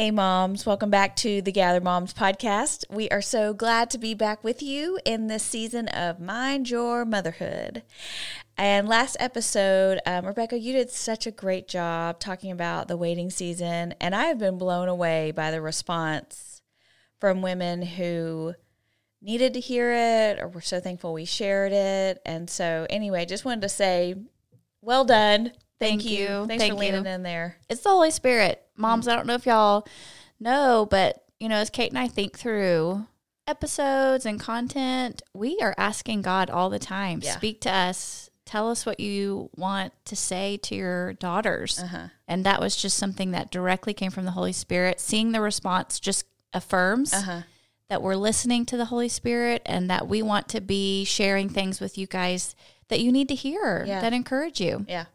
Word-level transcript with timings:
Hey, 0.00 0.10
moms, 0.10 0.64
welcome 0.64 0.88
back 0.88 1.14
to 1.16 1.42
the 1.42 1.52
Gather 1.52 1.78
Moms 1.78 2.14
podcast. 2.14 2.86
We 2.88 3.10
are 3.10 3.20
so 3.20 3.52
glad 3.52 3.90
to 3.90 3.98
be 3.98 4.14
back 4.14 4.42
with 4.42 4.62
you 4.62 4.98
in 5.04 5.26
this 5.26 5.42
season 5.42 5.88
of 5.88 6.18
Mind 6.18 6.70
Your 6.70 7.04
Motherhood. 7.04 7.82
And 8.56 8.88
last 8.88 9.18
episode, 9.20 10.00
um, 10.06 10.24
Rebecca, 10.24 10.58
you 10.58 10.72
did 10.72 10.88
such 10.88 11.26
a 11.26 11.30
great 11.30 11.68
job 11.68 12.18
talking 12.18 12.50
about 12.50 12.88
the 12.88 12.96
waiting 12.96 13.28
season. 13.28 13.92
And 14.00 14.14
I 14.14 14.24
have 14.24 14.38
been 14.38 14.56
blown 14.56 14.88
away 14.88 15.32
by 15.32 15.50
the 15.50 15.60
response 15.60 16.62
from 17.18 17.42
women 17.42 17.82
who 17.82 18.54
needed 19.20 19.52
to 19.52 19.60
hear 19.60 19.92
it 19.92 20.40
or 20.40 20.48
were 20.48 20.62
so 20.62 20.80
thankful 20.80 21.12
we 21.12 21.26
shared 21.26 21.72
it. 21.72 22.22
And 22.24 22.48
so, 22.48 22.86
anyway, 22.88 23.26
just 23.26 23.44
wanted 23.44 23.60
to 23.60 23.68
say, 23.68 24.14
well 24.80 25.04
done. 25.04 25.52
Thank, 25.80 26.02
Thank 26.02 26.04
you. 26.12 26.18
you. 26.18 26.46
Thanks 26.46 26.62
Thank 26.62 26.74
for 26.74 26.78
leaning 26.78 27.06
in 27.06 27.22
there. 27.22 27.56
It's 27.68 27.80
the 27.80 27.88
Holy 27.88 28.10
Spirit. 28.10 28.62
Moms, 28.76 29.08
I 29.08 29.16
don't 29.16 29.26
know 29.26 29.34
if 29.34 29.46
y'all 29.46 29.86
know, 30.38 30.86
but 30.90 31.24
you 31.40 31.48
know, 31.48 31.56
as 31.56 31.70
Kate 31.70 31.90
and 31.90 31.98
I 31.98 32.06
think 32.06 32.38
through 32.38 33.06
episodes 33.46 34.26
and 34.26 34.38
content, 34.38 35.22
we 35.34 35.58
are 35.60 35.74
asking 35.78 36.22
God 36.22 36.50
all 36.50 36.70
the 36.70 36.78
time, 36.78 37.20
Yeah. 37.22 37.32
speak 37.36 37.60
to 37.62 37.70
us, 37.72 38.28
tell 38.44 38.70
us 38.70 38.84
what 38.84 39.00
you 39.00 39.48
want 39.56 39.92
to 40.04 40.14
say 40.16 40.58
to 40.58 40.74
your 40.74 41.14
daughters. 41.14 41.78
Uh-huh. 41.78 42.08
And 42.28 42.44
that 42.44 42.60
was 42.60 42.76
just 42.76 42.96
something 42.98 43.30
that 43.32 43.50
directly 43.50 43.94
came 43.94 44.10
from 44.10 44.24
the 44.24 44.30
Holy 44.32 44.52
Spirit. 44.52 45.00
Seeing 45.00 45.32
the 45.32 45.40
response 45.40 45.98
just 45.98 46.26
affirms 46.52 47.12
Uh-huh. 47.14 47.42
that 47.88 48.02
we're 48.02 48.16
listening 48.16 48.66
to 48.66 48.76
the 48.76 48.86
Holy 48.86 49.08
Spirit 49.08 49.62
and 49.66 49.88
that 49.90 50.06
we 50.08 50.20
want 50.22 50.48
to 50.50 50.60
be 50.60 51.04
sharing 51.04 51.48
things 51.48 51.80
with 51.80 51.96
you 51.96 52.06
guys 52.06 52.54
that 52.88 53.00
you 53.00 53.10
need 53.10 53.28
to 53.28 53.34
hear 53.34 53.84
Yeah. 53.86 54.00
that 54.00 54.12
encourage 54.12 54.60
you. 54.60 54.84
Yeah. 54.88 55.06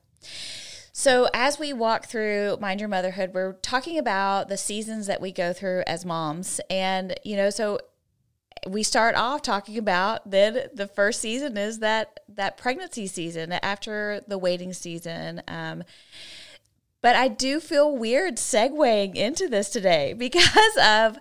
So, 0.98 1.28
as 1.34 1.60
we 1.60 1.74
walk 1.74 2.06
through 2.06 2.58
Mind 2.62 2.80
Your 2.80 2.88
Motherhood, 2.88 3.32
we're 3.34 3.54
talking 3.54 3.98
about 3.98 4.48
the 4.48 4.58
seasons 4.58 5.08
that 5.08 5.20
we 5.20 5.32
go 5.32 5.52
through 5.52 5.84
as 5.86 6.06
moms. 6.06 6.62
And, 6.70 7.20
you 7.24 7.36
know, 7.36 7.50
so 7.50 7.80
we 8.68 8.82
start 8.82 9.16
off 9.16 9.42
talking 9.42 9.78
about 9.78 10.30
then 10.30 10.70
the 10.74 10.88
first 10.88 11.22
season 11.22 11.58
is 11.58 11.80
that 11.80 12.20
that 12.30 12.58
pregnancy 12.58 13.08
season 13.08 13.52
after 13.52 14.22
the 14.28 14.38
waiting 14.38 14.74
season. 14.74 15.42
Um, 15.48 15.84
but 17.02 17.16
I 17.16 17.28
do 17.28 17.60
feel 17.60 17.96
weird 17.96 18.38
segueing 18.38 19.16
into 19.16 19.48
this 19.48 19.70
today 19.70 20.14
because 20.18 20.78
of 20.82 21.20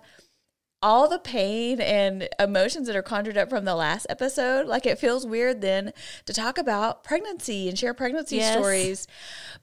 all 0.81 1.07
the 1.09 1.19
pain 1.19 1.81
and 1.81 2.29
emotions 2.39 2.87
that 2.87 2.95
are 2.95 3.01
conjured 3.01 3.37
up 3.37 3.49
from 3.49 3.65
the 3.65 3.75
last 3.75 4.05
episode. 4.09 4.67
Like 4.67 4.85
it 4.85 4.99
feels 4.99 5.25
weird 5.25 5.61
then 5.61 5.93
to 6.25 6.33
talk 6.33 6.57
about 6.57 7.03
pregnancy 7.03 7.67
and 7.67 7.77
share 7.77 7.93
pregnancy 7.93 8.37
Yes. 8.37 8.51
stories. 8.51 9.07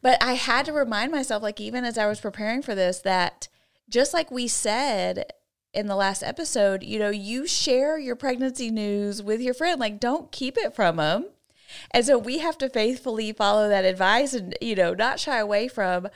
But 0.00 0.22
I 0.22 0.32
had 0.32 0.66
to 0.66 0.72
remind 0.72 1.12
myself, 1.12 1.42
like, 1.42 1.60
even 1.60 1.84
as 1.84 1.96
I 1.96 2.06
was 2.06 2.20
preparing 2.20 2.62
for 2.62 2.74
this, 2.74 2.98
that 3.00 3.48
just 3.88 4.12
like 4.12 4.30
we 4.30 4.48
said 4.48 5.32
in 5.72 5.86
the 5.86 5.96
last 5.96 6.22
episode, 6.22 6.82
you 6.82 6.98
know, 6.98 7.10
you 7.10 7.46
share 7.46 7.98
your 7.98 8.16
pregnancy 8.16 8.70
news 8.70 9.22
with 9.22 9.40
your 9.40 9.54
friend. 9.54 9.78
Like, 9.78 10.00
don't 10.00 10.32
keep 10.32 10.58
it 10.58 10.74
from 10.74 10.96
them. 10.96 11.26
And 11.90 12.04
so 12.04 12.18
we 12.18 12.38
have 12.38 12.58
to 12.58 12.68
faithfully 12.68 13.32
follow 13.32 13.68
that 13.68 13.84
advice 13.84 14.34
and, 14.34 14.54
you 14.60 14.74
know, 14.74 14.92
not 14.92 15.18
shy 15.18 15.38
away 15.38 15.68
from 15.68 16.08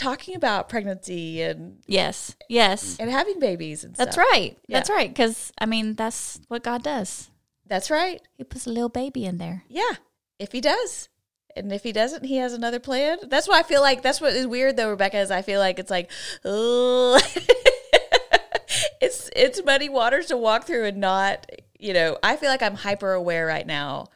talking 0.00 0.34
about 0.34 0.68
pregnancy 0.68 1.42
and, 1.42 1.78
Yes. 1.86 2.34
Yes. 2.48 2.96
and 2.98 3.10
having 3.10 3.38
babies 3.38 3.84
and 3.84 3.94
That's 3.94 4.14
stuff. 4.16 4.24
right. 4.32 4.56
Yeah. 4.66 4.78
That's 4.78 4.90
right. 4.90 5.08
Because, 5.10 5.52
I 5.58 5.66
mean, 5.66 5.94
that's 5.94 6.40
what 6.48 6.62
God 6.62 6.82
does. 6.82 7.30
That's 7.66 7.90
right. 7.90 8.20
He 8.36 8.44
puts 8.44 8.66
a 8.66 8.70
little 8.70 8.88
baby 8.88 9.24
in 9.24 9.38
there. 9.38 9.64
Yeah. 9.68 9.92
If 10.38 10.52
he 10.52 10.60
does. 10.60 11.08
And 11.56 11.72
if 11.72 11.82
he 11.82 11.92
doesn't, 11.92 12.24
he 12.24 12.36
has 12.36 12.52
another 12.52 12.78
plan. 12.80 13.18
That's 13.28 13.46
why 13.48 13.58
I 13.58 13.62
feel 13.62 13.80
like 13.82 14.02
that's 14.02 14.20
what 14.20 14.32
is 14.32 14.46
weird 14.46 14.76
though, 14.76 14.90
Rebecca, 14.90 15.18
is 15.18 15.30
I 15.30 15.42
feel 15.42 15.58
like 15.60 15.78
it's 15.78 15.90
like, 15.90 16.10
oh 16.44 17.20
it's 19.00 19.30
it's 19.34 19.62
muddy 19.64 19.88
waters 19.88 20.26
to 20.26 20.36
walk 20.36 20.64
through 20.64 20.86
and 20.86 20.98
not, 20.98 21.46
you 21.78 21.92
know, 21.92 22.18
I 22.22 22.36
feel 22.36 22.48
like 22.50 22.62
I'm 22.62 22.76
hyper 22.76 23.12
aware 23.12 23.46
right 23.46 23.66
now 23.66 24.06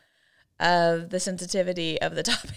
of 0.61 1.11
the 1.11 1.19
sensitivity 1.21 2.01
of 2.01 2.15
the 2.15 2.23
topic. 2.33 2.51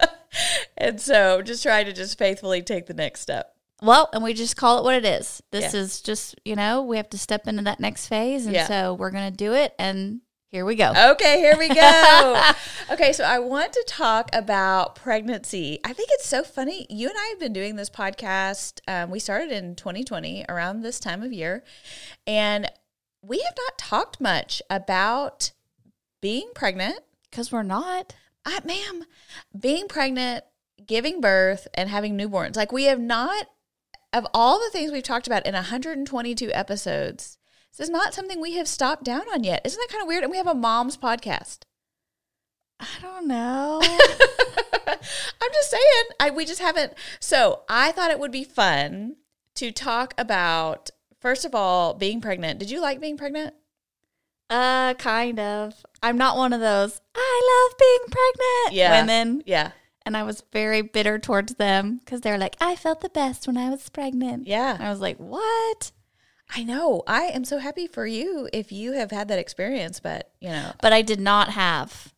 and 0.76 1.00
so 1.00 1.42
just 1.42 1.62
trying 1.62 1.86
to 1.86 1.92
just 1.92 2.18
faithfully 2.18 2.62
take 2.62 2.86
the 2.86 2.94
next 2.94 3.20
step. 3.20 3.54
Well, 3.82 4.08
and 4.12 4.22
we 4.22 4.32
just 4.34 4.56
call 4.56 4.78
it 4.78 4.84
what 4.84 4.94
it 4.94 5.04
is. 5.04 5.42
This 5.50 5.74
Yeah. 5.74 5.80
is 5.80 6.00
just, 6.00 6.36
you 6.44 6.56
know, 6.56 6.82
we 6.82 6.96
have 6.96 7.10
to 7.10 7.18
step 7.18 7.46
into 7.46 7.62
that 7.64 7.80
next 7.80 8.06
phase. 8.06 8.46
And 8.46 8.54
Yeah. 8.54 8.66
so 8.66 8.94
we're 8.94 9.10
going 9.10 9.30
to 9.30 9.36
do 9.36 9.52
it. 9.52 9.74
And 9.78 10.20
here 10.50 10.64
we 10.64 10.76
go. 10.76 10.92
Okay, 11.12 11.38
here 11.38 11.58
we 11.58 11.68
go. 11.74 12.42
okay, 12.92 13.12
so 13.12 13.24
I 13.24 13.40
want 13.40 13.72
to 13.72 13.84
talk 13.88 14.30
about 14.32 14.94
pregnancy. 14.94 15.80
I 15.84 15.92
think 15.92 16.08
it's 16.12 16.26
so 16.28 16.44
funny. 16.44 16.86
You 16.88 17.08
and 17.08 17.18
I 17.18 17.26
have 17.30 17.40
been 17.40 17.52
doing 17.52 17.74
this 17.76 17.90
podcast. 17.90 18.80
Um, 18.86 19.10
we 19.10 19.18
started 19.18 19.50
in 19.50 19.74
2020 19.74 20.46
around 20.48 20.82
this 20.82 21.00
time 21.00 21.22
of 21.22 21.32
year, 21.32 21.64
and 22.26 22.70
we 23.20 23.38
have 23.40 23.54
not 23.56 23.76
talked 23.78 24.20
much 24.20 24.62
about 24.70 25.50
being 26.22 26.50
pregnant. 26.54 27.00
Because 27.30 27.50
we're 27.50 27.64
not. 27.64 28.14
Uh, 28.44 28.60
ma'am, 28.64 29.04
being 29.58 29.88
pregnant, 29.88 30.44
giving 30.86 31.20
birth, 31.20 31.66
and 31.74 31.88
having 31.88 32.16
newborns. 32.16 32.56
Like 32.56 32.72
we 32.72 32.84
have 32.84 33.00
not, 33.00 33.46
of 34.12 34.26
all 34.34 34.58
the 34.58 34.70
things 34.70 34.92
we've 34.92 35.02
talked 35.02 35.26
about 35.26 35.46
in 35.46 35.54
122 35.54 36.52
episodes, 36.52 37.38
this 37.76 37.88
is 37.88 37.90
not 37.90 38.14
something 38.14 38.40
we 38.40 38.54
have 38.54 38.68
stopped 38.68 39.04
down 39.04 39.22
on 39.32 39.44
yet. 39.44 39.62
Isn't 39.64 39.80
that 39.80 39.90
kind 39.90 40.02
of 40.02 40.08
weird? 40.08 40.22
And 40.22 40.30
we 40.30 40.36
have 40.36 40.46
a 40.46 40.54
mom's 40.54 40.96
podcast. 40.96 41.60
I 42.78 42.86
don't 43.00 43.26
know. 43.26 43.80
I'm 44.86 45.52
just 45.52 45.70
saying, 45.70 46.04
I 46.20 46.30
we 46.30 46.44
just 46.44 46.60
haven't. 46.60 46.92
So 47.20 47.62
I 47.68 47.92
thought 47.92 48.10
it 48.10 48.18
would 48.18 48.32
be 48.32 48.44
fun 48.44 49.16
to 49.56 49.72
talk 49.72 50.14
about 50.18 50.90
first 51.20 51.44
of 51.44 51.54
all 51.54 51.94
being 51.94 52.20
pregnant. 52.20 52.58
Did 52.58 52.70
you 52.70 52.80
like 52.80 53.00
being 53.00 53.16
pregnant? 53.16 53.54
Uh, 54.50 54.94
kind 54.94 55.38
of. 55.40 55.74
I'm 56.02 56.18
not 56.18 56.36
one 56.36 56.52
of 56.52 56.60
those, 56.60 57.00
I 57.14 57.68
love 57.70 57.78
being 57.78 57.98
pregnant 58.10 58.72
Yeah. 58.74 59.00
women. 59.00 59.42
Yeah, 59.46 59.70
And 60.04 60.16
I 60.16 60.22
was 60.22 60.42
very 60.52 60.82
bitter 60.82 61.18
towards 61.18 61.54
them 61.54 62.00
because 62.04 62.20
they're 62.20 62.38
like, 62.38 62.56
I 62.60 62.76
felt 62.76 63.00
the 63.00 63.08
best 63.08 63.46
when 63.46 63.56
I 63.56 63.70
was 63.70 63.88
pregnant. 63.88 64.32
And 64.40 64.46
yeah. 64.46 64.76
I 64.78 64.90
was 64.90 65.00
like, 65.00 65.16
what? 65.16 65.92
I 66.54 66.62
know. 66.62 67.02
I 67.06 67.22
am 67.24 67.44
so 67.46 67.56
happy 67.58 67.86
for 67.86 68.06
you 68.06 68.48
if 68.52 68.70
you 68.70 68.92
have 68.92 69.10
had 69.10 69.28
that 69.28 69.38
experience. 69.38 69.98
But 70.00 70.30
you 70.40 70.50
know, 70.50 70.72
But 70.82 70.92
I 70.92 71.00
did 71.00 71.18
not 71.20 71.48
have 71.50 72.12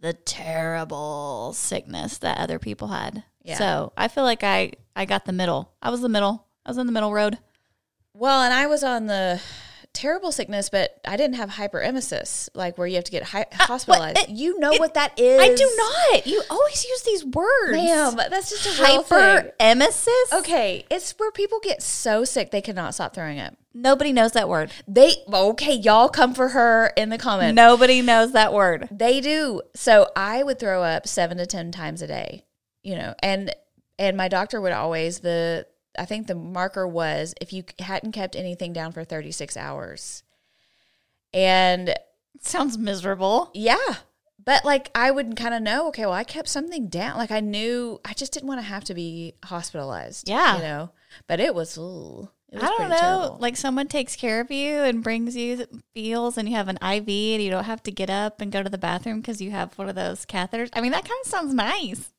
the 0.00 0.12
terrible 0.12 1.52
sickness 1.52 2.18
that 2.18 2.38
other 2.38 2.58
people 2.58 2.88
had. 2.88 3.22
Yeah. 3.44 3.58
So 3.58 3.92
I 3.96 4.08
feel 4.08 4.24
like 4.24 4.42
I, 4.42 4.72
I 4.96 5.04
got 5.04 5.24
the 5.24 5.32
middle. 5.32 5.72
I 5.80 5.90
was 5.90 6.00
the 6.00 6.08
middle. 6.08 6.46
I 6.66 6.70
was 6.70 6.78
in 6.78 6.86
the 6.86 6.92
middle 6.92 7.12
road. 7.12 7.38
well, 8.12 8.42
and 8.42 8.52
I 8.52 8.66
was 8.66 8.82
on 8.82 9.06
the 9.06 9.40
terrible 10.00 10.32
sickness, 10.32 10.70
but 10.70 10.98
I 11.06 11.16
didn't 11.16 11.36
have 11.36 11.50
hyperemesis, 11.50 12.48
like 12.54 12.78
where 12.78 12.86
you 12.86 12.94
have 12.96 13.04
to 13.04 13.10
get 13.12 13.22
hi- 13.24 13.46
uh, 13.52 13.64
hospitalized. 13.66 14.18
it- 14.18 14.28
you 14.30 14.58
know 14.58 14.72
it- 14.72 14.80
what 14.80 14.94
that 14.94 15.18
is? 15.18 15.40
I 15.40 15.54
do 15.54 15.74
not. 15.76 16.26
You 16.26 16.42
always 16.50 16.84
use 16.84 17.02
these 17.02 17.24
words. 17.24 17.72
ma'am. 17.72 18.16
That's 18.16 18.50
just 18.50 18.66
a. 18.80 18.82
Hyperemesis? 18.82 20.32
Okay, 20.38 20.84
it's 20.90 21.12
where 21.18 21.30
people 21.30 21.60
get 21.60 21.82
so 21.82 22.24
sick 22.24 22.50
they 22.50 22.60
cannot 22.60 22.94
stop 22.94 23.14
throwing 23.14 23.38
up. 23.40 23.54
Nobody 23.72 24.12
knows 24.12 24.32
that 24.32 24.48
word. 24.48 24.70
They 24.88 25.14
okay, 25.32 25.74
y'all 25.74 26.08
come 26.08 26.34
for 26.34 26.48
her 26.48 26.92
in 26.96 27.08
the 27.10 27.18
comments. 27.18 27.54
Nobody 27.54 28.02
knows 28.02 28.32
that 28.32 28.52
word. 28.52 28.88
They 28.90 29.20
do. 29.20 29.62
So 29.76 30.08
I 30.16 30.42
would 30.42 30.58
throw 30.58 30.82
up 30.82 31.06
seven 31.06 31.38
to 31.38 31.46
ten 31.46 31.70
times 31.70 32.02
a 32.02 32.06
day, 32.08 32.44
you 32.82 32.96
know, 32.96 33.14
and 33.22 33.54
and 33.98 34.16
my 34.16 34.28
doctor 34.28 34.60
would 34.60 34.72
always 34.72 35.20
the 35.20 35.66
I 35.98 36.04
think 36.04 36.26
the 36.26 36.34
marker 36.34 36.86
was 36.86 37.34
if 37.40 37.52
you 37.52 37.64
hadn't 37.78 38.12
kept 38.12 38.36
anything 38.36 38.72
down 38.72 38.92
for 38.92 39.04
thirty 39.04 39.32
six 39.32 39.56
hours, 39.56 40.22
and 41.32 41.94
Sounds 42.42 42.78
miserable. 42.78 43.50
yeah, 43.54 43.76
but 44.42 44.64
like 44.64 44.90
I 44.94 45.10
would 45.10 45.36
kind 45.36 45.52
of 45.54 45.62
know, 45.62 45.88
okay, 45.88 46.02
well, 46.06 46.14
I 46.14 46.24
kept 46.24 46.48
something 46.48 46.88
down. 46.88 47.18
Like 47.18 47.30
I 47.30 47.40
knew 47.40 48.00
I 48.04 48.14
just 48.14 48.32
didn't 48.32 48.48
want 48.48 48.60
to 48.60 48.66
have 48.66 48.84
to 48.84 48.94
be 48.94 49.34
hospitalized. 49.44 50.28
Yeah. 50.28 50.56
You 50.56 50.62
know, 50.62 50.90
but 51.26 51.38
it 51.40 51.54
was, 51.54 51.76
ooh, 51.76 52.30
it 52.50 52.54
was 52.54 52.62
I 52.62 52.66
don't 52.68 52.88
know. 52.88 52.96
terrible. 52.96 53.38
Like 53.40 53.56
someone 53.56 53.88
takes 53.88 54.16
care 54.16 54.40
of 54.40 54.50
you 54.50 54.78
and 54.78 55.02
brings 55.04 55.36
you 55.36 55.66
feels, 55.92 56.38
and 56.38 56.48
you 56.48 56.54
have 56.54 56.68
an 56.68 56.76
IV, 56.76 57.08
and 57.08 57.42
you 57.42 57.50
don't 57.50 57.64
have 57.64 57.82
to 57.82 57.90
get 57.92 58.08
up 58.08 58.40
and 58.40 58.50
go 58.52 58.62
to 58.62 58.70
the 58.70 58.78
bathroom 58.78 59.20
because 59.20 59.42
you 59.42 59.50
have 59.50 59.76
one 59.76 59.88
of 59.88 59.96
those 59.96 60.24
catheters. 60.24 60.70
I 60.72 60.80
mean, 60.80 60.92
that 60.92 61.04
kind 61.04 61.20
of 61.22 61.28
sounds 61.30 61.52
nice. 61.52 62.10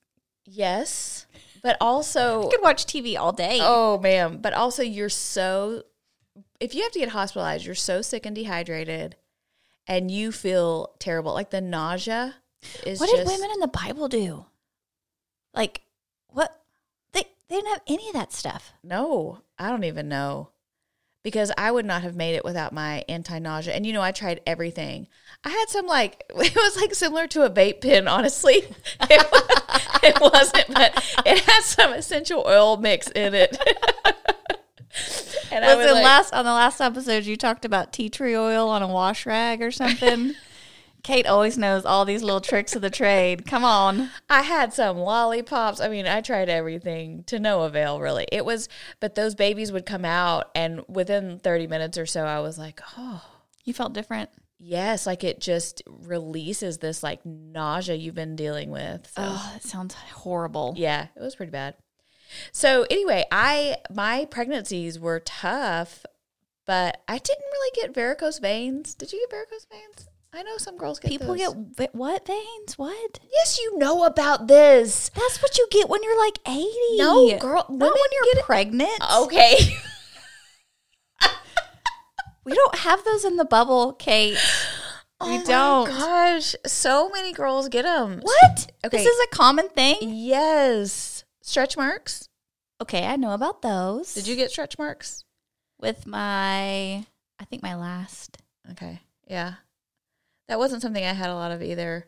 yes, 0.45 1.25
but 1.62 1.78
also, 1.81 2.44
You 2.44 2.50
could 2.50 2.62
watch 2.62 2.86
TV 2.86 3.18
all 3.18 3.31
day. 3.31 3.60
oh 3.62 3.98
man, 4.00 4.38
but 4.38 4.54
also 4.54 4.84
you're 4.84 5.10
so, 5.10 5.84
if 6.60 6.74
you 6.75 6.84
have 6.84 6.92
to 6.94 7.00
get 7.00 7.10
hospitalized, 7.10 7.66
you're 7.66 7.75
so 7.75 8.02
sick 8.02 8.25
and 8.25 8.36
dehydrated 8.36 9.16
and 9.88 10.10
you 10.12 10.31
feel 10.31 10.94
terrible. 11.00 11.34
Like 11.34 11.50
the 11.50 11.62
nausea 11.62 12.36
is 12.86 13.00
what 13.00 13.10
just, 13.10 13.18
did 13.24 13.28
women 13.28 13.50
in 13.54 13.60
the 13.60 13.68
Bible 13.68 14.08
do? 14.08 14.46
Like, 15.54 15.81
what? 16.28 16.56
They 17.13 17.24
they 17.50 17.56
didn't 17.56 17.69
have 17.69 17.81
any 17.88 18.08
of 18.08 18.13
that 18.13 18.31
stuff. 18.31 18.74
No, 18.84 19.42
I 19.58 19.69
don't 19.69 19.84
even 19.84 20.08
know. 20.08 20.50
Because 21.23 21.51
I 21.57 21.71
would 21.71 21.85
not 21.85 22.01
have 22.01 22.15
made 22.15 22.33
it 22.35 22.44
without 22.44 22.73
my 22.73 23.03
anti 23.07 23.38
nausea. 23.38 23.73
And 23.73 23.85
you 23.85 23.94
know, 23.94 24.01
I 24.01 24.12
tried 24.12 24.41
everything. 24.47 25.07
I 25.44 25.50
had 25.50 25.69
some 25.69 25.85
like, 25.85 26.23
it 26.29 26.56
was 26.56 26.77
like 26.77 26.95
similar 26.95 27.27
to 27.27 27.44
a 27.44 27.50
vape 27.50 27.81
pen, 27.81 28.07
honestly. 28.07 28.63
It, 29.09 29.27
wa- 29.31 30.00
it 30.03 30.19
wasn't, 30.21 30.68
but 30.73 31.21
it 31.25 31.39
had 31.39 31.62
some 31.63 31.94
essential 31.94 32.44
oil 32.47 32.77
mix 32.77 33.07
in 33.09 33.33
it. 33.33 33.57
and 35.51 35.63
I 35.65 35.75
Was 35.75 35.85
was 35.85 35.94
like, 35.94 36.03
last 36.03 36.33
on 36.33 36.45
the 36.45 36.51
last 36.51 36.81
episode 36.81 37.25
you 37.25 37.35
talked 37.38 37.65
about 37.65 37.94
tea 37.94 38.09
tree 38.09 38.35
oil 38.35 38.69
on 38.69 38.81
a 38.81 38.88
wash 38.88 39.25
rag 39.25 39.62
or 39.62 39.71
something? 39.71 40.33
Kate 41.03 41.25
always 41.27 41.57
knows 41.57 41.86
all 41.86 42.06
these 42.06 42.21
little 42.24 42.42
tricks 42.42 42.75
of 42.75 42.81
the 42.81 42.89
trade. 42.89 43.45
Come 43.48 43.63
on. 43.63 44.09
I 44.30 44.42
had 44.44 44.74
some 44.74 44.98
lollipops. 44.98 45.81
I 45.81 45.88
mean, 45.89 46.06
I 46.07 46.21
tried 46.21 46.48
everything 46.50 47.24
to 47.25 47.39
no 47.39 47.63
avail, 47.63 48.00
really. 48.00 48.27
It 48.31 48.45
was, 48.45 48.69
but 49.00 49.15
those 49.15 49.33
babies 49.36 49.71
would 49.71 49.86
come 49.86 50.06
out, 50.06 50.51
and 50.56 50.81
within 50.88 51.39
30 51.39 51.68
minutes 51.68 51.98
or 51.98 52.06
so, 52.06 52.24
I 52.25 52.39
was 52.39 52.57
like, 52.59 52.80
oh, 52.98 53.24
You 53.63 53.74
felt 53.74 53.94
different. 53.94 54.30
Yes, 54.63 55.07
like 55.07 55.24
it 55.24 55.42
just 55.42 55.81
releases 55.88 56.77
this 56.77 57.01
like 57.01 57.25
nausea 57.25 57.95
you've 57.95 58.13
been 58.13 58.36
dealing 58.36 58.69
with. 58.69 59.07
So, 59.15 59.24
Oh, 59.25 59.50
that 59.53 59.63
sounds 59.63 59.95
horrible. 59.95 60.75
yeah, 60.77 61.07
it 61.15 61.19
was 61.21 61.36
pretty 61.36 61.51
bad. 61.51 61.74
So 62.51 62.86
anyway, 62.92 63.25
I 63.31 63.77
my 63.89 64.25
pregnancies 64.25 65.00
were 65.00 65.19
tough, 65.19 66.06
but 66.68 67.01
I 67.07 67.18
didn't 67.18 67.44
really 67.51 67.71
get 67.81 67.94
varicose 67.95 68.38
veins. 68.39 68.94
Did 68.94 69.12
you 69.12 69.19
get 69.19 69.31
varicose 69.36 69.65
veins? 69.69 70.07
I 70.33 70.44
know 70.44 70.57
some 70.57 70.78
girls 70.78 71.00
get 71.00 71.10
People 71.12 71.36
those. 71.36 71.56
get 71.78 71.94
what 71.94 72.25
veins? 72.25 72.78
What? 72.78 73.19
Yes, 73.33 73.60
you 73.60 73.78
know 73.78 74.04
about 74.06 74.48
this. 74.48 75.10
That's 75.10 75.42
what 75.42 75.57
you 75.57 75.68
get 75.72 75.89
when 75.89 76.01
you're 76.04 76.18
like 76.18 76.39
80. 76.48 76.68
No, 76.95 77.38
girl, 77.38 77.66
Not 77.69 77.80
when 77.94 78.12
you're 78.13 78.33
get 78.33 78.38
it- 78.39 78.45
pregnant. 78.45 79.01
Okay. 79.18 79.57
We 82.44 82.54
don't 82.56 82.75
have 82.80 83.04
those 83.06 83.24
in 83.24 83.38
the 83.38 83.45
bubble, 83.45 83.94
Kate. 83.94 84.36
oh 85.22 85.30
We 85.38 85.44
don't. 85.44 85.88
My 85.89 85.95
gosh, 86.00 86.56
so 86.66 87.07
many 87.10 87.34
girls 87.34 87.69
get 87.69 87.84
them. 87.84 88.19
What? 88.22 88.72
Okay. 88.84 88.98
This 88.98 89.06
is 89.06 89.27
a 89.31 89.36
common 89.36 89.69
thing? 89.69 89.98
Yes. 90.01 91.24
Stretch 91.44 91.77
marks. 91.77 92.27
Okay, 92.81 93.06
I 93.06 93.16
know 93.16 93.34
about 93.34 93.62
those. 93.62 94.16
Did 94.16 94.25
you 94.27 94.36
get 94.36 94.50
stretch 94.50 94.80
marks? 94.80 95.24
With 95.80 96.07
my, 96.07 97.06
I 97.39 97.45
think 97.48 97.62
my 97.62 97.75
last. 97.75 98.39
Okay. 98.72 99.01
Yeah. 99.27 99.54
That 100.51 100.59
wasn't 100.59 100.81
something 100.81 101.06
I 101.06 101.13
had 101.13 101.30
a 101.30 101.36
lot 101.36 101.53
of 101.53 101.63
either. 101.63 102.06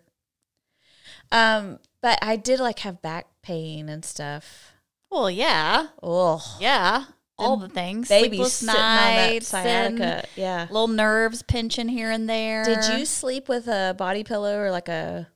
Um, 1.32 1.80
but 2.02 2.20
I 2.22 2.36
did 2.36 2.60
like 2.60 2.80
have 2.80 3.02
back 3.02 3.28
pain 3.42 3.88
and 3.88 4.04
stuff. 4.04 4.74
Well, 5.10 5.32
yeah. 5.32 5.88
Oh, 6.04 6.58
Yeah. 6.60 7.06
All 7.38 7.56
the 7.56 7.70
things. 7.70 8.10
baby 8.10 8.36
Sleepless 8.36 8.54
sitting 8.56 8.76
on 8.76 8.76
that 8.76 9.30
nights 9.30 9.48
sciatica. 9.48 10.28
Yeah. 10.36 10.68
little 10.70 10.90
nerves 10.90 11.42
pinching 11.42 11.88
here 11.88 12.12
and 12.12 12.30
there. 12.30 12.66
Did 12.66 13.00
you 13.00 13.06
sleep 13.06 13.48
with 13.48 13.68
a 13.68 13.96
body 13.98 14.26
pillow 14.26 14.60
or 14.60 14.72
like 14.72 14.90
a? 14.90 15.30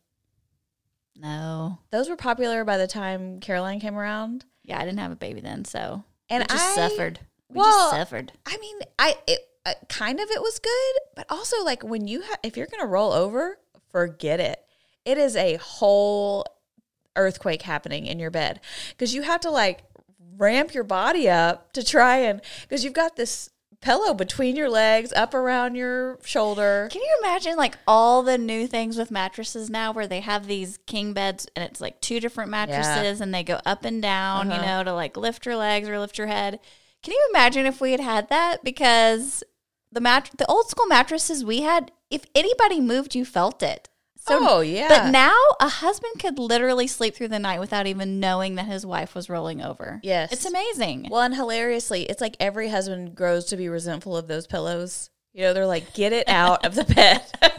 No. 1.15 1.79
Those 1.91 2.09
were 2.09 2.17
popular 2.17 2.65
by 2.65 2.75
the 2.75 2.87
time 2.87 3.39
Caroline 3.39 3.79
came 3.79 3.95
around, 3.95 4.43
Yeah, 4.65 4.81
I 4.81 4.83
didn't 4.83 4.99
have 4.99 5.13
a 5.13 5.15
baby 5.15 5.39
then, 5.39 5.63
so 5.63 6.03
and 6.29 6.45
I 6.49 6.57
suffered. 6.75 7.21
We 7.47 7.59
well, 7.59 7.89
just 7.89 7.91
suffered. 8.01 8.33
I 8.45 8.57
mean, 8.57 8.79
I 8.99 9.15
it 9.27 9.46
uh, 9.67 9.73
kind 9.89 10.19
of 10.19 10.29
it 10.31 10.41
was 10.41 10.59
good, 10.59 11.01
but 11.15 11.25
also 11.29 11.63
like 11.63 11.83
when 11.83 12.07
you 12.07 12.21
ha- 12.23 12.37
if 12.43 12.55
you're 12.57 12.67
gonna 12.67 12.85
roll 12.87 13.11
over, 13.13 13.59
forget 13.91 14.39
it. 14.39 14.63
It 15.05 15.17
is 15.17 15.35
a 15.35 15.55
whole 15.57 16.45
earthquake 17.15 17.61
happening 17.63 18.05
in 18.05 18.19
your 18.19 18.31
bed 18.31 18.59
because 18.91 19.13
you 19.13 19.23
have 19.23 19.41
to 19.41 19.49
like 19.49 19.83
ramp 20.37 20.73
your 20.73 20.83
body 20.83 21.29
up 21.29 21.73
to 21.73 21.83
try 21.83 22.17
and 22.17 22.41
because 22.61 22.83
you've 22.83 22.93
got 22.93 23.15
this 23.15 23.49
pillow 23.79 24.13
between 24.13 24.55
your 24.55 24.69
legs, 24.69 25.13
up 25.13 25.33
around 25.35 25.75
your 25.75 26.17
shoulder. 26.23 26.87
Can 26.91 27.01
you 27.01 27.15
imagine 27.23 27.55
like 27.57 27.77
all 27.87 28.23
the 28.23 28.37
new 28.37 28.67
things 28.67 28.97
with 28.97 29.11
mattresses 29.11 29.69
now 29.69 29.91
where 29.91 30.07
they 30.07 30.19
have 30.21 30.47
these 30.47 30.79
king 30.87 31.13
beds 31.13 31.47
and 31.55 31.63
it's 31.63 31.79
like 31.79 32.01
two 32.01 32.19
different 32.19 32.49
mattresses 32.49 33.21
and 33.21 33.33
they 33.33 33.43
go 33.43 33.59
up 33.65 33.85
and 33.85 34.01
down, 34.01 34.51
Uh-huh. 34.51 34.59
you 34.61 34.67
know, 34.67 34.83
to 34.83 34.93
like 34.93 35.15
lift 35.15 35.45
your 35.45 35.55
legs 35.55 35.87
or 35.87 35.99
lift 35.99 36.17
your 36.17 36.27
head. 36.27 36.59
Can 37.03 37.13
you 37.13 37.27
imagine 37.29 37.65
if 37.67 37.79
we 37.79 37.91
had 37.91 37.99
had 37.99 38.29
that? 38.29 38.63
Because 38.63 39.43
the 39.97 40.01
mat- 40.01 40.29
the 40.37 40.45
old 40.45 40.69
school 40.69 40.85
mattresses 40.85 41.43
we 41.43 41.61
had, 41.61 41.91
if 42.11 42.23
anybody 42.35 42.79
moved, 42.79 43.15
you 43.15 43.25
felt 43.25 43.63
it. 43.63 43.89
So, 44.19 44.37
oh 44.39 44.59
yeah, 44.61 44.89
but 44.89 45.09
now 45.09 45.35
a 45.59 45.69
husband 45.69 46.19
could 46.19 46.37
literally 46.37 46.85
sleep 46.85 47.15
through 47.15 47.29
the 47.29 47.39
night 47.39 47.59
without 47.59 47.87
even 47.87 48.19
knowing 48.19 48.55
that 48.55 48.67
his 48.67 48.85
wife 48.85 49.15
was 49.15 49.27
rolling 49.27 49.59
over. 49.63 49.99
Yes. 50.03 50.31
It's 50.31 50.45
amazing. 50.45 51.07
Well, 51.09 51.21
and 51.21 51.33
hilariously, 51.33 52.03
it's 52.03 52.21
like 52.21 52.37
every 52.39 52.69
husband 52.69 53.15
grows 53.15 53.45
to 53.45 53.57
be 53.57 53.69
resentful 53.69 54.15
of 54.15 54.27
those 54.27 54.45
pillows. 54.45 55.09
You 55.33 55.43
know, 55.43 55.53
they're 55.53 55.65
like, 55.65 55.93
get 55.93 56.13
it 56.13 56.29
out 56.29 56.63
of 56.63 56.75
the 56.75 56.83
bed. 56.83 57.23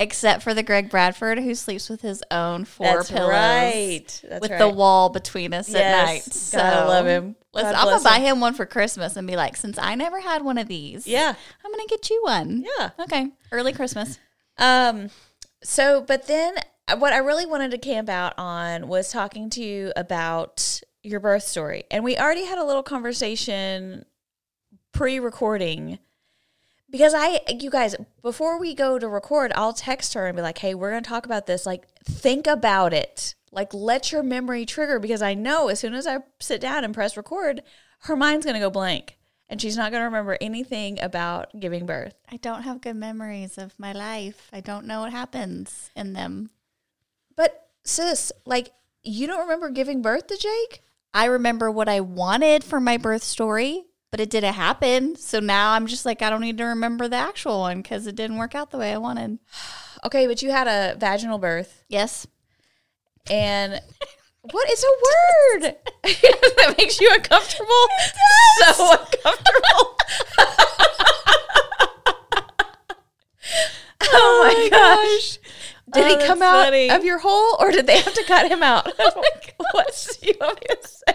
Except 0.00 0.42
for 0.44 0.54
the 0.54 0.62
Greg 0.62 0.90
Bradford 0.90 1.38
who 1.38 1.54
sleeps 1.54 1.88
with 1.88 2.00
his 2.02 2.22
own 2.30 2.64
four 2.64 2.86
That's 2.86 3.10
pillows. 3.10 3.30
right. 3.30 4.22
That's 4.28 4.40
with 4.40 4.50
right. 4.52 4.58
the 4.58 4.68
wall 4.68 5.08
between 5.08 5.52
us 5.52 5.74
at 5.74 6.06
night. 6.06 6.22
So 6.24 6.58
Gotta 6.58 6.86
love 6.86 7.06
him. 7.06 7.34
Listen, 7.52 7.74
I'm 7.74 7.84
gonna 7.86 8.04
buy 8.04 8.20
him. 8.20 8.38
one 8.40 8.54
for 8.54 8.64
Christmas 8.66 9.16
and 9.16 9.26
be 9.26 9.34
like, 9.34 9.56
since 9.56 9.76
I 9.78 9.94
never 9.96 10.20
had 10.20 10.42
one 10.42 10.56
of 10.58 10.68
these, 10.68 11.06
Yeah. 11.06 11.34
I'm 11.64 11.70
gonna 11.72 11.86
get 11.88 12.10
you 12.10 12.20
one. 12.22 12.64
Yeah. 12.78 12.90
Okay. 13.00 13.30
Early 13.50 13.72
Christmas. 13.72 14.18
Um, 14.58 15.10
so, 15.64 16.00
but 16.02 16.26
then 16.28 16.54
what 16.98 17.12
I 17.12 17.18
really 17.18 17.46
wanted 17.46 17.72
to 17.72 17.78
camp 17.78 18.08
out 18.08 18.34
on 18.38 18.86
was 18.88 19.10
talking 19.10 19.50
to 19.50 19.62
you 19.62 19.92
about 19.96 20.80
your 21.02 21.18
birth 21.20 21.42
story. 21.42 21.84
And 21.90 22.04
we 22.04 22.16
already 22.16 22.44
had 22.44 22.58
a 22.58 22.64
little 22.64 22.82
conversation 22.82 24.04
pre 24.92 25.18
recording 25.18 25.98
because 26.90 27.14
I, 27.14 27.40
you 27.60 27.70
guys, 27.70 27.96
before 28.22 28.58
we 28.58 28.74
go 28.74 28.98
to 28.98 29.08
record, 29.08 29.52
I'll 29.54 29.72
text 29.72 30.14
her 30.14 30.26
and 30.26 30.36
be 30.36 30.42
like, 30.42 30.58
hey, 30.58 30.74
we're 30.74 30.90
going 30.90 31.02
to 31.02 31.08
talk 31.08 31.26
about 31.26 31.46
this. 31.46 31.66
Like, 31.66 31.86
think 32.04 32.46
about 32.46 32.92
it. 32.92 33.34
Like, 33.52 33.72
let 33.72 34.12
your 34.12 34.22
memory 34.22 34.66
trigger 34.66 34.98
because 34.98 35.22
I 35.22 35.34
know 35.34 35.68
as 35.68 35.80
soon 35.80 35.94
as 35.94 36.06
I 36.06 36.18
sit 36.40 36.60
down 36.60 36.84
and 36.84 36.94
press 36.94 37.16
record, 37.16 37.62
her 38.00 38.16
mind's 38.16 38.44
going 38.44 38.54
to 38.54 38.60
go 38.60 38.70
blank 38.70 39.18
and 39.48 39.60
she's 39.60 39.76
not 39.76 39.90
going 39.90 40.00
to 40.00 40.06
remember 40.06 40.36
anything 40.40 41.00
about 41.00 41.58
giving 41.58 41.86
birth. 41.86 42.14
I 42.30 42.36
don't 42.36 42.62
have 42.62 42.80
good 42.80 42.96
memories 42.96 43.56
of 43.56 43.78
my 43.78 43.92
life. 43.92 44.48
I 44.52 44.60
don't 44.60 44.86
know 44.86 45.00
what 45.00 45.12
happens 45.12 45.90
in 45.96 46.12
them. 46.12 46.50
But 47.34 47.68
sis, 47.84 48.30
like 48.44 48.72
you 49.02 49.26
don't 49.26 49.40
remember 49.40 49.70
giving 49.70 50.02
birth 50.02 50.26
to 50.26 50.36
Jake? 50.36 50.82
I 51.14 51.24
remember 51.24 51.70
what 51.70 51.88
I 51.88 52.00
wanted 52.00 52.62
for 52.62 52.80
my 52.80 52.98
birth 52.98 53.22
story, 53.22 53.84
but 54.10 54.20
it 54.20 54.30
didn't 54.30 54.54
happen. 54.54 55.16
So 55.16 55.40
now 55.40 55.72
I'm 55.72 55.86
just 55.86 56.04
like, 56.06 56.22
I 56.22 56.30
don't 56.30 56.40
need 56.40 56.58
to 56.58 56.64
remember 56.64 57.08
the 57.08 57.16
actual 57.16 57.60
one 57.60 57.82
because 57.82 58.06
it 58.06 58.16
didn't 58.16 58.36
work 58.38 58.54
out 58.54 58.70
the 58.70 58.78
way 58.78 58.92
I 58.92 58.98
wanted. 58.98 59.38
Okay, 60.04 60.28
but 60.28 60.42
you 60.42 60.52
had 60.52 60.68
a 60.68 60.96
vaginal 60.96 61.38
birth, 61.38 61.82
Yes. 61.88 62.24
and 63.28 63.80
what 64.52 64.70
is 64.70 64.84
a 64.84 64.92
word 65.66 65.74
that 66.04 66.74
makes 66.78 67.00
you 67.00 67.10
uncomfortable? 67.12 67.86
So 68.76 68.92
uncomfortable. 68.92 69.96
Oh, 74.00 74.08
oh 74.12 74.44
my 74.44 74.68
gosh! 74.70 75.38
Did 75.92 76.04
Oh, 76.04 76.18
he 76.20 76.26
come 76.26 76.40
out 76.42 76.64
funny. 76.66 76.90
of 76.90 77.04
your 77.04 77.18
hole, 77.18 77.56
or 77.58 77.70
did 77.72 77.86
they 77.86 77.98
have 78.00 78.14
to 78.14 78.24
cut 78.24 78.48
him 78.50 78.62
out? 78.62 78.90
Oh 78.98 79.22
what 79.72 80.16
do 80.20 80.26
you 80.28 80.34
want 80.40 80.60
me 80.60 80.66
to 80.76 80.88
say? 80.88 81.14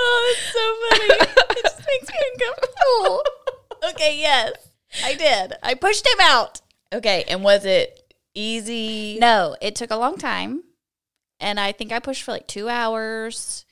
Oh, 0.00 0.34
it's 0.36 0.52
so 0.52 0.64
funny. 0.88 1.30
it 1.58 1.62
just 1.62 1.78
makes 1.86 2.08
me 2.08 2.18
uncomfortable. 2.32 3.22
okay, 3.90 4.18
yes, 4.18 4.52
I 5.04 5.14
did. 5.14 5.54
I 5.62 5.74
pushed 5.74 6.06
him 6.06 6.20
out. 6.20 6.60
Okay, 6.92 7.24
and 7.28 7.42
was 7.42 7.64
it 7.64 8.14
easy? 8.34 9.18
No, 9.20 9.56
it 9.60 9.74
took 9.74 9.90
a 9.90 9.96
long 9.96 10.16
time. 10.16 10.62
And 11.40 11.60
I 11.60 11.72
think 11.72 11.92
I 11.92 11.98
pushed 11.98 12.22
for 12.22 12.32
like 12.32 12.46
two 12.46 12.68
hours. 12.68 13.64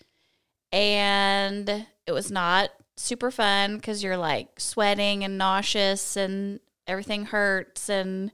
And 0.73 1.68
it 2.06 2.12
was 2.12 2.30
not 2.30 2.71
super 2.97 3.30
fun 3.30 3.76
because 3.76 4.02
you're 4.02 4.16
like 4.16 4.61
sweating 4.61 5.25
and 5.25 5.38
nauseous 5.38 6.16
and 6.16 6.61
everything 6.87 7.26
hurts. 7.26 7.88
And 7.88 8.30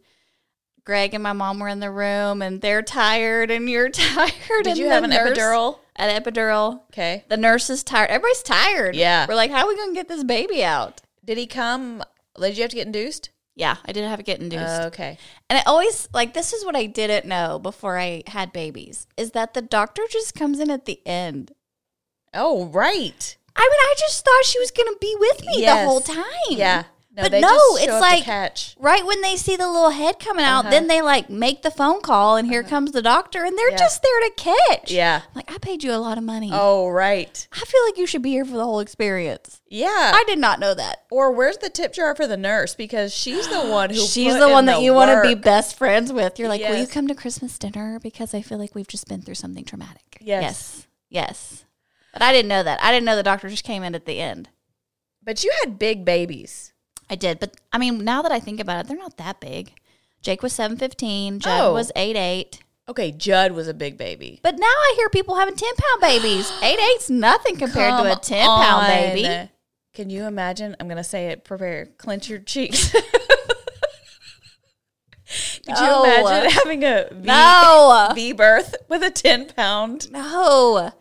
Greg 0.84 1.14
and 1.14 1.22
my 1.22 1.32
mom 1.32 1.58
were 1.60 1.68
in 1.68 1.80
the 1.80 1.90
room, 1.90 2.42
and 2.42 2.60
they're 2.60 2.82
tired, 2.82 3.50
and 3.50 3.68
you're 3.70 3.88
tired. 3.90 4.32
Did 4.64 4.66
and 4.66 4.78
you 4.78 4.88
have 4.88 5.04
an 5.04 5.10
nurse- 5.10 5.36
epidural? 5.38 5.78
An 5.96 6.22
epidural. 6.22 6.80
Okay. 6.90 7.24
The 7.28 7.36
nurse 7.36 7.68
is 7.70 7.84
tired. 7.84 8.08
Everybody's 8.10 8.42
tired. 8.42 8.96
Yeah. 8.96 9.26
We're 9.28 9.34
like, 9.34 9.50
how 9.50 9.64
are 9.64 9.68
we 9.68 9.76
going 9.76 9.90
to 9.90 9.94
get 9.94 10.08
this 10.08 10.24
baby 10.24 10.64
out? 10.64 11.02
Did 11.24 11.36
he 11.38 11.46
come? 11.46 12.02
Did 12.40 12.56
you 12.56 12.62
have 12.62 12.70
to 12.70 12.76
get 12.76 12.86
induced? 12.86 13.28
Yeah, 13.54 13.76
I 13.84 13.92
did 13.92 14.04
have 14.08 14.18
to 14.18 14.22
get 14.24 14.40
induced. 14.40 14.64
Oh, 14.66 14.86
okay. 14.86 15.18
And 15.50 15.58
I 15.58 15.62
always 15.66 16.08
like 16.14 16.32
this 16.32 16.54
is 16.54 16.64
what 16.64 16.74
I 16.74 16.86
didn't 16.86 17.26
know 17.28 17.58
before 17.58 17.98
I 17.98 18.22
had 18.26 18.50
babies 18.50 19.06
is 19.18 19.32
that 19.32 19.52
the 19.52 19.60
doctor 19.60 20.02
just 20.10 20.34
comes 20.34 20.58
in 20.58 20.70
at 20.70 20.86
the 20.86 21.00
end. 21.06 21.52
Oh, 22.32 22.64
right. 22.68 23.36
I 23.54 23.60
mean, 23.60 23.70
I 23.70 23.94
just 23.98 24.24
thought 24.24 24.44
she 24.46 24.58
was 24.58 24.70
going 24.70 24.88
to 24.90 24.96
be 24.98 25.14
with 25.20 25.40
me 25.44 25.52
Yes. 25.58 25.78
the 25.82 25.86
whole 25.86 26.00
time. 26.00 26.24
Yeah. 26.48 26.84
No, 27.14 27.24
But 27.24 27.32
no, 27.42 27.58
it's 27.76 27.92
like- 28.00 28.22
catch. 28.24 28.74
Right 28.78 29.04
when 29.04 29.20
they 29.20 29.36
see 29.36 29.54
the 29.54 29.66
little 29.66 29.90
head 29.90 30.18
coming 30.18 30.46
out, 30.46 30.60
Uh-huh. 30.60 30.70
then 30.70 30.86
they 30.86 31.02
like 31.02 31.28
make 31.28 31.60
the 31.60 31.70
phone 31.70 32.00
call 32.00 32.36
and 32.36 32.48
here 32.48 32.62
comes 32.62 32.92
the 32.92 33.02
doctor 33.02 33.44
and 33.44 33.56
they're 33.58 33.70
Yeah. 33.72 33.76
just 33.76 34.02
there 34.02 34.20
to 34.20 34.30
catch. 34.34 34.90
Yeah. 34.90 35.20
Like 35.34 35.52
I 35.52 35.58
paid 35.58 35.84
you 35.84 35.92
a 35.92 35.96
lot 36.00 36.16
of 36.16 36.24
money. 36.24 36.48
Oh, 36.50 36.88
right. 36.88 37.46
I 37.52 37.58
feel 37.66 37.84
like 37.84 37.98
you 37.98 38.06
should 38.06 38.22
be 38.22 38.30
here 38.30 38.46
for 38.46 38.52
the 38.56 38.64
whole 38.64 38.80
experience. 38.80 39.60
Yeah. 39.68 40.12
I 40.14 40.24
did 40.26 40.38
not 40.38 40.58
know 40.58 40.72
that. 40.72 41.00
or 41.10 41.30
where's 41.30 41.58
the 41.58 41.68
tip 41.68 41.92
jar 41.92 42.14
for 42.14 42.26
the 42.26 42.38
nurse? 42.38 42.74
Because 42.74 43.12
she's 43.14 43.46
the 43.48 43.60
one 43.60 43.90
who 43.90 43.96
She's 44.06 44.38
the 44.38 44.48
one 44.48 44.64
that 44.64 44.80
you 44.80 44.94
want 44.94 45.10
to 45.10 45.20
be 45.28 45.34
best 45.34 45.76
friends 45.76 46.10
with. 46.10 46.38
You're 46.38 46.48
like, 46.48 46.62
will 46.62 46.78
you 46.78 46.86
come 46.86 47.06
to 47.08 47.14
Christmas 47.14 47.58
dinner? 47.58 47.98
Because 48.02 48.32
I 48.32 48.40
feel 48.40 48.56
like 48.56 48.74
we've 48.74 48.88
just 48.88 49.06
been 49.06 49.20
through 49.20 49.34
something 49.34 49.64
traumatic. 49.66 50.16
Yes. 50.22 50.42
Yes. 50.42 50.86
Yes. 51.10 51.64
But 52.14 52.22
I 52.22 52.32
didn't 52.32 52.48
know 52.48 52.62
that. 52.62 52.82
I 52.82 52.90
didn't 52.90 53.04
know 53.04 53.16
the 53.16 53.22
doctor 53.22 53.50
just 53.50 53.64
came 53.64 53.82
in 53.82 53.94
at 53.94 54.06
the 54.06 54.18
end. 54.18 54.48
But 55.22 55.44
you 55.44 55.52
had 55.60 55.78
big 55.78 56.06
babies. 56.06 56.71
I 57.12 57.14
did. 57.14 57.38
But 57.38 57.54
I 57.70 57.76
mean, 57.78 58.04
now 58.04 58.22
that 58.22 58.32
I 58.32 58.40
think 58.40 58.58
about 58.58 58.80
it, 58.84 58.88
they're 58.88 58.96
not 58.96 59.18
that 59.18 59.38
big. 59.38 59.74
Jake 60.22 60.42
was 60.42 60.54
7'15, 60.54 61.40
Judd 61.40 61.60
Oh. 61.60 61.74
was 61.74 61.92
8'8. 61.94 62.60
Okay, 62.88 63.12
Judd 63.12 63.52
was 63.52 63.68
a 63.68 63.74
big 63.74 63.98
baby. 63.98 64.40
But 64.42 64.58
now 64.58 64.66
I 64.66 64.94
hear 64.96 65.08
people 65.10 65.34
having 65.36 65.54
10 65.54 65.68
pound 65.76 66.00
babies. 66.00 66.50
8'8's 66.62 67.10
nothing 67.10 67.56
compared 67.56 67.90
to 68.02 68.06
a 68.10 68.14
Come 68.14 68.20
10 68.22 68.46
pound 68.46 68.84
on. 68.84 68.88
baby. 68.90 69.50
Can 69.92 70.08
you 70.08 70.24
imagine? 70.24 70.74
I'm 70.80 70.86
going 70.86 70.96
to 70.96 71.04
say 71.04 71.26
it. 71.28 71.44
Prepare. 71.44 71.86
Clench 71.98 72.30
your 72.30 72.38
cheeks. 72.38 72.92
Could 75.64 75.78
you 75.78 76.04
imagine 76.04 76.50
having 76.50 76.82
a 76.84 77.08
V, 77.12 77.26
No. 77.26 78.10
V 78.14 78.32
birth 78.32 78.74
with 78.88 79.02
a 79.02 79.10
10 79.10 79.48
pound? 79.50 80.10
No. 80.10 80.92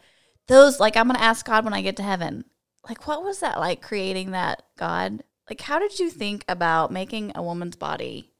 Those, 0.47 0.79
like, 0.79 0.95
I'm 0.95 1.07
going 1.07 1.17
to 1.17 1.23
ask 1.23 1.45
God 1.45 1.63
when 1.65 1.73
I 1.73 1.81
get 1.81 1.97
to 1.97 2.03
heaven. 2.03 2.45
Like, 2.87 3.07
what 3.07 3.23
was 3.23 3.39
that 3.39 3.59
like 3.59 3.81
creating 3.81 4.31
that, 4.31 4.63
God? 4.77 5.23
Like, 5.51 5.59
how 5.59 5.79
did 5.79 5.99
you 5.99 6.09
think 6.09 6.45
about 6.47 6.93
making 6.93 7.33
a 7.35 7.43
woman's 7.43 7.75
body 7.75 8.31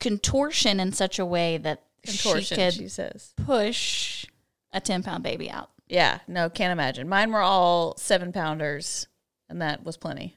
contortion 0.00 0.80
in 0.80 0.90
such 0.90 1.20
a 1.20 1.24
way 1.24 1.56
that 1.56 1.84
Contortion, 2.04 2.42
she 2.42 2.54
could 2.56 2.74
she 2.74 2.88
says. 2.88 3.32
push 3.36 4.26
a 4.72 4.80
10 4.80 5.04
pound 5.04 5.22
baby 5.22 5.48
out? 5.48 5.70
Yeah, 5.86 6.18
no, 6.26 6.50
can't 6.50 6.72
imagine. 6.72 7.08
Mine 7.08 7.30
were 7.30 7.42
all 7.42 7.96
seven 7.96 8.32
pounders, 8.32 9.06
and 9.48 9.62
that 9.62 9.84
was 9.84 9.96
plenty. 9.96 10.36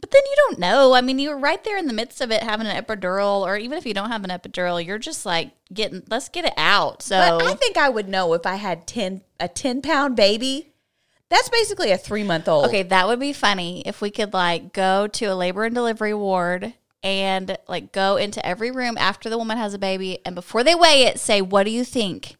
But 0.00 0.10
then 0.10 0.22
you 0.24 0.34
don't 0.48 0.58
know. 0.58 0.92
I 0.92 1.00
mean, 1.00 1.20
you 1.20 1.30
were 1.30 1.38
right 1.38 1.62
there 1.62 1.78
in 1.78 1.86
the 1.86 1.92
midst 1.92 2.20
of 2.20 2.32
it 2.32 2.42
having 2.42 2.66
an 2.66 2.84
epidural, 2.84 3.42
or 3.42 3.56
even 3.56 3.78
if 3.78 3.86
you 3.86 3.94
don't 3.94 4.10
have 4.10 4.24
an 4.24 4.30
epidural, 4.30 4.84
you're 4.84 4.98
just 4.98 5.24
like 5.24 5.52
getting, 5.72 6.02
let's 6.10 6.28
get 6.28 6.44
it 6.44 6.54
out. 6.56 7.02
So, 7.02 7.38
But 7.38 7.46
I 7.46 7.54
think 7.54 7.76
I 7.76 7.88
would 7.88 8.08
know 8.08 8.32
if 8.32 8.46
I 8.46 8.56
had 8.56 8.88
10 8.88 9.20
a 9.38 9.46
10 9.46 9.80
pound 9.80 10.16
baby. 10.16 10.72
That's 11.28 11.48
basically 11.48 11.90
a 11.90 11.98
three 11.98 12.22
month 12.22 12.48
old. 12.48 12.66
Okay, 12.66 12.82
that 12.84 13.08
would 13.08 13.18
be 13.20 13.32
funny 13.32 13.82
if 13.84 14.00
we 14.00 14.10
could 14.10 14.32
like 14.32 14.72
go 14.72 15.06
to 15.08 15.24
a 15.26 15.34
labor 15.34 15.64
and 15.64 15.74
delivery 15.74 16.14
ward 16.14 16.74
and 17.02 17.56
like 17.68 17.92
go 17.92 18.16
into 18.16 18.44
every 18.44 18.70
room 18.70 18.96
after 18.98 19.28
the 19.28 19.38
woman 19.38 19.58
has 19.58 19.74
a 19.74 19.78
baby 19.78 20.18
and 20.24 20.34
before 20.34 20.62
they 20.64 20.74
weigh 20.74 21.02
it, 21.02 21.18
say, 21.18 21.40
What 21.42 21.64
do 21.64 21.70
you 21.70 21.84
think? 21.84 22.36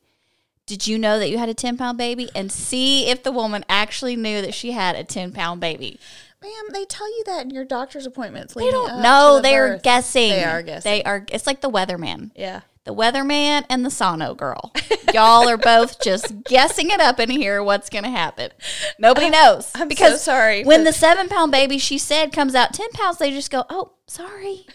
Did 0.66 0.86
you 0.88 0.98
know 0.98 1.18
that 1.20 1.30
you 1.30 1.38
had 1.38 1.48
a 1.48 1.54
10 1.54 1.76
pound 1.76 1.96
baby? 1.98 2.28
And 2.34 2.50
see 2.50 3.08
if 3.08 3.22
the 3.22 3.30
woman 3.32 3.64
actually 3.68 4.16
knew 4.16 4.42
that 4.42 4.54
she 4.54 4.72
had 4.72 4.96
a 4.96 5.04
10 5.04 5.32
pound 5.32 5.60
baby. 5.60 5.98
Ma'am, 6.42 6.64
they 6.72 6.84
tell 6.84 7.08
you 7.08 7.24
that 7.26 7.44
in 7.44 7.50
your 7.50 7.64
doctor's 7.64 8.06
appointments. 8.06 8.54
They 8.54 8.70
don't 8.70 9.00
know. 9.02 9.36
the 9.36 9.42
They're 9.42 9.68
birth. 9.74 9.82
guessing. 9.82 10.30
They 10.30 10.44
are 10.44 10.62
guessing. 10.62 10.90
They 10.90 11.02
are. 11.04 11.24
It's 11.30 11.46
like 11.46 11.60
the 11.60 11.70
weatherman. 11.70 12.30
Yeah. 12.36 12.60
The 12.86 12.94
weatherman 12.94 13.64
and 13.68 13.84
the 13.84 13.90
sono 13.90 14.34
girl. 14.34 14.72
Y'all 15.12 15.48
are 15.48 15.56
both 15.56 16.00
just 16.00 16.42
guessing 16.44 16.90
it 16.90 17.00
up 17.00 17.18
in 17.18 17.28
here 17.28 17.60
what's 17.60 17.90
going 17.90 18.04
to 18.04 18.10
happen. 18.10 18.52
Nobody 18.96 19.28
knows. 19.28 19.72
I'm 19.74 19.82
so 19.82 19.88
because 19.88 20.22
sorry, 20.22 20.62
When 20.62 20.84
the 20.84 20.92
seven 20.92 21.28
pound 21.28 21.50
baby 21.50 21.78
she 21.78 21.98
said 21.98 22.32
comes 22.32 22.54
out 22.54 22.72
10 22.72 22.92
pounds, 22.92 23.18
they 23.18 23.32
just 23.32 23.50
go, 23.50 23.64
oh, 23.68 23.94
sorry. 24.06 24.66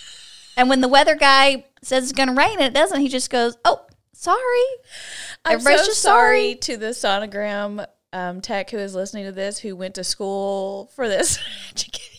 and 0.58 0.68
when 0.68 0.82
the 0.82 0.88
weather 0.88 1.14
guy 1.14 1.64
says 1.82 2.04
it's 2.04 2.12
going 2.12 2.28
to 2.28 2.34
rain 2.34 2.58
and 2.58 2.66
it 2.66 2.74
doesn't, 2.74 3.00
he 3.00 3.08
just 3.08 3.30
goes, 3.30 3.56
oh, 3.64 3.86
sorry. 4.12 4.36
I'm 5.46 5.54
Everybody's 5.54 5.86
so 5.86 5.92
sorry 5.92 6.38
sorry. 6.38 6.54
to 6.56 6.76
the 6.76 6.88
sonogram 6.88 7.86
um, 8.12 8.42
tech 8.42 8.70
who 8.70 8.76
is 8.76 8.94
listening 8.94 9.24
to 9.24 9.32
this, 9.32 9.58
who 9.58 9.74
went 9.74 9.94
to 9.94 10.04
school 10.04 10.90
for 10.94 11.08
this 11.08 11.38
education. 11.72 12.13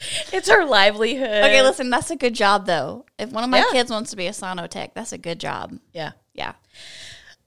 it's 0.32 0.48
her 0.48 0.64
livelihood. 0.64 1.44
Okay, 1.44 1.62
listen, 1.62 1.90
that's 1.90 2.10
a 2.10 2.16
good 2.16 2.34
job 2.34 2.66
though. 2.66 3.04
If 3.18 3.30
one 3.32 3.44
of 3.44 3.50
my 3.50 3.58
Yeah. 3.58 3.64
kids 3.72 3.90
wants 3.90 4.10
to 4.10 4.16
be 4.16 4.26
a 4.26 4.30
sonotech, 4.32 4.90
that's 4.94 5.12
a 5.12 5.18
good 5.18 5.38
job. 5.40 5.78
Yeah. 5.92 6.12
Yeah. 6.34 6.52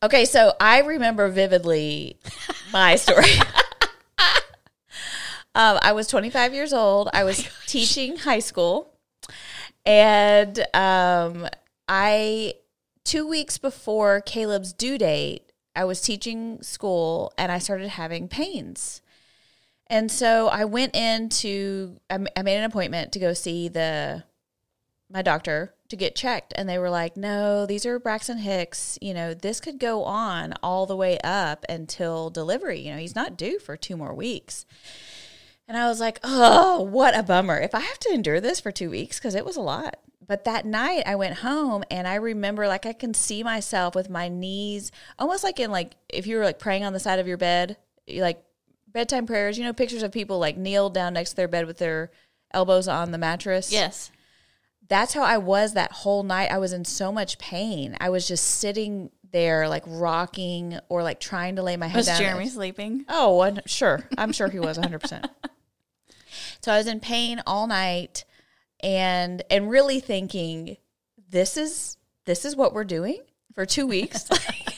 Okay, 0.03 0.25
so 0.25 0.53
I 0.59 0.79
remember 0.81 1.29
vividly 1.29 2.17
my 2.73 2.95
story. 2.95 3.29
um, 5.55 5.79
I 5.81 5.91
was 5.91 6.07
25 6.07 6.53
years 6.53 6.73
old. 6.73 7.09
I 7.13 7.23
was 7.23 7.47
teaching 7.67 8.17
high 8.17 8.39
school, 8.39 8.93
and 9.85 10.59
um, 10.73 11.47
I 11.87 12.55
two 13.03 13.27
weeks 13.27 13.57
before 13.57 14.21
Caleb's 14.21 14.73
due 14.73 14.97
date, 14.97 15.51
I 15.75 15.83
was 15.85 16.01
teaching 16.01 16.61
school, 16.63 17.31
and 17.37 17.51
I 17.51 17.59
started 17.59 17.89
having 17.89 18.27
pains. 18.27 19.00
And 19.91 20.09
so 20.09 20.47
I 20.47 20.63
went 20.63 20.95
in 20.95 21.27
to 21.27 21.97
I 22.09 22.17
made 22.17 22.57
an 22.57 22.63
appointment 22.63 23.11
to 23.11 23.19
go 23.19 23.33
see 23.33 23.67
the 23.67 24.23
my 25.11 25.21
doctor 25.21 25.73
to 25.89 25.97
get 25.97 26.15
checked. 26.15 26.53
And 26.55 26.69
they 26.69 26.77
were 26.77 26.89
like 26.89 27.17
no 27.17 27.65
these 27.65 27.85
are 27.85 27.99
braxton 27.99 28.37
hicks. 28.37 28.97
You 29.01 29.13
know 29.13 29.33
this 29.33 29.59
could 29.59 29.79
go 29.79 30.05
on 30.05 30.53
all 30.63 30.85
the 30.85 30.95
way 30.95 31.19
up 31.25 31.65
until 31.67 32.29
delivery. 32.29 32.79
You 32.79 32.93
know 32.93 32.99
he's 32.99 33.17
not 33.17 33.35
due 33.35 33.59
for 33.59 33.75
two 33.75 33.97
more 33.97 34.15
weeks. 34.15 34.65
And 35.67 35.77
i 35.77 35.87
was 35.87 35.99
like 35.99 36.19
oh 36.23 36.81
what 36.81 37.17
a 37.17 37.21
bummer. 37.21 37.59
If 37.59 37.75
i 37.75 37.81
have 37.81 37.99
to 37.99 38.13
endure 38.13 38.39
this 38.39 38.61
for 38.61 38.71
two 38.71 38.89
weeks 38.89 39.19
because 39.19 39.35
it 39.35 39.45
was 39.45 39.57
a 39.57 39.61
lot. 39.61 39.97
But 40.25 40.45
that 40.45 40.65
night 40.65 41.03
i 41.05 41.15
went 41.15 41.39
home 41.39 41.83
and 41.91 42.07
i 42.07 42.15
remember 42.15 42.65
like 42.65 42.85
i 42.85 42.93
can 42.93 43.13
see 43.13 43.43
myself 43.43 43.93
with 43.93 44.09
my 44.09 44.29
knees 44.29 44.89
almost 45.19 45.43
like 45.43 45.59
in 45.59 45.69
like 45.69 45.95
if 46.07 46.25
you 46.25 46.37
were 46.37 46.45
like 46.45 46.59
praying 46.59 46.85
on 46.85 46.93
the 46.93 46.99
side 47.01 47.19
of 47.19 47.27
your 47.27 47.35
bed 47.35 47.75
you 48.07 48.21
like 48.21 48.41
bedtime 48.91 49.25
prayers 49.25 49.57
you 49.57 49.63
know 49.63 49.73
pictures 49.73 50.03
of 50.03 50.11
people 50.11 50.37
like 50.39 50.57
kneeled 50.57 50.93
down 50.93 51.13
next 51.13 51.31
to 51.31 51.35
their 51.37 51.47
bed 51.47 51.65
with 51.65 51.77
their 51.77 52.11
elbows 52.53 52.87
on 52.87 53.11
the 53.11 53.17
mattress 53.17 53.71
Yes. 53.71 54.11
that's 54.87 55.13
how 55.13 55.23
I 55.23 55.37
was 55.37 55.73
that 55.73 55.91
whole 55.91 56.23
night. 56.23 56.51
I 56.51 56.57
was 56.57 56.73
in 56.73 56.83
so 56.83 57.11
much 57.13 57.37
pain. 57.37 57.95
I 58.01 58.09
was 58.09 58.27
just 58.27 58.45
sitting 58.45 59.09
there, 59.31 59.69
like 59.69 59.83
rocking 59.87 60.77
or 60.89 61.01
like 61.03 61.21
trying 61.21 61.55
to 61.55 61.63
lay 61.63 61.77
my 61.77 61.87
head 61.87 61.93
down. 61.93 61.99
Was 61.99 62.07
down. 62.07 62.19
Jeremy 62.19 62.49
sleeping? 62.49 63.05
Oh, 63.07 63.37
one- 63.37 63.61
sure. 63.65 64.03
I'm 64.17 64.33
sure 64.33 64.49
he 64.49 64.59
was 64.59 64.77
100%. 64.77 65.29
so 66.61 66.73
I 66.73 66.77
was 66.77 66.87
in 66.87 66.99
pain 66.99 67.41
all 67.47 67.67
night 67.67 68.25
and 68.83 69.41
and 69.49 69.69
really 69.69 70.01
thinking 70.01 70.75
this 71.29 71.55
is 71.55 71.95
this 72.25 72.43
is 72.43 72.57
what 72.57 72.73
we're 72.73 72.83
doing 72.83 73.21
for 73.55 73.65
2 73.65 73.87
weeks. 73.87 74.27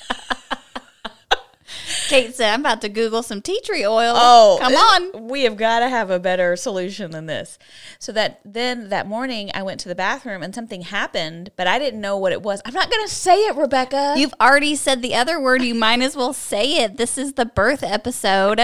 Kate 2.08 2.36
said, 2.36 2.54
I'm 2.54 2.60
about 2.62 2.82
to 2.82 2.90
Google 2.90 3.24
some 3.24 3.42
tea 3.42 3.60
tree 3.62 3.86
oil. 3.86 4.14
Oh, 4.16 4.58
come 4.62 4.74
on. 4.74 5.28
We 5.28 5.44
have 5.44 5.58
got 5.58 5.80
to 5.80 5.90
have 5.90 6.10
a 6.10 6.20
better 6.20 6.56
solution 6.56 7.12
than 7.12 7.26
this. 7.26 7.58
So 8.00 8.12
that 8.12 8.42
then 8.46 8.90
that 8.90 9.08
morning 9.08 9.52
I 9.54 9.64
went 9.64 9.80
to 9.82 9.90
the 9.90 9.96
bathroom 9.96 10.44
and 10.44 10.54
something 10.54 10.82
happened, 10.82 11.52
but 11.56 11.68
I 11.68 11.80
didn't 11.80 12.02
know 12.02 12.18
what 12.18 12.32
it 12.32 12.42
was. 12.42 12.62
I'm 12.66 12.74
not 12.74 12.90
going 12.90 13.06
to 13.06 13.14
say 13.14 13.36
it, 13.48 13.56
Rebecca. 13.56 14.16
You've 14.18 14.34
already 14.40 14.76
said 14.76 15.02
the 15.02 15.16
other 15.16 15.40
word. 15.40 15.62
You 15.62 15.76
might 15.76 16.02
as 16.02 16.16
well 16.16 16.34
say 16.34 16.84
it. 16.84 16.98
This 16.98 17.18
is 17.18 17.34
the 17.34 17.46
birth 17.46 17.84
episode. 17.84 18.62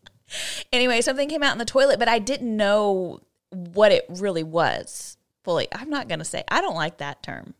anyway, 0.72 1.00
something 1.00 1.28
came 1.28 1.42
out 1.42 1.52
in 1.52 1.58
the 1.58 1.64
toilet, 1.64 1.98
but 1.98 2.08
I 2.08 2.18
didn't 2.18 2.56
know 2.56 3.20
what 3.50 3.92
it 3.92 4.06
really 4.08 4.42
was 4.42 5.16
fully. 5.44 5.68
I'm 5.72 5.90
not 5.90 6.08
going 6.08 6.20
to 6.20 6.24
say. 6.24 6.44
I 6.48 6.60
don't 6.60 6.74
like 6.76 6.98
that 6.98 7.22
term. 7.22 7.54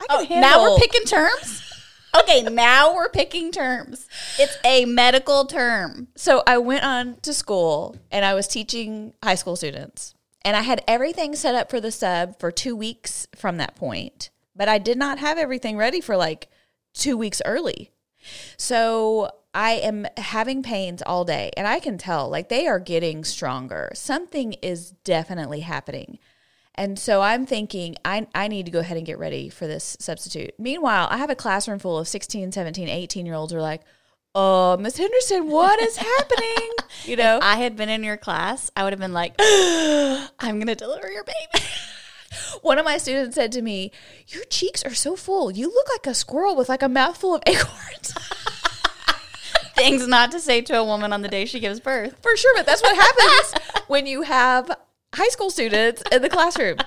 I 0.00 0.06
can 0.06 0.26
handle, 0.26 0.50
Oh, 0.50 0.52
Now 0.52 0.62
we're 0.62 0.78
picking 0.78 1.04
terms? 1.04 1.72
Okay, 2.20 2.42
now 2.42 2.94
we're 2.94 3.10
picking 3.10 3.50
terms. 3.50 4.08
It's 4.38 4.56
a 4.64 4.84
medical 4.84 5.44
term. 5.44 6.08
So 6.16 6.42
I 6.46 6.58
went 6.58 6.84
on 6.84 7.16
to 7.22 7.34
school 7.34 7.96
and 8.10 8.24
I 8.24 8.34
was 8.34 8.48
teaching 8.48 9.12
high 9.22 9.34
school 9.34 9.56
students. 9.56 10.14
And 10.42 10.56
I 10.56 10.62
had 10.62 10.82
everything 10.86 11.34
set 11.34 11.54
up 11.54 11.68
for 11.68 11.80
the 11.80 11.90
sub 11.90 12.38
for 12.38 12.52
2 12.52 12.76
weeks 12.76 13.26
from 13.34 13.56
that 13.56 13.74
point, 13.74 14.30
but 14.54 14.68
I 14.68 14.78
did 14.78 14.96
not 14.96 15.18
have 15.18 15.38
everything 15.38 15.76
ready 15.76 16.00
for 16.00 16.16
like 16.16 16.48
2 16.94 17.16
weeks 17.16 17.42
early. 17.44 17.90
So 18.56 19.30
I 19.52 19.72
am 19.72 20.06
having 20.16 20.62
pains 20.62 21.02
all 21.02 21.24
day 21.24 21.50
and 21.56 21.66
I 21.66 21.80
can 21.80 21.98
tell 21.98 22.28
like 22.28 22.48
they 22.48 22.66
are 22.66 22.78
getting 22.78 23.24
stronger. 23.24 23.90
Something 23.94 24.52
is 24.62 24.92
definitely 25.02 25.60
happening. 25.60 26.18
And 26.78 26.98
so 26.98 27.22
I'm 27.22 27.46
thinking, 27.46 27.96
I, 28.04 28.26
I 28.34 28.48
need 28.48 28.66
to 28.66 28.72
go 28.72 28.80
ahead 28.80 28.96
and 28.96 29.06
get 29.06 29.18
ready 29.18 29.48
for 29.48 29.66
this 29.66 29.96
substitute. 29.98 30.54
Meanwhile, 30.58 31.08
I 31.10 31.16
have 31.16 31.30
a 31.30 31.34
classroom 31.34 31.78
full 31.78 31.98
of 31.98 32.06
16, 32.06 32.52
17, 32.52 32.88
18 32.88 33.26
year 33.26 33.34
olds 33.34 33.52
who 33.52 33.58
are 33.58 33.62
like, 33.62 33.82
oh, 34.34 34.76
Miss 34.76 34.98
Henderson, 34.98 35.48
what 35.48 35.80
is 35.80 35.96
happening? 35.96 36.70
You 37.04 37.16
know? 37.16 37.38
I 37.42 37.56
had 37.56 37.76
been 37.76 37.88
in 37.88 38.02
your 38.02 38.16
class, 38.16 38.70
I 38.74 38.82
would 38.82 38.92
have 38.92 38.98
been 38.98 39.12
like, 39.12 39.34
I'm 39.38 40.56
going 40.56 40.66
to 40.66 40.74
deliver 40.74 41.10
your 41.10 41.24
baby. 41.24 41.64
One 42.62 42.78
of 42.78 42.84
my 42.84 42.98
students 42.98 43.34
said 43.34 43.52
to 43.52 43.62
me, 43.62 43.92
Your 44.28 44.44
cheeks 44.44 44.84
are 44.84 44.94
so 44.94 45.14
full. 45.14 45.50
You 45.50 45.68
look 45.68 45.88
like 45.90 46.06
a 46.06 46.14
squirrel 46.14 46.56
with 46.56 46.68
like 46.68 46.82
a 46.82 46.88
mouthful 46.88 47.34
of 47.34 47.42
acorns. 47.46 48.14
Things 49.76 50.06
not 50.08 50.32
to 50.32 50.40
say 50.40 50.62
to 50.62 50.78
a 50.78 50.84
woman 50.84 51.12
on 51.12 51.22
the 51.22 51.28
day 51.28 51.44
she 51.44 51.60
gives 51.60 51.80
birth. 51.80 52.16
For 52.22 52.36
sure, 52.36 52.54
but 52.56 52.66
that's 52.66 52.82
what 52.82 52.96
happens 52.96 53.62
when 53.88 54.06
you 54.06 54.22
have 54.22 54.70
high 55.14 55.28
school 55.28 55.50
students 55.50 56.02
in 56.12 56.22
the 56.22 56.28
classroom. 56.28 56.78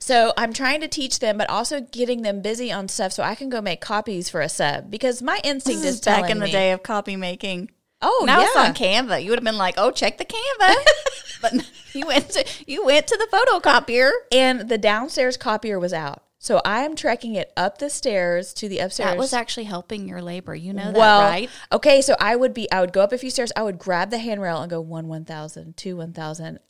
So 0.00 0.32
I'm 0.38 0.54
trying 0.54 0.80
to 0.80 0.88
teach 0.88 1.18
them, 1.18 1.36
but 1.36 1.50
also 1.50 1.80
getting 1.82 2.22
them 2.22 2.40
busy 2.40 2.72
on 2.72 2.88
stuff 2.88 3.12
so 3.12 3.22
I 3.22 3.34
can 3.34 3.50
go 3.50 3.60
make 3.60 3.82
copies 3.82 4.30
for 4.30 4.40
a 4.40 4.48
sub 4.48 4.90
because 4.90 5.20
my 5.22 5.38
instinct 5.44 5.82
This 5.82 5.90
is 5.90 5.94
is 5.96 6.00
back 6.00 6.30
in 6.30 6.38
the 6.38 6.46
me- 6.46 6.52
day 6.52 6.72
of 6.72 6.82
copy 6.82 7.16
making. 7.16 7.70
Oh, 8.00 8.24
now 8.26 8.40
yeah. 8.40 8.46
it's 8.46 8.56
on 8.56 8.74
Canva. 8.74 9.22
You 9.22 9.30
would 9.30 9.38
have 9.38 9.44
been 9.44 9.58
like, 9.58 9.74
"Oh, 9.76 9.90
check 9.90 10.18
the 10.18 10.24
Canva," 10.24 10.74
but 11.42 11.70
you 11.92 12.06
went 12.06 12.30
to 12.30 12.44
you 12.66 12.84
went 12.84 13.06
to 13.08 13.16
the 13.18 13.26
photocopier. 13.36 14.10
and 14.32 14.68
the 14.68 14.78
downstairs 14.78 15.36
copier 15.36 15.78
was 15.78 15.92
out. 15.92 16.22
So 16.38 16.62
I 16.64 16.84
am 16.84 16.94
trekking 16.94 17.34
it 17.34 17.52
up 17.56 17.78
the 17.78 17.90
stairs 17.90 18.54
to 18.54 18.68
the 18.68 18.78
upstairs. 18.78 19.10
That 19.10 19.18
was 19.18 19.32
actually 19.32 19.64
helping 19.64 20.08
your 20.08 20.22
labor. 20.22 20.54
You 20.54 20.72
know 20.72 20.92
well, 20.94 21.20
that, 21.20 21.30
right? 21.30 21.50
Okay, 21.72 22.00
so 22.00 22.14
I 22.20 22.36
would 22.36 22.54
be 22.54 22.70
I 22.70 22.80
would 22.80 22.92
go 22.92 23.02
up 23.02 23.12
a 23.12 23.18
few 23.18 23.30
stairs, 23.30 23.52
I 23.56 23.64
would 23.64 23.78
grab 23.78 24.10
the 24.10 24.18
handrail 24.18 24.62
and 24.62 24.70
go 24.70 24.80
one 24.80 25.08
one 25.08 25.24
thousand, 25.24 25.76
two 25.76 25.96
one 25.96 26.12
thousand. 26.12 26.60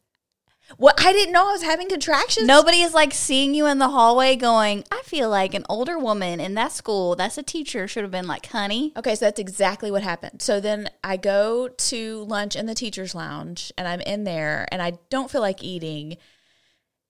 What 0.76 1.02
I 1.04 1.12
didn't 1.12 1.32
know 1.32 1.48
I 1.48 1.52
was 1.52 1.62
having 1.62 1.88
contractions. 1.88 2.46
Nobody 2.46 2.82
is 2.82 2.92
like 2.92 3.14
seeing 3.14 3.54
you 3.54 3.66
in 3.66 3.78
the 3.78 3.88
hallway 3.88 4.36
going, 4.36 4.84
I 4.92 5.02
feel 5.04 5.30
like 5.30 5.54
an 5.54 5.64
older 5.68 5.98
woman 5.98 6.40
in 6.40 6.54
that 6.54 6.72
school, 6.72 7.16
that's 7.16 7.38
a 7.38 7.42
teacher, 7.42 7.88
should 7.88 8.02
have 8.02 8.10
been 8.10 8.26
like, 8.26 8.46
honey. 8.46 8.92
Okay, 8.96 9.14
so 9.14 9.24
that's 9.24 9.40
exactly 9.40 9.90
what 9.90 10.02
happened. 10.02 10.42
So 10.42 10.60
then 10.60 10.90
I 11.02 11.16
go 11.16 11.68
to 11.68 12.24
lunch 12.24 12.54
in 12.54 12.66
the 12.66 12.74
teacher's 12.74 13.14
lounge 13.14 13.72
and 13.78 13.88
I'm 13.88 14.00
in 14.02 14.24
there 14.24 14.68
and 14.70 14.82
I 14.82 14.98
don't 15.08 15.30
feel 15.30 15.40
like 15.40 15.64
eating. 15.64 16.18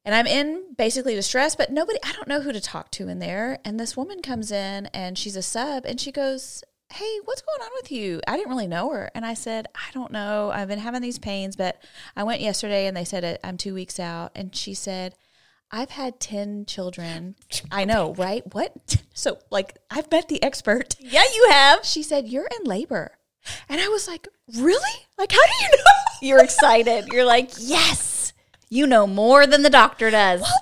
And 0.05 0.15
I'm 0.15 0.27
in 0.27 0.75
basically 0.79 1.15
distress, 1.15 1.57
but 1.57 1.71
nobody, 1.71 1.99
I 2.03 2.13
don't 2.13 2.29
know 2.29 2.41
who 2.41 2.53
to 2.53 2.61
talk 2.61 2.91
to 2.93 3.09
in 3.09 3.19
there. 3.19 3.59
And 3.65 3.79
this 3.79 3.97
woman 3.97 4.23
comes 4.23 4.53
in 4.53 4.87
and 4.87 5.19
she's 5.19 5.37
a 5.37 5.43
sub 5.43 5.85
and 5.85 6.01
she 6.01 6.13
goes, 6.13 6.63
Hey, 6.91 7.19
what's 7.25 7.43
going 7.43 7.61
on 7.61 7.71
with 7.81 7.93
you? 7.93 8.21
I 8.27 8.37
didn't 8.37 8.51
really 8.51 8.67
know 8.67 8.91
her. 8.91 9.11
And 9.15 9.27
I 9.27 9.35
said, 9.35 9.67
I 9.75 9.93
don't 9.93 10.11
know. 10.11 10.51
I've 10.51 10.69
been 10.69 10.79
having 10.79 11.03
these 11.03 11.19
pains, 11.19 11.55
but 11.55 11.83
I 12.17 12.25
went 12.25 12.41
yesterday 12.41 12.87
and 12.87 12.97
they 12.97 13.05
said 13.05 13.25
uh, 13.25 13.37
I'm 13.47 13.59
two 13.59 13.75
weeks 13.75 14.01
out. 14.01 14.33
And 14.35 14.57
she 14.57 14.73
said, 14.73 15.15
I've 15.71 15.91
had 15.91 16.19
10 16.19 16.65
children. 16.65 17.35
I 17.71 17.85
know, 17.85 18.15
right? 18.15 18.43
What? 18.55 19.03
So, 19.19 19.41
like, 19.51 19.77
I've 19.91 20.09
met 20.13 20.29
the 20.29 20.41
expert. 20.45 20.95
Yeah, 21.01 21.25
you 21.35 21.49
have. 21.51 21.85
She 21.85 22.05
said, 22.05 22.29
You're 22.29 22.47
in 22.61 22.65
labor. 22.65 23.19
And 23.69 23.81
I 23.81 23.89
was 23.89 24.07
like, 24.07 24.29
Really? 24.57 25.07
Like, 25.19 25.33
how 25.33 25.45
do 25.45 25.65
you 25.65 25.71
know? 25.77 25.83
You're 26.23 26.45
excited. 26.45 27.09
You're 27.09 27.25
like, 27.25 27.51
yes, 27.59 28.33
you 28.69 28.87
know 28.87 29.09
more 29.09 29.45
than 29.45 29.65
the 29.65 29.71
doctor 29.71 30.09
does. 30.11 30.41
Well, 30.41 30.53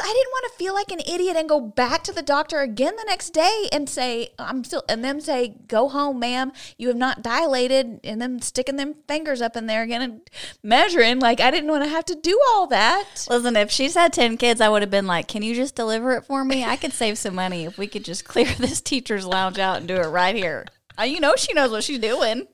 I 0.00 0.12
didn't 0.12 0.30
want 0.30 0.52
to 0.52 0.58
feel 0.58 0.74
like 0.74 0.90
an 0.90 1.00
idiot 1.00 1.36
and 1.36 1.48
go 1.48 1.60
back 1.60 2.02
to 2.04 2.12
the 2.12 2.22
doctor 2.22 2.60
again 2.60 2.96
the 2.96 3.04
next 3.06 3.30
day 3.30 3.68
and 3.72 3.88
say, 3.88 4.30
I'm 4.38 4.64
still, 4.64 4.82
and 4.88 5.04
them 5.04 5.20
say, 5.20 5.56
Go 5.68 5.88
home, 5.88 6.18
ma'am. 6.20 6.52
You 6.78 6.88
have 6.88 6.96
not 6.96 7.22
dilated. 7.22 8.00
And 8.04 8.20
then 8.20 8.40
sticking 8.40 8.76
them 8.76 8.94
fingers 9.06 9.40
up 9.40 9.56
in 9.56 9.66
there 9.66 9.82
again 9.82 10.02
and 10.02 10.20
measuring. 10.62 11.20
Like, 11.20 11.40
I 11.40 11.50
didn't 11.50 11.70
want 11.70 11.84
to 11.84 11.90
have 11.90 12.04
to 12.06 12.14
do 12.14 12.40
all 12.48 12.66
that. 12.68 13.26
Listen, 13.28 13.56
if 13.56 13.70
she's 13.70 13.94
had 13.94 14.12
10 14.12 14.36
kids, 14.36 14.60
I 14.60 14.68
would 14.68 14.82
have 14.82 14.90
been 14.90 15.06
like, 15.06 15.28
can 15.28 15.42
you 15.42 15.54
just 15.54 15.74
deliver 15.74 16.12
it 16.16 16.24
for 16.24 16.44
me? 16.44 16.64
I 16.64 16.76
could 16.76 16.92
save 16.92 17.18
some 17.18 17.34
money 17.34 17.64
if 17.64 17.78
we 17.78 17.86
could 17.86 18.04
just 18.04 18.24
clear 18.24 18.52
this 18.58 18.80
teacher's 18.80 19.26
lounge 19.26 19.58
out 19.58 19.78
and 19.78 19.88
do 19.88 19.96
it 19.96 20.06
right 20.06 20.34
here. 20.34 20.66
Uh, 20.98 21.04
you 21.04 21.20
know, 21.20 21.34
she 21.36 21.52
knows 21.52 21.70
what 21.70 21.84
she's 21.84 21.98
doing. 21.98 22.46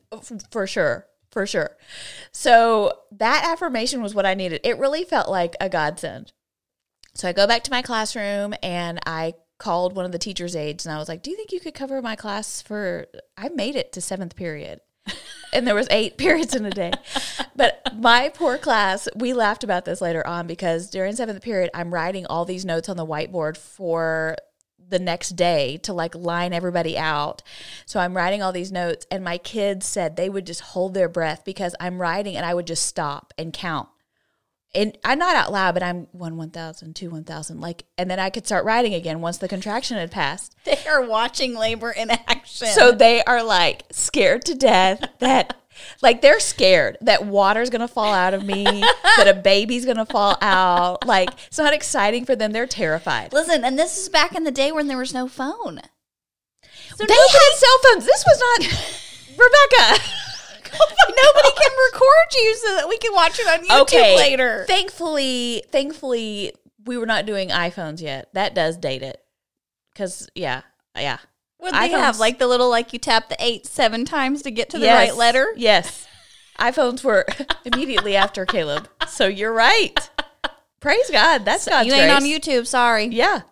For 0.50 0.66
sure. 0.66 1.06
For 1.30 1.46
sure. 1.46 1.76
So 2.32 2.92
that 3.12 3.44
affirmation 3.44 4.02
was 4.02 4.14
what 4.14 4.26
I 4.26 4.34
needed. 4.34 4.60
It 4.64 4.78
really 4.78 5.04
felt 5.04 5.28
like 5.28 5.54
a 5.60 5.68
godsend. 5.68 6.32
So 7.14 7.28
I 7.28 7.32
go 7.32 7.46
back 7.46 7.64
to 7.64 7.70
my 7.70 7.82
classroom 7.82 8.54
and 8.62 8.98
I 9.06 9.34
called 9.58 9.94
one 9.94 10.04
of 10.04 10.12
the 10.12 10.18
teacher's 10.18 10.56
aides 10.56 10.86
and 10.86 10.94
I 10.94 10.98
was 10.98 11.08
like, 11.08 11.22
"Do 11.22 11.30
you 11.30 11.36
think 11.36 11.52
you 11.52 11.60
could 11.60 11.74
cover 11.74 12.00
my 12.00 12.16
class 12.16 12.62
for 12.62 13.06
I 13.36 13.48
made 13.50 13.76
it 13.76 13.92
to 13.92 14.00
7th 14.00 14.34
period." 14.34 14.80
and 15.52 15.66
there 15.66 15.74
was 15.74 15.88
8 15.90 16.16
periods 16.16 16.54
in 16.54 16.64
a 16.64 16.70
day. 16.70 16.92
But 17.56 17.94
my 17.96 18.30
poor 18.30 18.58
class, 18.58 19.08
we 19.14 19.32
laughed 19.32 19.64
about 19.64 19.84
this 19.84 20.00
later 20.00 20.26
on 20.26 20.46
because 20.46 20.88
during 20.88 21.14
7th 21.14 21.42
period 21.42 21.70
I'm 21.74 21.92
writing 21.92 22.26
all 22.26 22.44
these 22.44 22.64
notes 22.64 22.88
on 22.88 22.96
the 22.96 23.06
whiteboard 23.06 23.56
for 23.56 24.36
the 24.90 24.98
next 24.98 25.30
day 25.30 25.76
to 25.78 25.92
like 25.92 26.14
line 26.14 26.52
everybody 26.52 26.98
out. 26.98 27.42
So 27.86 28.00
I'm 28.00 28.16
writing 28.16 28.42
all 28.42 28.52
these 28.52 28.72
notes, 28.72 29.06
and 29.10 29.24
my 29.24 29.38
kids 29.38 29.86
said 29.86 30.16
they 30.16 30.28
would 30.28 30.46
just 30.46 30.60
hold 30.60 30.94
their 30.94 31.08
breath 31.08 31.44
because 31.44 31.74
I'm 31.80 32.00
writing 32.00 32.36
and 32.36 32.44
I 32.44 32.54
would 32.54 32.66
just 32.66 32.86
stop 32.86 33.32
and 33.38 33.52
count. 33.52 33.88
And 34.72 34.96
I'm 35.04 35.18
not 35.18 35.34
out 35.34 35.50
loud, 35.50 35.74
but 35.74 35.82
I'm 35.82 36.06
one, 36.12 36.36
1,000, 36.36 36.94
two, 36.94 37.10
1,000. 37.10 37.60
Like, 37.60 37.86
and 37.98 38.08
then 38.08 38.20
I 38.20 38.30
could 38.30 38.46
start 38.46 38.64
writing 38.64 38.94
again 38.94 39.20
once 39.20 39.38
the 39.38 39.48
contraction 39.48 39.96
had 39.96 40.10
passed. 40.10 40.54
They 40.64 40.78
are 40.88 41.02
watching 41.04 41.54
labor 41.54 41.90
in 41.90 42.10
action. 42.10 42.68
So 42.68 42.92
they 42.92 43.24
are 43.24 43.42
like 43.42 43.82
scared 43.90 44.44
to 44.44 44.54
death 44.54 45.02
that, 45.18 45.56
like, 46.02 46.20
they're 46.22 46.38
scared 46.38 46.98
that 47.00 47.26
water's 47.26 47.70
gonna 47.70 47.88
fall 47.88 48.14
out 48.14 48.32
of 48.34 48.44
me, 48.44 48.62
that 49.16 49.26
a 49.26 49.34
baby's 49.34 49.84
gonna 49.84 50.06
fall 50.06 50.36
out. 50.40 51.04
Like, 51.04 51.30
it's 51.48 51.58
not 51.58 51.72
exciting 51.74 52.24
for 52.24 52.36
them. 52.36 52.52
They're 52.52 52.66
terrified. 52.68 53.32
listen, 53.32 53.64
and 53.64 53.76
this 53.76 53.98
is 53.98 54.08
back 54.08 54.36
in 54.36 54.44
the 54.44 54.52
day 54.52 54.70
when 54.70 54.86
there 54.86 54.98
was 54.98 55.12
no 55.12 55.26
phone. 55.26 55.80
So 56.94 57.06
they 57.06 57.14
had 57.14 57.52
cell 57.56 57.78
phones. 57.84 58.04
This 58.04 58.24
was 58.24 58.42
not 58.60 58.90
Rebecca. 59.30 60.02
nobody 61.24 61.50
can 61.56 61.72
record 61.92 62.34
you 62.34 62.54
so 62.56 62.74
that 62.76 62.88
we 62.88 62.98
can 62.98 63.12
watch 63.14 63.38
it 63.38 63.46
on 63.46 63.66
YouTube 63.66 64.16
later. 64.16 64.64
Thankfully, 64.66 65.62
thankfully, 65.70 66.52
we 66.84 66.96
were 66.98 67.06
not 67.06 67.26
doing 67.26 67.48
iPhones 67.50 68.00
yet. 68.00 68.28
That 68.34 68.54
does 68.54 68.76
date 68.76 69.02
it. 69.02 69.20
Cause 69.94 70.28
yeah, 70.34 70.62
yeah. 70.96 71.18
Would 71.60 71.74
they 71.74 71.90
have 71.90 72.18
like 72.18 72.38
the 72.38 72.46
little 72.46 72.70
like 72.70 72.92
you 72.92 72.98
tap 72.98 73.28
the 73.28 73.36
eight 73.38 73.66
seven 73.66 74.04
times 74.04 74.42
to 74.42 74.50
get 74.50 74.70
to 74.70 74.78
the 74.78 74.86
Yes, 74.86 75.08
right 75.10 75.16
letter? 75.16 75.52
Yes. 75.56 76.06
iPhones 76.58 77.04
were 77.04 77.26
immediately 77.64 78.16
after 78.16 78.46
Caleb. 78.46 78.88
So 79.08 79.26
you're 79.26 79.52
right. 79.52 80.08
Praise 80.80 81.10
God. 81.10 81.44
That's 81.44 81.68
God's 81.68 81.86
you 81.88 81.92
ain't 81.94 82.10
on. 82.10 82.22
YouTube, 82.22 82.66
sorry. 82.66 83.06
Yeah. 83.06 83.42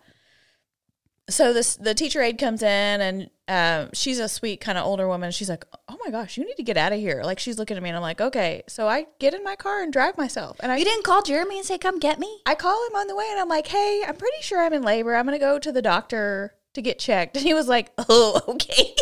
So 1.29 1.53
this 1.53 1.75
the 1.75 1.93
teacher 1.93 2.21
aide 2.21 2.39
comes 2.39 2.63
in 2.63 3.01
and 3.01 3.29
um, 3.49 3.89
she's 3.93 4.19
a 4.19 4.29
sweet 4.29 4.61
kind 4.61 4.77
of 4.77 4.85
older 4.85 5.07
woman. 5.07 5.31
She's 5.31 5.49
like, 5.49 5.65
"Oh 5.87 5.97
my 6.05 6.11
gosh, 6.11 6.37
you 6.37 6.45
need 6.45 6.55
to 6.57 6.63
get 6.63 6.77
out 6.77 6.93
of 6.93 6.99
here!" 6.99 7.23
Like 7.23 7.39
she's 7.39 7.57
looking 7.57 7.75
at 7.75 7.83
me 7.83 7.89
and 7.89 7.95
I'm 7.95 8.01
like, 8.01 8.21
"Okay." 8.21 8.63
So 8.67 8.87
I 8.87 9.07
get 9.19 9.33
in 9.33 9.43
my 9.43 9.55
car 9.55 9.81
and 9.81 9.91
drive 9.91 10.17
myself, 10.17 10.57
and 10.59 10.71
I 10.71 10.77
You 10.77 10.85
didn't 10.85 11.03
call 11.03 11.21
Jeremy 11.23 11.57
and 11.57 11.65
say, 11.65 11.77
"Come 11.77 11.99
get 11.99 12.19
me." 12.19 12.41
I 12.45 12.55
call 12.55 12.87
him 12.87 12.95
on 12.95 13.07
the 13.07 13.15
way 13.15 13.25
and 13.29 13.39
I'm 13.39 13.49
like, 13.49 13.67
hey, 13.67 14.03
I'm 14.07 14.15
pretty 14.15 14.41
sure 14.41 14.61
I'm 14.61 14.73
in 14.73 14.83
labor. 14.83 15.15
I'm 15.15 15.25
going 15.25 15.37
to 15.37 15.43
go 15.43 15.59
to 15.59 15.71
the 15.71 15.81
doctor 15.81 16.55
to 16.73 16.81
get 16.81 16.99
checked. 16.99 17.37
And 17.37 17.45
he 17.45 17.53
was 17.53 17.67
like, 17.67 17.91
oh, 18.09 18.41
okay. 18.47 18.95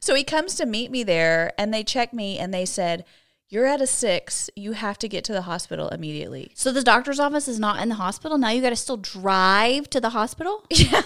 so 0.00 0.14
he 0.14 0.24
comes 0.24 0.54
to 0.56 0.66
meet 0.66 0.90
me 0.90 1.02
there 1.02 1.52
and 1.58 1.72
they 1.72 1.84
check 1.84 2.12
me 2.12 2.38
and 2.38 2.52
they 2.52 2.64
said, 2.64 3.04
you're 3.48 3.66
at 3.66 3.80
a 3.80 3.86
six. 3.86 4.50
You 4.56 4.72
have 4.72 4.98
to 4.98 5.08
get 5.08 5.22
to 5.24 5.32
the 5.32 5.42
hospital 5.42 5.88
immediately. 5.88 6.50
So 6.54 6.72
the 6.72 6.82
doctor's 6.82 7.20
office 7.20 7.46
is 7.46 7.60
not 7.60 7.80
in 7.80 7.88
the 7.88 7.94
hospital. 7.94 8.38
Now 8.38 8.50
you 8.50 8.60
got 8.60 8.70
to 8.70 8.76
still 8.76 8.96
drive 8.96 9.88
to 9.90 10.00
the 10.00 10.10
hospital. 10.10 10.64
Yeah, 10.70 11.02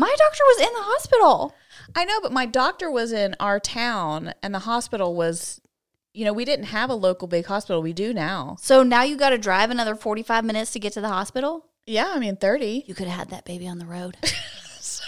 my 0.00 0.14
doctor 0.18 0.44
was 0.44 0.60
in 0.60 0.72
the 0.72 0.82
hospital. 0.82 1.54
I 1.94 2.04
know, 2.04 2.20
but 2.20 2.32
my 2.32 2.46
doctor 2.46 2.90
was 2.90 3.12
in 3.12 3.36
our 3.40 3.60
town 3.60 4.34
and 4.42 4.54
the 4.54 4.60
hospital 4.60 5.14
was, 5.14 5.60
you 6.14 6.24
know, 6.24 6.32
we 6.32 6.44
didn't 6.44 6.66
have 6.66 6.90
a 6.90 6.94
local 6.94 7.28
big 7.28 7.46
hospital. 7.46 7.82
We 7.82 7.92
do 7.92 8.14
now. 8.14 8.56
So 8.60 8.82
now 8.82 9.02
you 9.02 9.16
got 9.16 9.30
to 9.30 9.38
drive 9.38 9.70
another 9.70 9.94
forty 9.94 10.22
five 10.22 10.44
minutes 10.44 10.72
to 10.72 10.78
get 10.78 10.92
to 10.94 11.00
the 11.00 11.08
hospital. 11.08 11.66
Yeah, 11.86 12.12
I 12.14 12.20
mean, 12.20 12.36
30. 12.36 12.84
You 12.86 12.94
could 12.94 13.08
have 13.08 13.18
had 13.18 13.30
that 13.30 13.44
baby 13.44 13.66
on 13.66 13.78
the 13.78 13.86
road. 13.86 14.16
so 14.80 15.02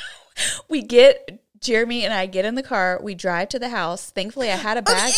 We 0.68 0.82
get, 0.82 1.40
Jeremy 1.60 2.04
and 2.04 2.12
I 2.12 2.26
get 2.26 2.44
in 2.44 2.56
the 2.56 2.62
car. 2.62 2.98
We 3.00 3.14
drive 3.14 3.50
to 3.50 3.58
the 3.58 3.68
house. 3.68 4.10
Thankfully, 4.10 4.50
I 4.50 4.56
had 4.56 4.76
a 4.76 4.80
oh, 4.80 4.82
bag. 4.82 5.12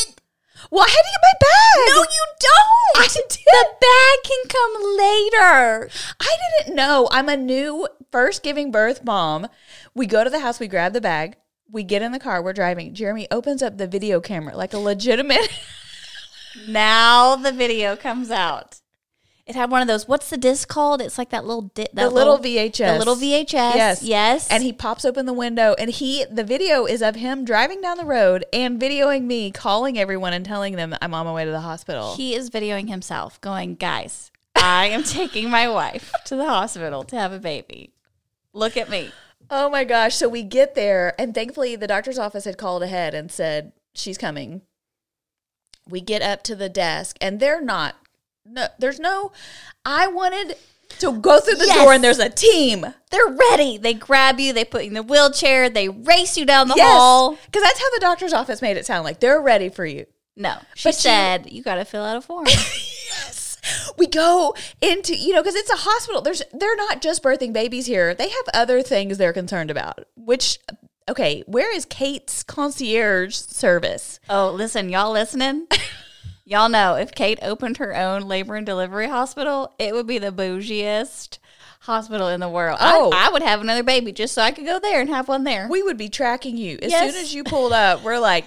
Well, 0.71 0.85
I 0.85 0.90
had 0.90 0.97
to 0.97 1.11
get 1.11 1.21
my 1.23 1.35
bag. 1.40 1.95
no, 1.95 2.03
you 2.03 2.27
don't. 2.40 3.05
I 3.05 3.09
did. 3.12 3.38
The 3.47 3.67
bag 3.81 4.19
can 4.25 4.49
come 4.49 4.75
later. 4.99 5.90
I 6.21 6.37
didn't 6.59 6.77
know. 6.77 7.09
I'm 7.11 7.29
a 7.29 7.37
new 7.37 7.88
first 8.11 8.43
giving 8.43 8.71
birth 8.71 9.05
mom. 9.05 9.49
We 9.95 10.07
go 10.07 10.25
to 10.25 10.31
the 10.31 10.40
house, 10.40 10.61
we 10.61 10.69
grab 10.69 10.93
the 10.93 11.01
bag, 11.01 11.37
we 11.71 11.83
get 11.83 12.03
in 12.03 12.12
the 12.12 12.19
car, 12.19 12.43
we're 12.43 12.53
driving. 12.53 12.95
Jeremy 12.95 13.27
opens 13.31 13.62
up 13.62 13.79
the 13.79 13.87
video 13.87 14.21
camera 14.21 14.57
like 14.57 14.73
a 14.73 14.79
legitimate. 14.79 15.49
Now 16.69 17.37
the 17.37 17.53
video 17.53 17.97
comes 17.97 18.31
out. 18.31 18.81
It 19.46 19.54
had 19.54 19.70
one 19.70 19.83
of 19.83 19.88
those. 19.88 20.09
What's 20.09 20.30
the 20.30 20.38
disc 20.38 20.68
called? 20.68 21.02
It's 21.02 21.18
like 21.18 21.28
that 21.30 21.44
little 21.44 21.70
di- 21.74 21.88
that 21.92 22.09
the 22.09 22.11
little 22.11 22.38
VHS. 22.38 22.76
The 22.94 22.98
little 22.98 23.16
VHS. 23.16 23.52
Yes. 23.74 24.02
Yes. 24.02 24.48
And 24.50 24.62
he 24.62 24.72
pops 24.72 25.04
open 25.04 25.26
the 25.26 25.35
window 25.35 25.74
and 25.78 25.90
he 25.90 26.24
the 26.30 26.44
video 26.44 26.87
is 26.87 27.02
of 27.02 27.14
him 27.16 27.44
driving 27.44 27.83
down 27.83 27.98
the 27.98 28.07
road 28.07 28.46
and 28.54 28.80
videoing 28.80 29.24
me 29.24 29.50
calling 29.50 29.98
everyone 29.98 30.33
and 30.33 30.46
telling 30.46 30.76
them 30.76 30.94
I'm 31.02 31.12
on 31.12 31.26
my 31.26 31.33
way 31.35 31.44
to 31.44 31.50
the 31.50 31.61
hospital. 31.61 32.14
he 32.16 32.35
is 32.35 32.48
videoing 32.48 32.88
himself, 32.88 33.38
going, 33.42 33.74
guys. 33.74 34.30
I 34.57 34.87
am 34.87 35.02
taking 35.04 35.50
my 35.50 35.68
wife 35.68 36.11
to 36.24 36.37
the 36.37 36.46
hospital 36.48 37.02
to 37.04 37.16
have 37.16 37.33
a 37.33 37.38
baby. 37.38 37.92
Look 38.54 38.78
at 38.78 38.88
me. 38.88 39.11
Oh 39.50 39.68
my 39.68 39.85
gosh. 39.85 40.14
So 40.14 40.26
we 40.26 40.42
get 40.42 40.74
there, 40.74 41.14
and 41.20 41.35
thankfully, 41.35 41.76
the 41.76 41.87
doctor's 41.87 42.18
office 42.18 42.44
had 42.46 42.57
called 42.57 42.83
ahead 42.83 43.12
and 43.12 43.30
said, 43.30 43.72
She's 43.92 44.16
coming. 44.16 44.62
We 45.87 46.00
get 46.00 46.22
up 46.22 46.42
to 46.44 46.57
the 46.57 46.70
desk, 46.70 47.18
and 47.20 47.40
they're 47.40 47.61
not, 47.61 47.96
no, 48.46 48.66
there's 48.78 49.00
no, 49.00 49.33
I 49.85 50.07
wanted 50.09 50.57
to 51.00 51.12
go 51.18 51.40
through 51.40 51.57
the 51.57 51.66
Yes. 51.66 51.76
door, 51.83 51.92
and 51.92 52.04
there's 52.04 52.18
a 52.18 52.28
team. 52.28 52.87
They're 53.11 53.26
ready. 53.50 53.78
They 53.78 53.94
grab 53.94 54.38
you, 54.38 54.52
they 54.52 54.64
put 54.64 54.83
you 54.85 54.88
in 54.88 54.94
the 54.94 55.02
wheelchair, 55.02 55.68
they 55.68 55.88
race 55.88 56.37
you 56.37 56.44
down 56.46 56.68
the 56.68 56.74
hall. 56.78 57.37
Because 57.46 57.62
that's 57.62 57.80
how 57.80 57.90
the 57.90 58.00
doctor's 58.00 58.33
office 58.33 58.62
made 58.62 58.76
it 58.76 58.87
sound 58.87 59.04
like. 59.04 59.20
They're 59.20 59.40
ready 59.40 59.68
for 59.68 59.85
you. 59.87 60.07
No. 60.37 60.57
She 60.74 60.88
But 60.88 60.94
said, 60.96 61.50
you, 61.52 61.62
got 61.62 61.76
to 61.76 61.85
fill 61.85 62.04
out 62.04 62.16
a 62.16 62.20
form. 62.20 62.46
Yes. 63.07 63.59
We 63.96 64.07
go 64.09 64.54
into, 64.83 65.16
you 65.16 65.33
know, 65.33 65.40
because 65.42 65.54
it's 65.54 65.70
a 65.70 65.76
hospital. 65.76 66.20
There's 66.20 66.42
they're 66.52 66.76
not 66.76 67.00
just 67.00 67.22
birthing 67.22 67.52
babies 67.54 67.87
here. 67.87 68.12
They 68.14 68.28
have 68.28 68.44
other 68.52 68.83
things 68.83 69.16
they're 69.16 69.33
concerned 69.33 69.70
about. 69.70 70.04
Which 70.16 70.59
okay, 71.09 71.44
where 71.46 71.74
is 71.74 71.85
Kate's 71.87 72.42
concierge 72.42 73.35
service? 73.37 74.20
oh, 74.28 74.50
listen, 74.50 74.88
y'all 74.90 75.12
listening? 75.12 75.66
y'all 76.44 76.68
know 76.68 76.94
if 76.96 77.12
Kate 77.14 77.38
opened 77.42 77.76
her 77.78 77.96
own 77.96 78.22
labor 78.22 78.54
and 78.57 78.66
delivery 78.66 79.09
hospital, 79.09 79.72
it 79.78 79.94
would 79.94 80.07
be 80.07 80.18
the 80.18 80.30
bougiest 80.33 81.38
hospital 81.80 82.28
in 82.28 82.40
the 82.40 82.48
world. 82.48 82.78
I- 82.80 82.96
Oh. 82.96 83.11
I, 83.14 83.30
would 83.30 83.42
have 83.42 83.61
another 83.61 83.83
baby 83.83 84.12
just 84.12 84.35
so 84.35 84.42
I 84.42 84.50
could 84.52 84.64
go 84.66 84.78
there 84.78 85.00
and 85.00 85.11
have 85.11 85.28
one 85.28 85.44
there. 85.44 85.66
We 85.68 85.83
would 85.83 85.96
be 85.98 86.09
tracking 86.09 86.57
you. 86.57 86.78
As 86.83 86.90
Yes. 86.90 87.12
soon 87.12 87.22
as 87.22 87.35
you 87.35 87.44
pulled 87.44 87.72
up, 87.72 88.02
we're 88.02 88.18
like, 88.18 88.46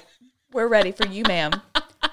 we're 0.52 0.68
ready 0.68 0.92
for 0.92 1.06
you, 1.08 1.24
ma'am. 1.28 1.52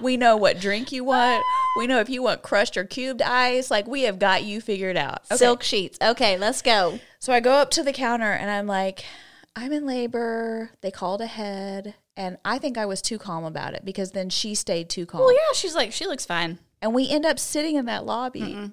We 0.01 0.17
know 0.17 0.35
what 0.35 0.59
drink 0.59 0.91
you 0.91 1.03
want. 1.03 1.43
We 1.77 1.87
know 1.87 1.99
if 1.99 2.09
you 2.09 2.21
want 2.21 2.41
crushed 2.41 2.75
or 2.75 2.83
cubed 2.83 3.21
ice. 3.21 3.71
Like 3.71 3.87
we 3.87 4.01
have 4.03 4.19
got 4.19 4.43
you 4.43 4.59
figured 4.61 4.97
out. 4.97 5.21
Okay. 5.31 5.37
Silk 5.37 5.63
sheets. 5.63 5.97
Okay, 6.01 6.37
let's 6.37 6.61
go. 6.61 6.99
So 7.19 7.31
I 7.33 7.39
go 7.39 7.53
up 7.53 7.71
to 7.71 7.83
the 7.83 7.93
counter 7.93 8.31
and 8.31 8.51
I'm 8.51 8.67
like, 8.67 9.05
I'm 9.55 9.71
in 9.71 9.85
labor. 9.85 10.71
They 10.81 10.91
called 10.91 11.21
ahead. 11.21 11.95
And 12.17 12.37
I 12.43 12.59
think 12.59 12.77
I 12.77 12.85
was 12.85 13.01
too 13.01 13.17
calm 13.17 13.43
about 13.43 13.73
it 13.73 13.83
because 13.85 14.11
then 14.11 14.29
she 14.29 14.55
stayed 14.55 14.89
too 14.89 15.05
calm. 15.05 15.21
Well, 15.21 15.33
yeah, 15.33 15.53
she's 15.53 15.75
like, 15.75 15.91
she 15.91 16.05
looks 16.07 16.25
fine. 16.25 16.59
And 16.81 16.93
we 16.93 17.09
end 17.09 17.25
up 17.25 17.39
sitting 17.39 17.75
in 17.75 17.85
that 17.85 18.05
lobby 18.05 18.71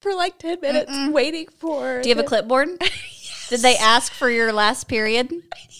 for 0.00 0.14
like 0.14 0.38
10 0.38 0.60
minutes 0.60 0.92
waiting 1.10 1.48
for. 1.58 2.00
Do 2.00 2.08
you 2.08 2.14
have 2.14 2.24
a 2.24 2.28
clipboard? 2.28 2.68
Did 3.48 3.60
they 3.60 3.76
ask 3.76 4.12
for 4.12 4.30
your 4.30 4.52
last 4.52 4.88
period? 4.88 5.32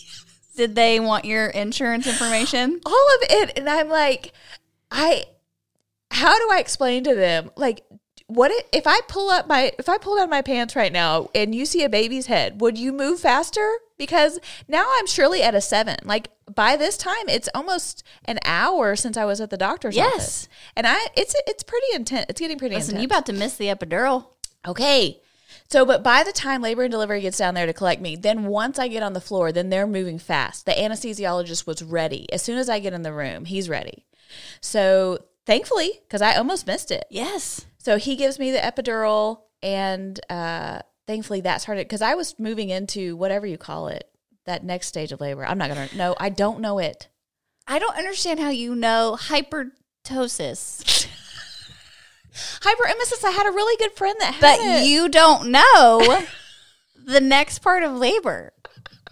Did 0.57 0.75
they 0.75 0.99
want 0.99 1.25
your 1.25 1.47
insurance 1.47 2.07
information? 2.07 2.81
all 2.85 3.07
of 3.15 3.29
it? 3.29 3.57
And 3.57 3.69
I'm 3.69 3.89
like, 3.89 4.33
I, 4.91 5.25
how 6.09 6.37
do 6.37 6.49
I 6.51 6.59
explain 6.59 7.05
to 7.05 7.15
them? 7.15 7.51
Like, 7.55 7.85
what 8.35 8.51
if 8.71 8.87
I 8.87 9.01
pull 9.07 9.29
up 9.29 9.47
my, 9.47 9.71
if 9.77 9.89
I 9.89 9.97
pull 9.97 10.17
down 10.17 10.29
my 10.29 10.41
pants 10.41 10.75
right 10.75 10.91
now 10.91 11.29
and 11.35 11.53
you 11.53 11.65
see 11.65 11.83
a 11.83 11.89
baby's 11.89 12.27
head, 12.27 12.61
would 12.61 12.77
you 12.77 12.91
move 12.93 13.19
faster? 13.19 13.69
Because 13.97 14.39
now 14.67 14.85
I'm 14.97 15.05
surely 15.07 15.41
at 15.43 15.53
a 15.55 15.61
seven. 15.61 15.97
Like 16.03 16.29
by 16.53 16.75
this 16.75 16.97
time, 16.97 17.27
it's 17.29 17.49
almost 17.53 18.03
an 18.25 18.39
hour 18.45 18.95
since 18.95 19.17
I 19.17 19.25
was 19.25 19.39
at 19.41 19.49
the 19.49 19.57
doctor's 19.57 19.95
Yes. 19.95 20.13
office. 20.13 20.49
And 20.75 20.87
I, 20.87 21.07
it's, 21.15 21.35
it's 21.47 21.63
pretty 21.63 21.87
intense. 21.93 22.25
It's 22.29 22.39
getting 22.39 22.57
pretty 22.57 22.75
Listen, 22.75 22.91
intense. 22.95 23.01
you 23.03 23.05
about 23.07 23.25
to 23.27 23.33
miss 23.33 23.57
the 23.57 23.65
epidural. 23.67 24.27
Okay. 24.67 25.21
So, 25.67 25.85
but 25.85 26.03
by 26.03 26.23
the 26.23 26.31
time 26.33 26.61
labor 26.61 26.83
and 26.83 26.91
delivery 26.91 27.21
gets 27.21 27.37
down 27.37 27.53
there 27.53 27.65
to 27.65 27.73
collect 27.73 28.01
me, 28.01 28.15
then 28.15 28.43
once 28.45 28.77
I 28.77 28.87
get 28.89 29.03
on 29.03 29.13
the 29.13 29.21
floor, 29.21 29.51
then 29.51 29.69
they're 29.69 29.87
moving 29.87 30.19
fast. 30.19 30.65
The 30.65 30.73
anesthesiologist 30.73 31.65
was 31.65 31.81
ready. 31.81 32.31
As 32.33 32.41
soon 32.41 32.57
as 32.57 32.69
I 32.69 32.79
get 32.79 32.93
in 32.93 33.03
the 33.03 33.13
room, 33.13 33.45
he's 33.45 33.69
ready. 33.69 34.05
So, 34.59 35.19
thankfully, 35.45 36.01
because 36.07 36.21
I 36.21 36.35
almost 36.35 36.67
missed 36.67 36.91
it. 36.91 37.05
Yes. 37.09 37.65
So, 37.81 37.97
he 37.97 38.15
gives 38.15 38.37
me 38.37 38.51
the 38.51 38.59
epidural, 38.59 39.41
and 39.63 40.19
uh, 40.29 40.79
thankfully 41.07 41.41
that 41.41 41.61
started 41.61 41.87
because 41.87 42.01
I 42.01 42.15
was 42.15 42.37
moving 42.39 42.69
into 42.69 43.15
whatever 43.15 43.45
you 43.45 43.57
call 43.57 43.87
it, 43.87 44.09
that 44.45 44.63
next 44.63 44.87
stage 44.87 45.11
of 45.11 45.19
labor. 45.21 45.45
I'm 45.45 45.57
not 45.57 45.73
going 45.73 45.89
to, 45.89 45.97
no, 45.97 46.15
I 46.19 46.29
don't 46.29 46.59
know 46.59 46.79
it. 46.79 47.07
I 47.67 47.79
don't 47.79 47.97
understand 47.97 48.39
how 48.39 48.49
you 48.49 48.75
know 48.75 49.17
hypertosis, 49.19 51.07
Hyperemesis, 52.33 53.23
I 53.25 53.31
had 53.31 53.47
a 53.47 53.51
really 53.51 53.77
good 53.77 53.91
friend 53.93 54.15
that 54.19 54.35
had 54.35 54.41
but 54.41 54.59
it. 54.59 54.87
you 54.87 55.09
don't 55.09 55.51
know 55.51 56.23
the 57.05 57.19
next 57.19 57.59
part 57.59 57.83
of 57.83 57.91
labor. 57.93 58.53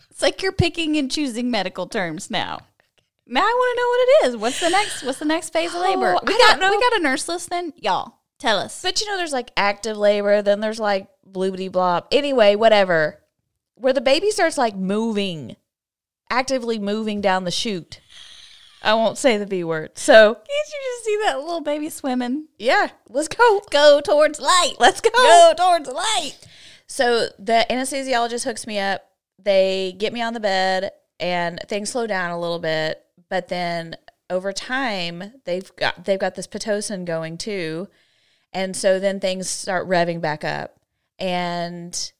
It's 0.09 0.21
like 0.21 0.41
you're 0.41 0.51
picking 0.51 0.95
and 0.97 1.11
choosing 1.11 1.51
medical 1.51 1.87
terms 1.87 2.31
now. 2.31 2.59
Now 3.27 3.41
I 3.41 3.43
want 3.43 3.77
to 3.77 3.81
know 3.81 3.87
what 3.89 4.01
it 4.01 4.29
is. 4.29 4.37
What's 4.41 4.59
the 4.59 4.69
next? 4.69 5.03
What's 5.03 5.19
the 5.19 5.25
next 5.25 5.53
phase 5.53 5.73
of 5.75 5.81
labor? 5.81 6.15
Oh, 6.15 6.19
we 6.25 6.33
I 6.33 6.37
got 6.37 6.59
know. 6.59 6.71
we 6.71 6.79
got 6.79 6.99
a 6.99 7.03
nurse 7.03 7.27
listening, 7.27 7.73
y'all. 7.75 8.18
Tell 8.39 8.57
us. 8.57 8.81
But 8.81 8.99
you 9.01 9.07
know, 9.07 9.17
there's 9.17 9.33
like 9.33 9.51
active 9.57 9.97
labor, 9.97 10.41
then 10.41 10.59
there's 10.61 10.79
like 10.79 11.07
bloobity 11.29 11.71
blob. 11.71 12.07
Anyway, 12.11 12.55
whatever. 12.55 13.19
Where 13.75 13.93
the 13.93 14.01
baby 14.01 14.31
starts 14.31 14.57
like 14.57 14.75
moving, 14.75 15.55
actively 16.29 16.79
moving 16.79 17.21
down 17.21 17.43
the 17.43 17.51
chute. 17.51 18.01
I 18.81 18.93
won't 18.93 19.17
say 19.17 19.37
the 19.37 19.45
B 19.45 19.63
word. 19.63 19.97
So, 19.97 20.35
Can't 20.35 20.47
you 20.47 20.79
just 20.95 21.05
see 21.05 21.19
that 21.25 21.39
little 21.39 21.61
baby 21.61 21.89
swimming? 21.89 22.47
yeah, 22.57 22.91
let's 23.09 23.27
go. 23.27 23.61
Go 23.69 23.99
towards 23.99 24.39
light. 24.39 24.75
Let's 24.79 25.01
go. 25.01 25.09
Go 25.13 25.53
towards 25.57 25.89
light. 25.89 26.37
So, 26.87 27.27
the 27.37 27.65
anesthesiologist 27.69 28.45
hooks 28.45 28.65
me 28.65 28.79
up. 28.79 29.01
They 29.37 29.95
get 29.97 30.13
me 30.13 30.21
on 30.21 30.33
the 30.33 30.39
bed 30.39 30.91
and 31.19 31.59
things 31.67 31.89
slow 31.89 32.07
down 32.07 32.31
a 32.31 32.39
little 32.39 32.59
bit, 32.59 33.03
but 33.29 33.49
then 33.49 33.95
over 34.29 34.53
time, 34.53 35.33
they've 35.45 35.73
got 35.75 36.05
they've 36.05 36.19
got 36.19 36.35
this 36.35 36.47
pitocin 36.47 37.03
going 37.05 37.37
too. 37.37 37.87
And 38.53 38.75
so 38.75 38.99
then 38.99 39.19
things 39.19 39.49
start 39.49 39.87
revving 39.87 40.21
back 40.21 40.43
up. 40.43 40.75
And 41.19 42.11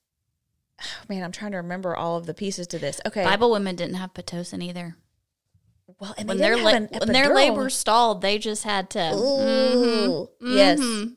oh, 0.81 0.85
man, 1.09 1.23
I'm 1.23 1.31
trying 1.31 1.51
to 1.51 1.57
remember 1.57 1.95
all 1.95 2.17
of 2.17 2.25
the 2.25 2.33
pieces 2.33 2.67
to 2.67 2.79
this. 2.79 2.99
Okay. 3.05 3.23
Bible 3.23 3.51
women 3.51 3.75
didn't 3.75 3.95
have 3.95 4.13
pitocin 4.13 4.61
either. 4.63 4.95
well, 5.99 6.13
and 6.17 6.27
When 6.27 6.37
they 6.37 6.43
their 6.43 6.55
didn't 6.55 6.91
la- 6.93 6.99
when 6.99 7.11
their 7.13 7.33
labor 7.33 7.69
stalled, 7.69 8.21
they 8.21 8.37
just 8.37 8.63
had 8.63 8.89
to. 8.91 9.11
Ooh. 9.13 10.29
Mhm. 10.41 10.55
Yes. 10.55 10.79
Mhm. 10.79 11.15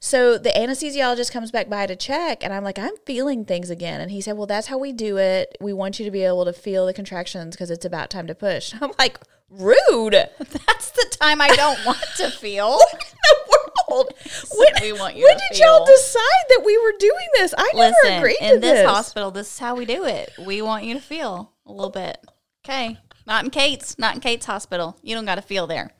So 0.00 0.36
the 0.38 0.50
anesthesiologist 0.50 1.32
comes 1.32 1.50
back 1.50 1.68
by 1.68 1.86
to 1.86 1.96
check, 1.96 2.42
and 2.44 2.52
I'm 2.52 2.64
like, 2.64 2.78
I'm 2.78 2.96
feeling 3.06 3.44
things 3.44 3.70
again. 3.70 4.00
And 4.00 4.10
he 4.10 4.20
said, 4.20 4.36
Well, 4.36 4.46
that's 4.46 4.66
how 4.68 4.78
we 4.78 4.92
do 4.92 5.16
it. 5.18 5.56
We 5.60 5.72
want 5.72 5.98
you 5.98 6.04
to 6.04 6.10
be 6.10 6.22
able 6.22 6.44
to 6.44 6.52
feel 6.52 6.86
the 6.86 6.92
contractions 6.94 7.54
because 7.56 7.70
it's 7.70 7.84
about 7.84 8.08
time 8.10 8.26
to 8.26 8.34
push. 8.34 8.72
I'm 8.80 8.92
like, 8.98 9.18
Rude. 9.48 10.12
That's 10.38 10.90
the 10.90 11.06
time 11.20 11.40
I 11.40 11.46
don't 11.48 11.84
want 11.86 12.02
to 12.16 12.30
feel. 12.30 12.78
The? 14.04 14.48
When, 14.56 14.68
we 14.82 14.98
want 14.98 15.16
you 15.16 15.24
when 15.24 15.38
did 15.50 15.58
y'all 15.58 15.84
decide 15.84 16.44
that 16.48 16.62
we 16.64 16.76
were 16.78 16.92
doing 16.98 17.28
this? 17.34 17.54
I 17.56 17.70
never 17.74 17.94
Listen, 18.02 18.18
agreed 18.18 18.36
in 18.40 18.54
to 18.54 18.60
this, 18.60 18.72
this. 18.80 18.86
hospital, 18.86 19.30
this 19.30 19.52
is 19.52 19.58
how 19.58 19.74
we 19.74 19.84
do 19.84 20.04
it. 20.04 20.32
We 20.44 20.62
want 20.62 20.84
you 20.84 20.94
to 20.94 21.00
feel 21.00 21.52
a 21.64 21.72
little 21.72 21.90
bit. 21.90 22.18
Okay. 22.64 22.98
Not 23.26 23.44
in 23.44 23.50
Kate's, 23.50 23.98
not 23.98 24.14
in 24.14 24.20
Kate's 24.20 24.46
hospital. 24.46 24.96
You 25.02 25.14
don't 25.14 25.24
got 25.24 25.34
to 25.36 25.42
feel 25.42 25.66
there. 25.66 25.92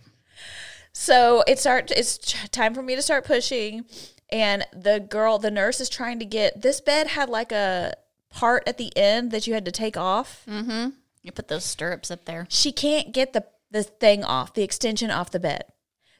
So 0.92 1.44
it 1.46 1.58
start. 1.58 1.90
It's 1.90 2.16
time 2.48 2.74
for 2.74 2.82
me 2.82 2.94
to 2.96 3.02
start 3.02 3.26
pushing, 3.26 3.84
and 4.30 4.64
the 4.72 4.98
girl, 4.98 5.38
the 5.38 5.50
nurse, 5.50 5.78
is 5.80 5.90
trying 5.90 6.18
to 6.20 6.24
get 6.24 6.62
this 6.62 6.80
bed 6.80 7.08
had 7.08 7.28
like 7.28 7.52
a 7.52 7.94
part 8.30 8.62
at 8.66 8.78
the 8.78 8.96
end 8.96 9.30
that 9.32 9.46
you 9.46 9.52
had 9.52 9.66
to 9.66 9.72
take 9.72 9.96
off. 9.96 10.42
Mm-hmm. 10.48 10.90
You 11.22 11.32
put 11.32 11.48
those 11.48 11.64
stirrups 11.64 12.10
up 12.10 12.24
there. 12.24 12.46
She 12.48 12.72
can't 12.72 13.12
get 13.12 13.34
the 13.34 13.44
the 13.70 13.82
thing 13.82 14.24
off, 14.24 14.54
the 14.54 14.62
extension 14.62 15.10
off 15.10 15.30
the 15.30 15.40
bed. 15.40 15.64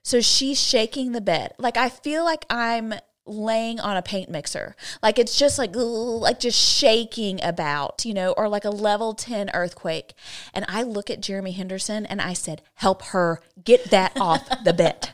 So 0.07 0.21
she's 0.21 0.63
shaking 0.63 1.11
the 1.11 1.21
bed. 1.21 1.53
Like 1.59 1.77
I 1.77 1.89
feel 1.89 2.25
like 2.25 2.47
I'm 2.49 2.95
laying 3.27 3.81
on 3.81 3.97
a 3.97 4.03
paint 4.03 4.31
mixer. 4.31 4.77
Like 5.03 5.19
it's 5.19 5.37
just 5.37 5.59
like 5.59 5.75
like 5.75 6.39
just 6.39 6.57
shaking 6.57 7.43
about, 7.43 8.05
you 8.05 8.15
know, 8.15 8.31
or 8.37 8.49
like 8.49 8.65
a 8.65 8.71
level 8.71 9.15
10 9.15 9.51
earthquake. 9.53 10.15
And 10.55 10.65
I 10.69 10.85
look 10.85 11.11
at 11.11 11.21
Jeremy 11.21 11.51
Henderson 11.51 12.07
and 12.07 12.21
I 12.21 12.35
said, 12.35 12.63
"Help 12.75 13.03
her 13.07 13.41
get 13.65 13.91
that 13.91 14.13
off 14.21 14.49
the 14.63 14.73
bed." 14.73 15.11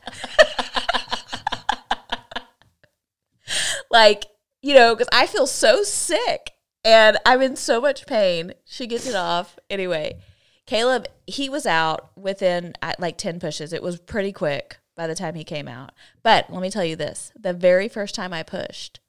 like, 3.90 4.26
you 4.60 4.74
know, 4.74 4.94
cuz 4.94 5.08
I 5.10 5.26
feel 5.26 5.46
so 5.46 5.84
sick 5.84 6.50
and 6.84 7.16
I'm 7.24 7.40
in 7.40 7.56
so 7.56 7.80
much 7.80 8.04
pain. 8.04 8.52
She 8.66 8.86
gets 8.86 9.06
it 9.06 9.14
off. 9.14 9.58
Anyway, 9.70 10.20
Caleb, 10.66 11.06
he 11.26 11.48
was 11.48 11.64
out 11.64 12.10
within 12.14 12.74
uh, 12.82 12.92
like 12.98 13.16
10 13.16 13.40
pushes. 13.40 13.72
It 13.72 13.82
was 13.82 13.98
pretty 13.98 14.32
quick 14.32 14.76
by 14.94 15.06
the 15.06 15.14
time 15.14 15.34
he 15.34 15.44
came 15.44 15.68
out. 15.68 15.92
But 16.22 16.50
let 16.50 16.62
me 16.62 16.70
tell 16.70 16.84
you 16.84 16.96
this 16.96 17.32
the 17.38 17.52
very 17.52 17.88
first 17.88 18.14
time 18.14 18.32
I 18.32 18.42
pushed, 18.42 19.00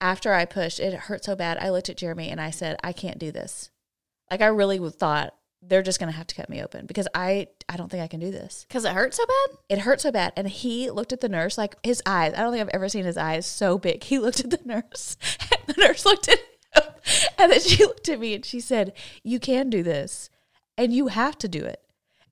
after 0.00 0.32
I 0.32 0.44
pushed, 0.44 0.80
it 0.80 0.94
hurt 0.94 1.24
so 1.24 1.36
bad. 1.36 1.58
I 1.58 1.70
looked 1.70 1.88
at 1.88 1.96
Jeremy 1.96 2.30
and 2.30 2.40
I 2.40 2.50
said, 2.50 2.78
I 2.82 2.92
can't 2.92 3.18
do 3.18 3.30
this. 3.30 3.70
Like, 4.30 4.40
I 4.40 4.46
really 4.46 4.78
thought 4.90 5.34
they're 5.62 5.82
just 5.82 6.00
going 6.00 6.10
to 6.10 6.16
have 6.16 6.26
to 6.28 6.34
cut 6.34 6.48
me 6.48 6.62
open 6.62 6.86
because 6.86 7.06
I, 7.14 7.48
I 7.68 7.76
don't 7.76 7.90
think 7.90 8.02
I 8.02 8.06
can 8.06 8.20
do 8.20 8.30
this. 8.30 8.64
Because 8.66 8.84
it 8.84 8.92
hurt 8.92 9.14
so 9.14 9.24
bad? 9.26 9.58
It 9.68 9.80
hurt 9.80 10.00
so 10.00 10.10
bad. 10.10 10.32
And 10.36 10.48
he 10.48 10.90
looked 10.90 11.12
at 11.12 11.20
the 11.20 11.28
nurse, 11.28 11.58
like 11.58 11.76
his 11.82 12.02
eyes. 12.06 12.32
I 12.34 12.40
don't 12.40 12.52
think 12.52 12.62
I've 12.62 12.74
ever 12.74 12.88
seen 12.88 13.04
his 13.04 13.18
eyes 13.18 13.44
so 13.44 13.76
big. 13.78 14.04
He 14.04 14.18
looked 14.18 14.40
at 14.40 14.50
the 14.50 14.60
nurse, 14.64 15.16
and 15.50 15.74
the 15.74 15.80
nurse 15.80 16.04
looked 16.04 16.28
at 16.28 16.38
him. 16.38 16.44
And 17.38 17.52
then 17.52 17.60
she 17.60 17.84
looked 17.84 18.08
at 18.08 18.20
me 18.20 18.34
and 18.34 18.44
she 18.44 18.60
said, 18.60 18.92
You 19.22 19.40
can 19.40 19.68
do 19.70 19.82
this, 19.82 20.30
and 20.78 20.92
you 20.94 21.08
have 21.08 21.36
to 21.38 21.48
do 21.48 21.64
it. 21.64 21.82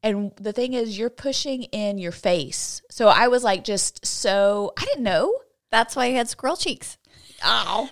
And 0.03 0.33
the 0.37 0.53
thing 0.53 0.75
is, 0.75 0.99
you're 0.99 1.11
pushing 1.11 1.65
in 1.65 1.99
your 1.99 2.13
face. 2.13 2.83
So 2.91 3.09
I 3.09 3.29
was 3.29 3.43
like, 3.43 3.65
just 3.65 4.07
so, 4.07 4.73
I 4.79 4.85
didn't 4.85 5.03
know. 5.03 5.35
That's 5.71 5.97
why 5.97 6.09
he 6.09 6.15
had 6.15 6.29
squirrel 6.29 6.57
cheeks. 6.57 6.99
Oh. 7.45 7.89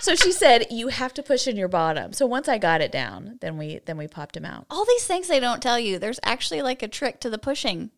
so 0.00 0.14
she 0.14 0.32
said 0.32 0.66
you 0.70 0.88
have 0.88 1.14
to 1.14 1.22
push 1.22 1.46
in 1.46 1.56
your 1.56 1.68
bottom. 1.68 2.12
So 2.12 2.26
once 2.26 2.48
I 2.48 2.58
got 2.58 2.80
it 2.80 2.92
down, 2.92 3.38
then 3.40 3.58
we 3.58 3.80
then 3.84 3.96
we 3.96 4.08
popped 4.08 4.36
him 4.36 4.44
out. 4.44 4.66
All 4.70 4.84
these 4.84 5.06
things 5.06 5.28
they 5.28 5.40
don't 5.40 5.62
tell 5.62 5.78
you. 5.78 5.98
There's 5.98 6.20
actually 6.22 6.62
like 6.62 6.82
a 6.82 6.88
trick 6.88 7.20
to 7.20 7.30
the 7.30 7.38
pushing. 7.38 7.90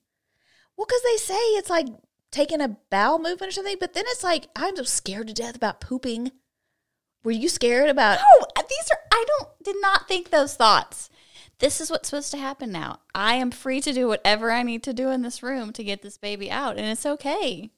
Well, 0.76 0.86
because 0.86 1.02
they 1.02 1.16
say 1.16 1.34
it's 1.34 1.70
like 1.70 1.86
taking 2.30 2.60
a 2.60 2.76
bowel 2.90 3.18
movement 3.18 3.50
or 3.50 3.52
something, 3.52 3.76
but 3.78 3.94
then 3.94 4.04
it's 4.08 4.24
like 4.24 4.48
I'm 4.56 4.76
so 4.76 4.82
scared 4.82 5.28
to 5.28 5.34
death 5.34 5.56
about 5.56 5.80
pooping. 5.80 6.32
Were 7.22 7.30
you 7.30 7.48
scared 7.48 7.88
about? 7.88 8.18
No, 8.18 8.46
uh, 8.56 8.62
these 8.68 8.90
are 8.90 8.98
I 9.12 9.24
don't 9.26 9.48
did 9.62 9.76
not 9.80 10.08
think 10.08 10.30
those 10.30 10.54
thoughts. 10.54 11.08
This 11.58 11.80
is 11.80 11.90
what's 11.90 12.08
supposed 12.08 12.30
to 12.32 12.36
happen 12.38 12.72
now. 12.72 13.00
I 13.14 13.34
am 13.36 13.50
free 13.50 13.80
to 13.80 13.92
do 13.92 14.08
whatever 14.08 14.50
I 14.50 14.62
need 14.62 14.82
to 14.84 14.92
do 14.92 15.08
in 15.10 15.22
this 15.22 15.42
room 15.42 15.72
to 15.74 15.84
get 15.84 16.02
this 16.02 16.18
baby 16.18 16.50
out, 16.50 16.76
and 16.76 16.86
it's 16.86 17.06
okay. 17.06 17.70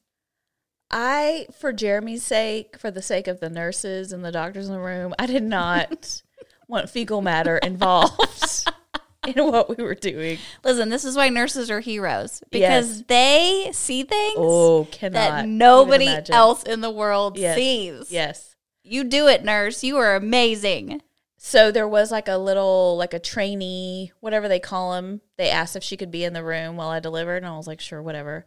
I, 0.89 1.47
for 1.59 1.73
Jeremy's 1.73 2.23
sake, 2.23 2.77
for 2.79 2.89
the 2.91 3.01
sake 3.01 3.27
of 3.27 3.39
the 3.39 3.49
nurses 3.49 4.11
and 4.11 4.23
the 4.23 4.31
doctors 4.31 4.67
in 4.67 4.73
the 4.73 4.79
room, 4.79 5.13
I 5.19 5.25
did 5.25 5.43
not 5.43 6.21
want 6.67 6.89
fecal 6.89 7.21
matter 7.21 7.57
involved 7.57 8.65
in 9.27 9.45
what 9.51 9.75
we 9.77 9.83
were 9.83 9.95
doing. 9.95 10.37
Listen, 10.63 10.89
this 10.89 11.03
is 11.03 11.15
why 11.17 11.27
nurses 11.29 11.69
are 11.69 11.81
heroes 11.81 12.41
because 12.51 12.99
Yes. 12.99 13.03
they 13.07 13.69
see 13.73 14.03
things 14.03 14.35
Oh, 14.37 14.87
that 15.01 15.45
nobody 15.47 16.07
else 16.29 16.63
in 16.63 16.79
the 16.81 16.89
world 16.91 17.37
Yes. 17.37 17.57
sees. 17.57 18.11
Yes. 18.11 18.55
You 18.83 19.03
do 19.03 19.27
it, 19.27 19.43
nurse. 19.43 19.83
You 19.83 19.97
are 19.97 20.15
amazing. 20.15 21.01
So 21.37 21.71
there 21.71 21.87
was 21.87 22.11
like 22.11 22.27
a 22.27 22.37
little, 22.37 22.97
like 22.97 23.13
a 23.13 23.19
trainee, 23.19 24.11
whatever 24.19 24.47
they 24.47 24.59
call 24.59 24.95
him. 24.95 25.21
They 25.37 25.49
asked 25.49 25.75
if 25.75 25.83
she 25.83 25.95
could 25.95 26.11
be 26.11 26.23
in 26.23 26.33
the 26.33 26.43
room 26.43 26.75
while 26.75 26.89
I 26.89 26.99
delivered, 26.99 27.37
and 27.37 27.45
I 27.45 27.55
was 27.55 27.67
like, 27.67 27.79
sure, 27.79 28.01
whatever. 28.01 28.45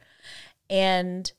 And 0.68 1.30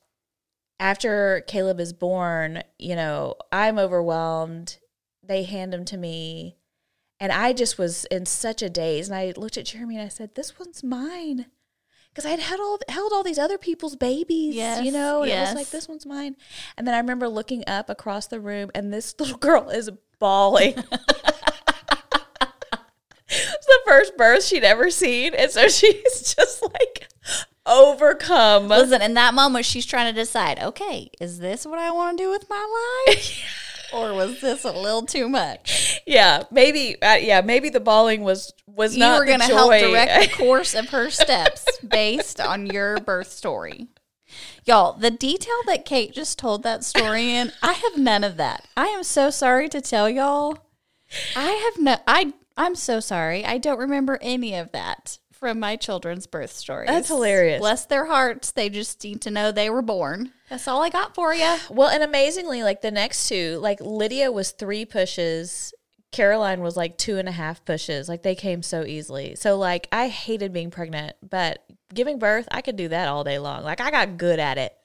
after 0.80 1.44
Caleb 1.46 1.78
is 1.78 1.92
born, 1.92 2.62
you 2.78 2.96
know, 2.96 3.36
I'm 3.52 3.78
overwhelmed. 3.78 4.78
They 5.22 5.44
hand 5.44 5.74
him 5.74 5.84
to 5.86 5.96
me, 5.96 6.56
and 7.20 7.30
I 7.30 7.52
just 7.52 7.78
was 7.78 8.06
in 8.06 8.26
such 8.26 8.62
a 8.62 8.70
daze. 8.70 9.08
And 9.08 9.16
I 9.16 9.32
looked 9.36 9.56
at 9.56 9.66
Jeremy 9.66 9.96
and 9.96 10.04
I 10.04 10.08
said, 10.08 10.34
"This 10.34 10.58
one's 10.58 10.82
mine." 10.82 11.46
Because 12.10 12.26
I'd 12.26 12.40
held 12.40 12.60
all, 12.60 12.78
held 12.88 13.12
all 13.14 13.22
these 13.22 13.38
other 13.38 13.56
people's 13.56 13.96
babies, 13.96 14.54
Yes, 14.54 14.84
you 14.84 14.92
know, 14.92 15.22
and 15.22 15.32
it 15.32 15.40
was 15.40 15.54
like 15.54 15.70
this 15.70 15.88
one's 15.88 16.04
mine. 16.04 16.36
And 16.76 16.86
then 16.86 16.94
I 16.94 16.98
remember 16.98 17.26
looking 17.26 17.64
up 17.66 17.88
across 17.88 18.26
the 18.26 18.40
room, 18.40 18.70
and 18.74 18.92
this 18.92 19.14
little 19.20 19.38
girl 19.38 19.70
is 19.70 19.90
bawling. 20.18 20.74
the 23.66 23.80
first 23.86 24.16
birth 24.16 24.44
she'd 24.44 24.64
ever 24.64 24.90
seen, 24.90 25.34
and 25.34 25.50
so 25.50 25.68
she's 25.68 26.34
just 26.34 26.62
like 26.62 27.08
overcome. 27.66 28.68
Listen, 28.68 29.02
in 29.02 29.14
that 29.14 29.34
moment, 29.34 29.64
she's 29.64 29.86
trying 29.86 30.12
to 30.12 30.20
decide 30.20 30.58
okay, 30.58 31.10
is 31.20 31.38
this 31.38 31.66
what 31.66 31.78
I 31.78 31.90
want 31.90 32.18
to 32.18 32.24
do 32.24 32.30
with 32.30 32.48
my 32.48 33.04
life? 33.08 33.42
or 33.92 34.14
was 34.14 34.40
this 34.40 34.64
a 34.64 34.72
little 34.72 35.02
too 35.02 35.28
much? 35.28 36.00
Yeah, 36.06 36.44
maybe. 36.50 37.00
Uh, 37.00 37.14
yeah, 37.14 37.40
maybe 37.40 37.68
the 37.68 37.80
bawling 37.80 38.22
was 38.22 38.52
was 38.66 38.94
You 38.94 39.00
not. 39.00 39.18
were 39.18 39.24
going 39.26 39.40
to 39.40 39.46
help 39.46 39.72
direct 39.72 40.30
the 40.30 40.36
course 40.44 40.74
of 40.74 40.88
her 40.90 41.10
steps 41.10 41.66
based 41.86 42.40
on 42.40 42.66
your 42.66 42.98
birth 42.98 43.30
story. 43.30 43.88
Y'all, 44.64 44.94
the 44.94 45.10
detail 45.10 45.56
that 45.66 45.84
Kate 45.84 46.12
just 46.12 46.38
told 46.38 46.62
that 46.62 46.84
story 46.84 47.32
in, 47.32 47.52
I 47.62 47.72
have 47.72 47.98
none 47.98 48.24
of 48.24 48.36
that. 48.38 48.66
I 48.76 48.86
am 48.86 49.02
so 49.02 49.28
sorry 49.28 49.68
to 49.68 49.80
tell 49.80 50.08
y'all. 50.08 50.58
I 51.36 51.50
have 51.50 51.82
no 51.82 51.96
I 52.06 52.32
I'm 52.56 52.74
so 52.74 53.00
sorry. 53.00 53.44
I 53.44 53.58
don't 53.58 53.78
remember 53.78 54.18
any 54.20 54.54
of 54.54 54.72
that 54.72 55.18
from 55.42 55.58
my 55.58 55.74
children's 55.74 56.26
birth 56.28 56.52
stories. 56.52 56.86
That's 56.86 57.08
hilarious. 57.08 57.58
Bless 57.58 57.86
their 57.86 58.06
hearts. 58.06 58.52
They 58.52 58.68
just 58.68 59.02
need 59.02 59.22
to 59.22 59.30
know 59.30 59.50
they 59.50 59.70
were 59.70 59.82
born. 59.82 60.32
That's 60.48 60.68
all 60.68 60.82
I 60.82 60.88
got 60.88 61.14
for 61.14 61.34
you. 61.34 61.56
Well, 61.68 61.88
and 61.88 62.02
amazingly, 62.02 62.62
like 62.62 62.80
the 62.80 62.92
next 62.92 63.28
two, 63.28 63.58
like 63.60 63.80
Lydia 63.80 64.30
was 64.30 64.52
three 64.52 64.84
pushes. 64.84 65.74
Caroline 66.12 66.60
was 66.60 66.76
like 66.76 66.96
two 66.96 67.18
and 67.18 67.28
a 67.28 67.32
half 67.32 67.64
pushes. 67.64 68.08
Like 68.08 68.22
they 68.22 68.34
came 68.34 68.62
so 68.62 68.84
easily. 68.84 69.34
So 69.34 69.56
like 69.56 69.88
I 69.90 70.08
hated 70.08 70.52
being 70.52 70.70
pregnant, 70.70 71.16
but 71.28 71.64
giving 71.92 72.18
birth, 72.18 72.46
I 72.52 72.60
could 72.60 72.76
do 72.76 72.88
that 72.88 73.08
all 73.08 73.24
day 73.24 73.38
long. 73.38 73.64
Like 73.64 73.80
I 73.80 73.90
got 73.90 74.18
good 74.18 74.38
at 74.38 74.58
it. 74.58 74.76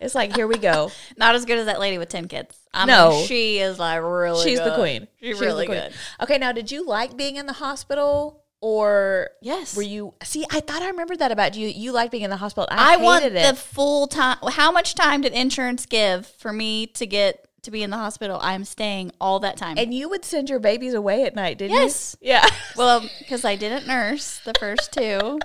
It's 0.00 0.14
like 0.14 0.34
here 0.36 0.46
we 0.46 0.58
go. 0.58 0.90
Not 1.16 1.34
as 1.34 1.44
good 1.44 1.58
as 1.58 1.66
that 1.66 1.80
lady 1.80 1.98
with 1.98 2.08
10 2.08 2.28
kids. 2.28 2.54
I 2.74 2.84
No. 2.86 3.10
mean, 3.10 3.26
she 3.26 3.58
is 3.58 3.78
like 3.78 4.02
really 4.02 4.44
She's 4.44 4.58
the 4.60 4.74
queen. 4.74 5.08
She's, 5.20 5.30
She's 5.36 5.40
really 5.40 5.66
queen. 5.66 5.78
good. 5.80 5.92
Okay, 6.22 6.38
now 6.38 6.52
did 6.52 6.70
you 6.70 6.86
like 6.86 7.16
being 7.16 7.36
in 7.36 7.46
the 7.46 7.54
hospital 7.54 8.42
or 8.60 9.30
Yes. 9.42 9.76
were 9.76 9.82
you 9.82 10.14
see 10.22 10.44
I 10.50 10.60
thought 10.60 10.82
I 10.82 10.88
remembered 10.88 11.18
that 11.20 11.32
about 11.32 11.56
you. 11.56 11.68
You 11.68 11.92
liked 11.92 12.10
being 12.12 12.24
in 12.24 12.30
the 12.30 12.36
hospital. 12.36 12.66
I, 12.70 12.76
I 12.76 12.90
hated 12.92 13.04
want 13.04 13.24
it. 13.24 13.32
the 13.32 13.54
full 13.56 14.06
time. 14.06 14.36
How 14.50 14.70
much 14.72 14.94
time 14.94 15.20
did 15.22 15.32
insurance 15.32 15.86
give 15.86 16.26
for 16.26 16.52
me 16.52 16.86
to 16.88 17.06
get 17.06 17.42
to 17.62 17.70
be 17.70 17.82
in 17.82 17.90
the 17.90 17.96
hospital? 17.96 18.38
I'm 18.42 18.64
staying 18.64 19.12
all 19.20 19.40
that 19.40 19.56
time. 19.56 19.76
and 19.78 19.92
you 19.92 20.08
would 20.08 20.24
send 20.24 20.48
your 20.48 20.58
babies 20.60 20.94
away 20.94 21.24
at 21.24 21.34
night, 21.34 21.58
didn't 21.58 21.74
Yes. 21.76 22.16
you? 22.20 22.28
Yes. 22.28 22.44
Yeah. 22.50 22.56
well, 22.76 23.04
because 23.18 23.44
I 23.44 23.56
didn't 23.56 23.86
nurse 23.86 24.40
the 24.44 24.52
first 24.58 24.92
two. 24.92 25.38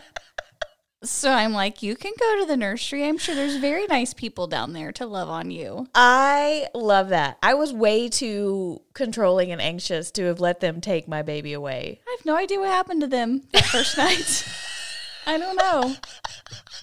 So 1.03 1.31
I'm 1.31 1.51
like, 1.51 1.81
you 1.81 1.95
can 1.95 2.13
go 2.19 2.39
to 2.39 2.45
the 2.45 2.57
nursery. 2.57 3.07
I'm 3.07 3.17
sure 3.17 3.33
there's 3.33 3.57
very 3.57 3.87
nice 3.87 4.13
people 4.13 4.45
down 4.45 4.73
there 4.73 4.91
to 4.93 5.07
love 5.07 5.29
on 5.29 5.49
you. 5.49 5.87
I 5.95 6.67
love 6.75 7.09
that. 7.09 7.39
I 7.41 7.55
was 7.55 7.73
way 7.73 8.07
too 8.07 8.81
controlling 8.93 9.51
and 9.51 9.59
anxious 9.59 10.11
to 10.11 10.25
have 10.25 10.39
let 10.39 10.59
them 10.59 10.79
take 10.79 11.07
my 11.07 11.23
baby 11.23 11.53
away. 11.53 12.01
I 12.07 12.15
have 12.17 12.25
no 12.25 12.35
idea 12.35 12.59
what 12.59 12.69
happened 12.69 13.01
to 13.01 13.07
them 13.07 13.43
that 13.51 13.65
first 13.65 13.97
night. 13.97 14.47
I 15.25 15.39
don't 15.39 15.55
know. 15.55 15.95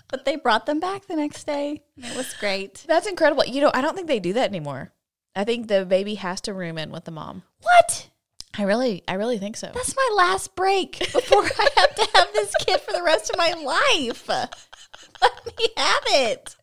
But 0.09 0.25
they 0.25 0.35
brought 0.35 0.67
them 0.67 0.81
back 0.81 1.07
the 1.07 1.17
next 1.17 1.45
day. 1.45 1.83
It 1.97 2.17
was 2.17 2.35
great. 2.35 2.85
That's 2.89 3.07
incredible. 3.07 3.45
You 3.45 3.61
know, 3.61 3.71
I 3.73 3.81
don't 3.81 3.95
think 3.95 4.09
they 4.09 4.21
do 4.21 4.33
that 4.33 4.49
anymore. 4.49 4.93
I 5.37 5.45
think 5.45 5.69
the 5.69 5.85
baby 5.85 6.17
has 6.17 6.41
to 6.43 6.55
room 6.55 6.79
in 6.79 6.91
with 6.91 7.05
the 7.05 7.11
mom. 7.13 7.45
What? 7.61 8.09
I 8.57 8.63
really, 8.63 9.03
I 9.07 9.15
really 9.15 9.39
think 9.39 9.57
so. 9.57 9.71
That's 9.73 9.95
my 9.95 10.11
last 10.17 10.57
break 10.57 10.99
before 10.99 11.45
I 11.45 11.69
have 11.77 11.95
to 11.95 12.09
have 12.15 12.33
this 12.33 12.55
kid 12.67 12.81
for 12.81 12.93
the 12.93 13.03
rest 13.03 13.31
of 13.31 13.37
my 13.37 13.53
life. 13.53 14.29
Let 14.29 15.47
me 15.59 15.67
have 15.77 16.03
it. 16.07 16.57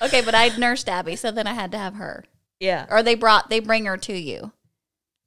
Okay, 0.00 0.22
but 0.22 0.34
I 0.34 0.56
nursed 0.56 0.88
Abby, 0.88 1.16
so 1.16 1.30
then 1.30 1.46
I 1.46 1.54
had 1.54 1.72
to 1.72 1.78
have 1.78 1.94
her. 1.94 2.24
Yeah. 2.60 2.86
Or 2.90 3.02
they 3.02 3.14
brought 3.14 3.50
they 3.50 3.60
bring 3.60 3.84
her 3.86 3.96
to 3.98 4.12
you. 4.12 4.52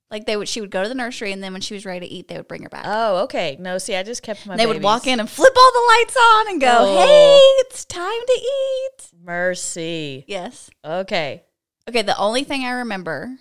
Like 0.10 0.26
they 0.26 0.36
would 0.36 0.50
she 0.50 0.60
would 0.60 0.72
go 0.72 0.84
to 0.84 0.90
the 0.90 0.96
nursery 0.96 1.32
and 1.32 1.42
then 1.42 1.54
when 1.54 1.62
she 1.62 1.74
was 1.74 1.86
ready 1.86 2.06
to 2.06 2.14
eat, 2.14 2.28
they 2.28 2.36
would 2.36 2.48
bring 2.48 2.64
her 2.64 2.70
back. 2.70 2.84
Oh, 2.86 3.24
okay. 3.24 3.56
No, 3.60 3.78
see, 3.78 3.96
I 3.96 4.04
just 4.04 4.24
kept 4.24 4.46
my. 4.46 4.58
they 4.58 4.66
would 4.66 4.84
walk 4.84 5.08
in 5.08 5.20
and 5.22 5.30
flip 5.30 5.54
all 5.56 5.72
the 5.74 5.96
lights 5.98 6.18
on 6.18 6.48
and 6.50 6.62
go, 6.62 6.76
Oh. 6.80 6.98
Hey, 7.06 7.38
it's 7.66 7.86
time 7.86 8.10
to 8.28 8.34
eat. 8.34 9.08
Mercy. 9.24 10.26
Yes. 10.28 10.70
Okay. 10.84 11.44
Okay, 11.88 12.02
the 12.02 12.18
only 12.18 12.44
thing 12.44 12.64
I 12.66 12.72
remember, 12.72 13.38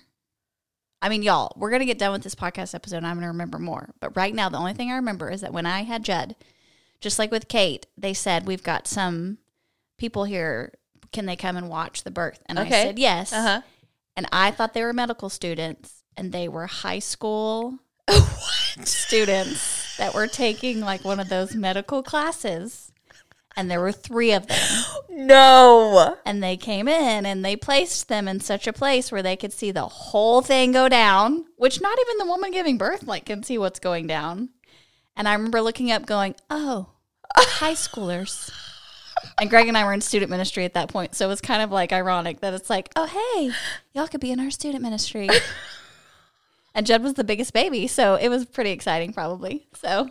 I 1.03 1.09
mean, 1.09 1.23
y'all, 1.23 1.53
we're 1.57 1.71
going 1.71 1.81
to 1.81 1.87
get 1.87 1.99
done 1.99 2.13
with 2.13 2.23
this 2.23 2.35
podcast 2.35 2.75
episode 2.75 2.99
and 2.99 3.07
I'm 3.07 3.17
going 3.17 3.23
to 3.23 3.29
remember 3.29 3.59
more. 3.59 3.91
But 4.01 4.17
right 4.17 4.35
now, 4.35 4.49
the 4.49 4.59
only 4.59 4.75
thing 4.75 4.91
I 4.91 4.97
remember 4.97 5.31
is 5.31 5.41
that 5.41 5.53
when 5.53 5.67
I 5.67 5.83
had 5.83 6.05
Judd, 6.05 6.37
just 7.01 7.19
like 7.19 7.31
with 7.31 7.49
Kate, 7.49 7.87
they 7.97 8.13
said, 8.13 8.47
We've 8.47 8.63
got 8.63 8.87
some 8.87 9.39
people 9.97 10.25
here. 10.25 10.75
Can 11.13 11.27
they 11.27 11.37
come 11.37 11.57
and 11.57 11.69
watch 11.69 12.05
the 12.05 12.11
birth? 12.11 12.41
And 12.47 12.59
I 12.59 12.69
said, 12.69 12.99
Yes. 12.99 13.33
Uh 13.33 13.43
huh. 13.43 13.61
And 14.17 14.27
I 14.31 14.51
thought 14.51 14.75
they 14.75 14.83
were 14.83 14.93
medical 14.93 15.31
students 15.31 16.03
and 16.17 16.33
they 16.33 16.49
were 16.49 16.67
high 16.67 16.99
school 16.99 17.79
students 18.85 19.97
that 19.97 20.15
were 20.15 20.27
taking 20.27 20.81
like 20.81 21.05
one 21.05 21.21
of 21.21 21.29
those 21.29 21.55
medical 21.55 22.03
classes. 22.03 22.93
And 23.57 23.71
there 23.71 23.81
were 23.81 23.93
three 23.93 24.33
of 24.33 24.47
them. 24.47 24.85
No. 25.11 26.17
And 26.25 26.43
they 26.43 26.57
came 26.57 26.89
in 26.89 27.27
and 27.27 27.45
they 27.45 27.57
placed 27.57 28.09
them 28.09 28.27
in 28.27 28.41
such 28.41 28.67
a 28.67 28.73
place 28.73 29.13
where 29.13 29.23
they 29.23 29.37
could 29.37 29.53
see 29.53 29.71
the 29.71 29.87
whole 29.87 30.41
thing 30.41 30.73
go 30.73 30.89
down, 30.89 31.45
which 31.57 31.81
not 31.81 31.99
even 32.01 32.19
the 32.19 32.27
woman 32.27 32.53
giving 32.53 32.79
birth 32.79 33.07
like 33.07 33.27
can 33.27 33.43
see 33.43 33.59
what's 33.59 33.81
going 33.81 34.07
down. 34.07 34.51
And 35.17 35.29
I 35.29 35.35
remember 35.35 35.61
looking 35.61 35.91
up 35.91 36.07
going, 36.07 36.35
"Oh, 36.49 36.91
high 37.37 37.75
schoolers." 37.75 38.51
And 39.39 39.51
Greg 39.51 39.69
and 39.69 39.77
I 39.77 39.85
were 39.85 39.93
in 39.93 40.01
student 40.01 40.31
ministry 40.31 40.65
at 40.65 40.75
that 40.75 40.89
point, 40.89 41.15
so 41.15 41.27
it 41.27 41.29
was 41.29 41.43
kind 41.43 41.61
of 41.63 41.71
like 41.71 41.93
ironic 41.93 42.41
that 42.41 42.55
it's 42.55 42.71
like, 42.71 42.91
"Oh, 42.97 43.05
hey, 43.07 43.51
y'all 43.93 44.09
could 44.09 44.21
be 44.21 44.31
in 44.31 44.41
our 44.41 44.51
student 44.51 44.83
ministry." 44.83 45.29
and 46.75 46.87
Judd 46.87 47.03
was 47.03 47.15
the 47.15 47.25
biggest 47.25 47.53
baby, 47.53 47.87
so 47.87 48.15
it 48.15 48.29
was 48.29 48.47
pretty 48.47 48.71
exciting 48.71 49.13
probably. 49.13 49.67
So, 49.75 50.09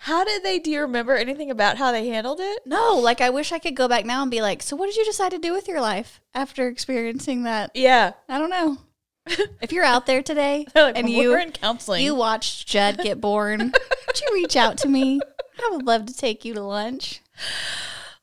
How 0.00 0.24
did 0.24 0.42
they? 0.42 0.58
Do 0.58 0.70
you 0.70 0.80
remember 0.80 1.14
anything 1.14 1.50
about 1.50 1.76
how 1.76 1.92
they 1.92 2.08
handled 2.08 2.40
it? 2.40 2.62
no, 2.66 2.96
like 2.96 3.20
I 3.20 3.30
wish 3.30 3.52
I 3.52 3.58
could 3.58 3.76
go 3.76 3.86
back 3.88 4.04
now 4.06 4.22
and 4.22 4.30
be 4.30 4.40
like, 4.40 4.62
"So 4.62 4.76
what 4.76 4.86
did 4.86 4.96
you 4.96 5.04
decide 5.04 5.32
to 5.32 5.38
do 5.38 5.52
with 5.52 5.68
your 5.68 5.80
life 5.80 6.20
after 6.34 6.68
experiencing 6.68 7.42
that 7.44 7.70
Yeah. 7.74 8.12
I 8.28 8.38
don't 8.38 8.50
know. 8.50 8.78
if 9.60 9.70
you're 9.70 9.84
out 9.84 10.06
there 10.06 10.22
today 10.22 10.66
like, 10.74 10.96
and 10.98 11.08
you 11.08 11.30
were 11.30 11.38
in 11.38 11.52
counseling. 11.52 12.02
you 12.02 12.14
watched 12.14 12.66
Judd 12.66 12.98
get 12.98 13.20
born, 13.20 13.58
would 14.06 14.20
you 14.20 14.28
reach 14.34 14.56
out 14.56 14.78
to 14.78 14.88
me? 14.88 15.20
I 15.58 15.68
would 15.72 15.84
love 15.86 16.06
to 16.06 16.16
take 16.16 16.44
you 16.44 16.54
to 16.54 16.62
lunch. 16.62 17.20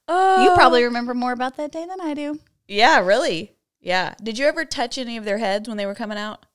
oh. 0.07 0.43
You 0.43 0.53
probably 0.55 0.83
remember 0.83 1.13
more 1.13 1.31
about 1.31 1.55
that 1.57 1.71
day 1.71 1.85
than 1.85 2.01
I 2.01 2.13
do. 2.15 2.39
Yeah. 2.67 2.99
Really. 2.99 3.53
Yeah. 3.79 4.15
Did 4.21 4.37
you 4.37 4.45
ever 4.45 4.65
touch 4.65 4.97
any 4.97 5.15
of 5.15 5.23
their 5.25 5.37
heads 5.37 5.69
when 5.69 5.77
they 5.77 5.85
were 5.85 5.95
coming 5.95 6.17
out? 6.17 6.45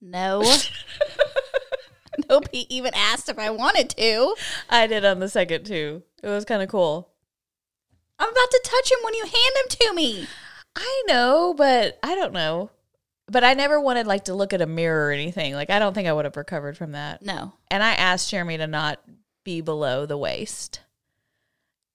No. 0.00 0.42
Nobody 2.28 2.66
even 2.74 2.92
asked 2.94 3.28
if 3.28 3.38
I 3.38 3.50
wanted 3.50 3.90
to. 3.90 4.34
I 4.68 4.86
did 4.86 5.04
on 5.04 5.20
the 5.20 5.28
second 5.28 5.64
too. 5.66 6.02
It 6.22 6.28
was 6.28 6.44
kind 6.44 6.62
of 6.62 6.68
cool. 6.68 7.08
I'm 8.18 8.28
about 8.28 8.50
to 8.50 8.60
touch 8.64 8.92
him 8.92 8.98
when 9.02 9.14
you 9.14 9.24
hand 9.24 9.34
him 9.34 9.68
to 9.68 9.94
me. 9.94 10.26
I 10.76 11.02
know, 11.06 11.54
but 11.56 11.98
I 12.02 12.14
don't 12.14 12.32
know. 12.32 12.70
But 13.26 13.44
I 13.44 13.54
never 13.54 13.80
wanted 13.80 14.06
like 14.06 14.24
to 14.24 14.34
look 14.34 14.52
at 14.52 14.60
a 14.60 14.66
mirror 14.66 15.08
or 15.08 15.12
anything. 15.12 15.54
Like 15.54 15.70
I 15.70 15.78
don't 15.78 15.94
think 15.94 16.08
I 16.08 16.12
would 16.12 16.24
have 16.24 16.36
recovered 16.36 16.76
from 16.76 16.92
that. 16.92 17.22
No. 17.22 17.52
And 17.70 17.82
I 17.82 17.92
asked 17.92 18.30
Jeremy 18.30 18.58
to 18.58 18.66
not 18.66 19.00
be 19.44 19.60
below 19.60 20.04
the 20.06 20.18
waist. 20.18 20.80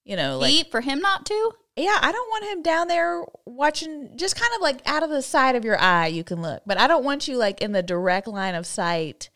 You 0.04 0.16
know, 0.16 0.38
like 0.38 0.50
He, 0.50 0.64
for 0.64 0.80
him 0.80 1.00
not 1.00 1.26
to? 1.26 1.52
yeah, 1.76 1.98
I 2.00 2.10
don't 2.10 2.30
want 2.30 2.44
him 2.44 2.62
down 2.62 2.88
there 2.88 3.22
watching 3.44 4.16
just 4.16 4.34
kind 4.34 4.50
of 4.54 4.62
like 4.62 4.80
out 4.86 5.02
of 5.02 5.10
the 5.10 5.20
side 5.20 5.56
of 5.56 5.64
your 5.64 5.78
eye 5.78 6.06
you 6.06 6.24
can 6.24 6.40
look. 6.40 6.62
But 6.64 6.78
I 6.78 6.86
don't 6.86 7.04
want 7.04 7.28
you 7.28 7.36
like 7.36 7.60
in 7.60 7.72
the 7.72 7.82
direct 7.82 8.26
line 8.26 8.54
of 8.54 8.66
sight. 8.66 9.28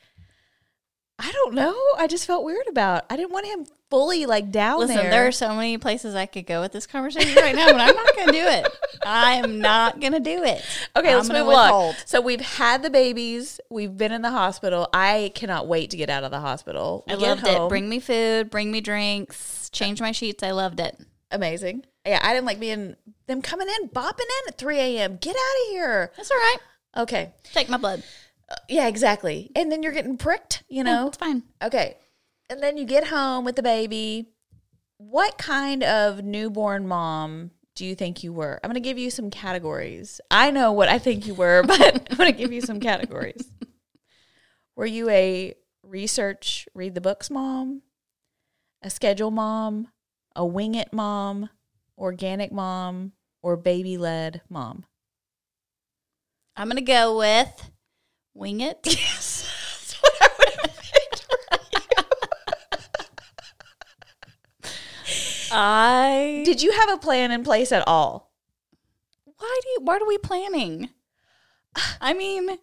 I 1.22 1.30
don't 1.32 1.54
know. 1.54 1.76
I 1.98 2.06
just 2.06 2.26
felt 2.26 2.44
weird 2.44 2.66
about. 2.68 3.04
I 3.10 3.16
didn't 3.16 3.30
want 3.32 3.46
him 3.46 3.66
fully 3.90 4.24
like 4.24 4.50
down 4.50 4.78
Listen, 4.80 4.96
there. 4.96 5.10
there 5.10 5.26
are 5.26 5.32
so 5.32 5.54
many 5.54 5.76
places 5.76 6.14
I 6.14 6.24
could 6.26 6.46
go 6.46 6.60
with 6.62 6.72
this 6.72 6.86
conversation 6.86 7.34
right 7.42 7.54
now, 7.54 7.66
but 7.72 7.80
I'm 7.80 7.94
not 7.94 8.14
going 8.16 8.26
to 8.28 8.32
do 8.32 8.46
it. 8.46 8.66
I 9.04 9.32
am 9.34 9.60
not 9.60 10.00
going 10.00 10.12
to 10.14 10.20
do 10.20 10.42
it. 10.44 10.64
Okay, 10.96 11.10
I'm 11.10 11.16
let's 11.16 11.28
move 11.28 11.48
on. 11.48 11.94
So 12.06 12.20
we've 12.20 12.40
had 12.40 12.82
the 12.82 12.90
babies. 12.90 13.60
We've 13.68 13.96
been 13.96 14.12
in 14.12 14.22
the 14.22 14.30
hospital. 14.30 14.88
I 14.94 15.32
cannot 15.34 15.66
wait 15.68 15.90
to 15.90 15.96
get 15.96 16.08
out 16.08 16.24
of 16.24 16.30
the 16.30 16.40
hospital. 16.40 17.04
I 17.08 17.14
We 17.16 17.20
get 17.20 17.28
loved 17.28 17.46
it. 17.46 17.56
home. 17.56 17.68
Bring 17.68 17.88
me 17.88 18.00
food, 18.00 18.48
bring 18.50 18.70
me 18.70 18.80
drinks, 18.80 19.68
change 19.70 20.00
my 20.00 20.12
sheets. 20.12 20.42
I 20.42 20.52
loved 20.52 20.80
it. 20.80 20.98
amazing. 21.30 21.84
Yeah, 22.06 22.20
I 22.22 22.32
didn't 22.32 22.46
like 22.46 22.58
being 22.60 22.96
them 23.26 23.42
coming 23.42 23.68
in, 23.68 23.88
bopping 23.90 24.20
in 24.20 24.48
at 24.48 24.56
three 24.56 24.78
a.m. 24.78 25.18
Get 25.20 25.36
out 25.36 25.66
of 25.66 25.70
here. 25.72 26.12
That's 26.16 26.30
all 26.30 26.36
right. 26.38 26.56
Okay. 26.96 27.32
Take 27.52 27.68
my 27.68 27.76
blood. 27.76 28.02
Yeah, 28.68 28.88
exactly. 28.88 29.50
And 29.54 29.70
then 29.70 29.82
you're 29.82 29.92
getting 29.92 30.16
pricked. 30.16 30.62
You 30.68 30.84
No, 30.84 30.92
know. 31.02 31.08
it's 31.08 31.16
fine. 31.16 31.42
Okay. 31.62 31.96
And 32.48 32.62
then 32.62 32.76
you 32.76 32.84
get 32.84 33.08
home 33.08 33.44
with 33.44 33.56
the 33.56 33.62
baby. 33.62 34.28
What 34.98 35.38
kind 35.38 35.82
of 35.82 36.24
newborn 36.24 36.86
mom 36.86 37.52
do 37.76 37.86
you 37.86 37.94
think 37.94 38.22
you 38.24 38.32
were? 38.32 38.58
I'm 38.62 38.68
going 38.68 38.74
to 38.82 38.86
give 38.88 38.98
you 38.98 39.10
some 39.10 39.30
categories. 39.30 40.20
I 40.30 40.50
know 40.50 40.72
what 40.72 40.88
I 40.88 40.98
think 40.98 41.26
you 41.26 41.34
were, 41.34 41.62
but 41.66 41.80
I'm 42.10 42.16
going 42.16 42.32
to 42.32 42.36
give 42.36 42.52
you 42.52 42.60
some 42.60 42.80
categories. 42.80 43.50
Were 44.76 44.86
you 44.86 45.08
a 45.10 45.54
research, 45.84 46.66
read 46.74 46.94
the 46.94 47.00
books 47.00 47.30
mom, 47.30 47.82
a 48.82 48.90
schedule 48.90 49.30
mom, 49.30 49.88
a 50.34 50.44
wing 50.44 50.74
it 50.74 50.92
mom, 50.92 51.50
organic 51.98 52.50
mom, 52.52 53.12
or 53.42 53.56
baby 53.56 53.96
led 53.96 54.42
mom? 54.48 54.84
I'm 56.56 56.66
going 56.68 56.76
to 56.76 56.82
go 56.82 57.16
with 57.16 57.70
wing 58.34 58.60
it. 58.60 58.78
Yes. 58.86 59.46
That's 59.80 60.02
what 60.02 60.12
I 60.20 60.28
would 60.38 60.48
have 60.70 60.80
picked 60.80 61.26
I. 65.52 66.42
Did 66.44 66.62
you 66.62 66.72
have 66.72 66.90
a 66.90 66.96
plan 66.98 67.30
in 67.32 67.42
place 67.42 67.72
at 67.72 67.86
all? 67.86 68.30
Why 69.24 69.60
do 69.62 69.68
you, 69.70 69.78
what 69.82 70.00
are 70.02 70.06
we 70.06 70.18
planning? 70.18 70.90
I 72.00 72.12
mean, 72.14 72.58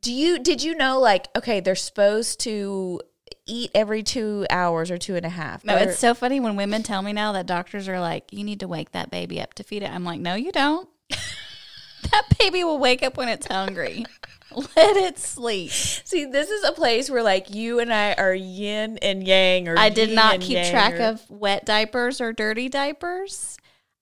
Do 0.00 0.12
you 0.12 0.38
did 0.38 0.62
you 0.62 0.74
know 0.76 1.00
like 1.00 1.28
okay 1.36 1.60
they're 1.60 1.74
supposed 1.74 2.40
to 2.40 3.00
eat 3.46 3.70
every 3.74 4.02
two 4.04 4.46
hours 4.50 4.90
or 4.90 4.98
two 4.98 5.16
and 5.16 5.26
a 5.26 5.30
half? 5.30 5.64
no, 5.64 5.74
Or- 5.74 5.78
it's 5.78 5.98
so 5.98 6.14
funny 6.14 6.38
when 6.40 6.56
women 6.56 6.82
tell 6.82 7.02
me 7.02 7.12
now 7.12 7.32
that 7.32 7.46
doctors 7.46 7.88
are 7.88 7.98
like, 8.00 8.32
you 8.32 8.44
need 8.44 8.60
to 8.60 8.68
wake 8.68 8.92
that 8.92 9.10
baby 9.10 9.40
up 9.40 9.54
to 9.54 9.64
feed 9.64 9.82
it. 9.82 9.90
I'm 9.90 10.04
like, 10.04 10.20
no, 10.20 10.34
you 10.34 10.52
don't. 10.52 10.88
that 11.10 12.22
baby 12.38 12.62
will 12.62 12.78
wake 12.78 13.02
up 13.02 13.16
when 13.16 13.28
it's 13.28 13.46
hungry. 13.46 14.04
Let 14.76 14.96
it 14.96 15.18
sleep. 15.18 15.70
see 15.70 16.24
this 16.24 16.50
is 16.50 16.64
a 16.64 16.72
place 16.72 17.08
where 17.10 17.22
like 17.22 17.54
you 17.54 17.78
and 17.78 17.92
I 17.92 18.14
are 18.14 18.34
yin 18.34 18.98
and 18.98 19.26
yang 19.26 19.68
or 19.68 19.78
I 19.78 19.88
did 19.88 20.10
not 20.10 20.40
keep 20.40 20.64
track 20.66 20.94
or- 20.94 21.02
of 21.04 21.30
wet 21.30 21.64
diapers 21.64 22.20
or 22.20 22.32
dirty 22.32 22.68
diapers. 22.68 23.56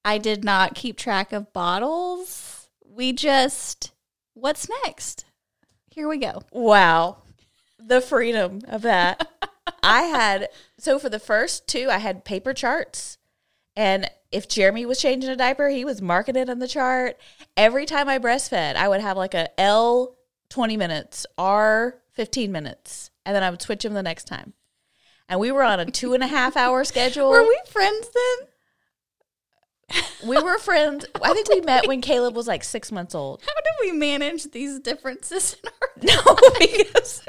I 0.05 0.19
did 0.19 0.45
not 0.45 0.75
keep 0.75 0.97
track 0.97 1.33
of 1.33 1.53
bottles. 1.53 2.69
We 2.87 3.13
just, 3.13 3.93
what's 4.35 4.69
next? 4.85 5.25
Here 5.91 6.09
we 6.09 6.19
go. 6.19 6.43
wow 6.53 7.19
the 7.89 8.01
freedom 8.01 8.61
of 8.69 8.83
that. 8.83 9.29
I 9.83 10.03
had 10.03 10.49
so 10.79 10.99
for 10.99 11.09
the 11.09 11.19
first 11.19 11.67
two 11.67 11.89
I 11.91 11.99
had 11.99 12.25
paper 12.25 12.53
charts 12.55 13.19
and 13.77 14.11
if 14.31 14.49
Jeremy 14.49 14.85
was 14.85 15.01
changing 15.01 15.31
a 15.31 15.37
diaper, 15.37 15.69
he 15.69 15.85
was 15.85 16.03
marking 16.03 16.37
it 16.37 16.51
on 16.51 16.59
the 16.59 16.69
chart. 16.69 17.17
Every 17.57 17.87
time 17.87 18.09
I 18.09 18.19
breastfed, 18.19 18.77
I 18.77 18.89
would 18.89 19.01
have 19.01 19.17
like 19.17 19.33
a 19.35 19.49
L 19.59 20.17
20 20.51 20.77
minutes, 20.77 21.27
R 21.37 21.97
15 22.13 22.51
minutes, 22.51 23.11
and 23.25 23.35
then 23.35 23.43
I 23.43 23.51
would 23.51 23.63
switch 23.63 23.85
him 23.85 23.95
the 23.95 24.03
next 24.03 24.25
time. 24.25 24.55
And 25.29 25.41
we 25.41 25.53
were 25.53 25.63
on 25.63 25.81
a 25.81 25.87
two 25.91 26.15
and 26.15 26.23
a 26.23 26.27
half 26.27 26.57
hour 26.57 26.85
schedule. 26.85 27.31
Were 27.31 27.43
we 27.43 27.61
friends 27.71 28.09
then? 28.15 28.49
We 30.27 30.43
were 30.43 30.59
friends. 30.59 31.07
I 31.23 31.33
think 31.33 31.49
we 31.49 31.61
met 31.63 31.87
when 31.87 32.03
Caleb 32.03 32.37
was 32.37 32.47
like 32.47 32.63
six 32.63 32.93
months 32.93 33.15
old. 33.15 33.41
How 33.43 33.55
do 33.55 33.87
we 33.87 33.93
manage 33.93 34.51
these 34.51 34.79
differences 34.81 35.57
in 35.63 35.71
our 35.81 35.89
No, 36.03 36.37
because 36.59 37.23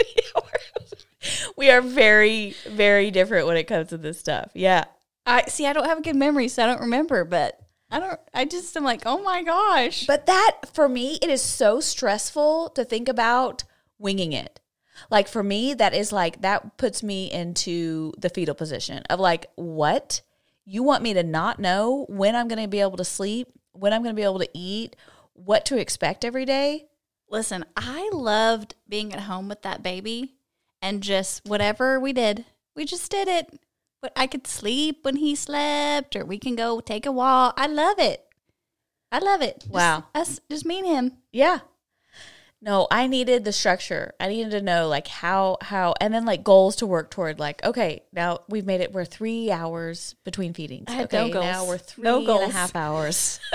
we 1.58 1.70
are 1.70 1.82
very, 1.82 2.56
very 2.68 3.12
different 3.12 3.48
when 3.48 3.58
it 3.58 3.66
comes 3.66 3.90
to 3.90 3.98
this 3.98 4.20
stuff. 4.20 4.52
Yeah. 4.54 4.86
I 5.26 5.44
see. 5.44 5.68
I 5.68 5.74
don't 5.74 5.86
have 5.86 6.00
a 6.00 6.02
good 6.02 6.16
memory, 6.16 6.48
so 6.48 6.64
I 6.64 6.66
don't 6.66 6.82
remember. 6.82 7.24
But 7.24 7.60
I 7.92 8.00
don't. 8.00 8.20
I 8.34 8.46
just 8.46 8.76
am 8.78 8.84
like, 8.84 9.04
oh 9.06 9.22
my 9.24 9.44
gosh. 9.44 10.06
But 10.06 10.26
that, 10.28 10.58
for 10.74 10.88
me, 10.88 11.18
it 11.22 11.30
is 11.30 11.42
so 11.42 11.80
stressful 11.80 12.70
to 12.76 12.86
think 12.86 13.10
about 13.10 13.64
winging 13.98 14.34
it. 14.34 14.60
Like 15.10 15.28
for 15.28 15.44
me, 15.44 15.74
that 15.74 15.94
is 15.94 16.12
like, 16.12 16.42
that 16.42 16.78
puts 16.78 17.02
me 17.02 17.32
into 17.32 18.12
the 18.18 18.30
fetal 18.30 18.56
position 18.56 19.04
of 19.10 19.20
like, 19.20 19.48
what? 19.56 20.22
You 20.66 20.84
want 20.84 21.04
me 21.04 21.14
to 21.16 21.24
not 21.24 21.58
know 21.58 22.06
when 22.10 22.36
I'm 22.36 22.48
going 22.48 22.62
to 22.62 22.68
be 22.68 22.82
able 22.82 22.98
to 22.98 23.06
sleep, 23.06 23.48
when 23.72 23.92
I'm 23.92 24.04
going 24.04 24.16
to 24.16 24.20
be 24.20 24.26
able 24.26 24.40
to 24.40 24.50
eat, 24.54 24.96
what 25.34 25.66
to 25.66 25.80
expect 25.80 26.24
every 26.24 26.46
day? 26.46 26.86
Listen, 27.30 27.66
I 27.76 28.10
loved 28.14 28.76
being 28.88 29.14
at 29.14 29.22
home 29.22 29.50
with 29.50 29.62
that 29.62 29.82
baby, 29.82 30.36
and 30.82 31.02
just 31.02 31.46
whatever 31.46 32.00
we 32.00 32.14
did, 32.14 32.46
we 32.76 32.86
just 32.86 33.10
did 33.10 33.28
it. 33.28 33.60
But 34.02 34.14
I 34.16 34.28
could 34.28 34.48
sleep 34.48 35.00
when 35.04 35.18
he 35.18 35.36
slept, 35.36 36.16
or 36.16 36.24
we 36.26 36.38
can 36.38 36.56
go 36.56 36.80
take 36.80 37.06
a 37.06 37.12
walk. 37.12 37.56
I 37.58 37.68
love 37.68 38.00
it. 38.00 38.26
I 39.12 39.20
love 39.20 39.42
it. 39.42 39.60
Just 39.62 39.70
Wow. 39.74 40.06
us, 40.16 40.40
just 40.50 40.66
me 40.66 40.80
and 40.80 40.88
him. 40.88 41.18
Yeah. 41.32 41.60
No, 42.62 42.88
I 42.92 43.08
needed 43.08 43.46
the 43.46 43.54
structure. 43.54 44.14
I 44.20 44.28
needed 44.28 44.52
to 44.52 44.62
know 44.62 44.88
like 44.90 45.08
how 45.08 45.58
how 45.62 45.96
and 46.02 46.14
then 46.14 46.26
like 46.26 46.44
goals 46.44 46.76
to 46.78 46.86
work 46.86 47.10
toward. 47.10 47.40
Like, 47.40 47.64
okay, 47.64 48.04
now 48.12 48.40
we've 48.50 48.66
made 48.66 48.82
it. 48.82 48.92
We're 48.92 49.06
three 49.06 49.50
hours 49.50 50.16
between 50.26 50.54
feedings. 50.54 50.86
I 50.90 50.94
had 50.94 51.12
no 51.14 51.24
okay, 51.26 51.32
now 51.32 51.56
goals. 51.64 51.68
we're 51.70 51.78
three 51.78 52.04
No 52.04 52.18
and 52.20 52.24
a 52.24 52.28
goals. 52.28 52.54
half 52.54 52.76
hours. 52.76 53.40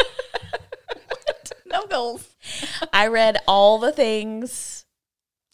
No 1.66 1.87
goals. 1.87 2.28
I 2.92 3.09
read 3.09 3.38
all 3.48 3.78
the 3.80 3.90
things. 3.90 4.85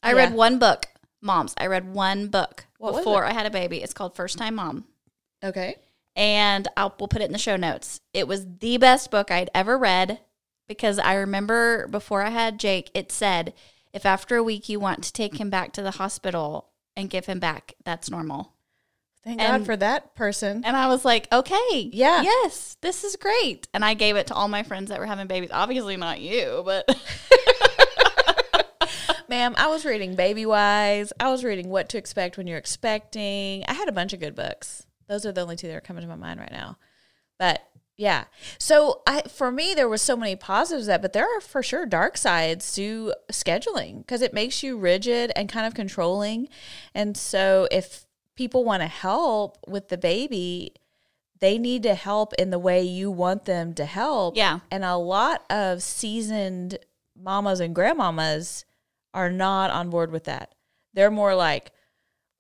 I 0.03 0.11
Yeah. 0.11 0.17
read 0.17 0.35
one 0.35 0.59
book, 0.59 0.87
Moms. 1.23 1.55
I 1.59 1.67
read 1.67 1.93
one 1.93 2.29
book 2.29 2.67
What 2.79 2.97
before 2.97 3.25
I 3.25 3.33
had 3.33 3.47
a 3.47 3.51
baby. 3.51 3.83
It's 3.83 3.93
called 3.95 4.15
First 4.17 4.39
Time 4.39 4.55
Mom. 4.57 4.85
Okay. 5.43 5.77
and 6.17 6.69
I'll 6.77 6.95
we'll 6.99 7.09
put 7.09 7.23
it 7.23 7.27
in 7.27 7.33
the 7.33 7.39
show 7.39 7.57
notes. 7.57 8.01
It 8.13 8.29
was 8.29 8.47
the 8.59 8.77
best 8.79 9.11
book 9.11 9.31
I'd 9.31 9.51
ever 9.55 9.79
read 9.79 10.21
because 10.69 10.99
I 10.99 11.15
remember 11.15 11.87
before 11.89 12.23
I 12.23 12.31
had 12.31 12.59
Jake, 12.61 12.91
it 12.95 13.11
said 13.11 13.55
if 13.93 14.05
after 14.07 14.37
a 14.37 14.43
week 14.43 14.69
you 14.69 14.79
want 14.79 15.03
to 15.05 15.13
take 15.13 15.37
him 15.39 15.51
back 15.51 15.73
to 15.73 15.83
the 15.83 15.93
hospital 15.93 16.69
and 16.97 17.09
give 17.11 17.27
him 17.27 17.39
back, 17.41 17.75
that's 17.85 18.11
normal. 18.11 18.53
Thank 19.25 19.41
And- 19.41 19.59
God 19.61 19.67
for 19.67 19.77
that 19.77 20.15
person. 20.15 20.63
And 20.65 20.77
I 20.77 20.87
was 20.89 21.05
like, 21.05 21.27
okay, 21.33 21.91
Yeah. 21.93 22.23
yes, 22.23 22.77
this 22.81 23.05
is 23.05 23.17
great. 23.17 23.69
And 23.75 23.85
I 23.85 23.95
gave 23.95 24.17
it 24.17 24.27
to 24.29 24.35
all 24.35 24.49
my 24.49 24.63
friends 24.63 24.91
that 24.91 24.99
were 24.99 25.07
having 25.07 25.27
babies. 25.27 25.51
Obviously 25.53 25.97
not 25.97 26.21
you, 26.21 26.63
but 26.65 26.89
Ma'am, 29.31 29.55
I 29.57 29.69
was 29.69 29.85
reading 29.85 30.17
Baby 30.17 30.45
Wise. 30.45 31.13
I 31.21 31.31
was 31.31 31.45
reading 31.45 31.69
What 31.69 31.89
to 31.91 31.99
Expect 31.99 32.37
When 32.37 32.49
You're 32.49 32.59
Expecting. 32.59 33.65
I 33.69 33.75
had 33.75 33.89
a 33.89 33.93
bunch 33.93 34.13
of 34.13 34.19
good 34.19 34.35
books. 34.35 34.89
Those 35.09 35.25
are 35.25 35.31
the 35.31 35.41
only 35.41 35.55
two 35.55 35.69
that 35.69 35.77
are 35.77 35.81
coming 35.81 36.03
to 36.03 36.09
my 36.09 36.17
mind 36.17 36.41
right 36.41 36.51
now. 36.51 36.79
But 37.39 37.63
yeah. 37.97 38.25
So 38.59 39.03
I 39.07 39.23
for 39.29 39.53
me 39.53 39.73
there 39.73 39.89
was 39.89 40.03
so 40.03 40.17
many 40.17 40.35
positives 40.35 40.87
that 40.87 41.01
but 41.01 41.13
there 41.13 41.27
are 41.27 41.41
for 41.41 41.63
sure 41.63 41.87
dark 41.87 42.17
sides 42.17 42.75
to 42.75 43.15
scheduling 43.31 43.99
because 43.99 44.21
it 44.21 44.35
makes 44.35 44.65
you 44.65 44.77
rigid 44.77 45.31
and 45.37 45.49
kind 45.49 45.65
of 45.65 45.75
controlling. 45.75 46.49
And 46.93 47.17
so 47.17 47.69
if 47.71 48.07
people 48.35 48.65
want 48.65 48.83
to 48.83 48.89
help 48.89 49.59
with 49.69 49.91
the 49.91 49.99
baby, 49.99 50.75
they 51.39 51.57
need 51.57 51.85
to 51.85 51.95
help 51.95 52.35
in 52.35 52.51
the 52.51 52.59
way 52.59 52.83
you 52.83 53.13
want 53.13 53.45
them 53.45 53.75
to 53.75 53.85
help. 53.85 54.37
Yeah. 54.37 54.59
And 54.73 54.85
a 54.85 54.97
lot 54.97 55.45
of 55.49 55.85
seasoned 55.85 56.81
mamas 57.17 57.61
and 57.61 57.77
grandmamas 57.77 58.65
are 59.15 59.31
not 59.31 59.71
on 59.71 59.91
board 59.91 60.11
with 60.13 60.25
that. 60.25 60.55
They're 60.95 61.11
more 61.11 61.35
like, 61.35 61.73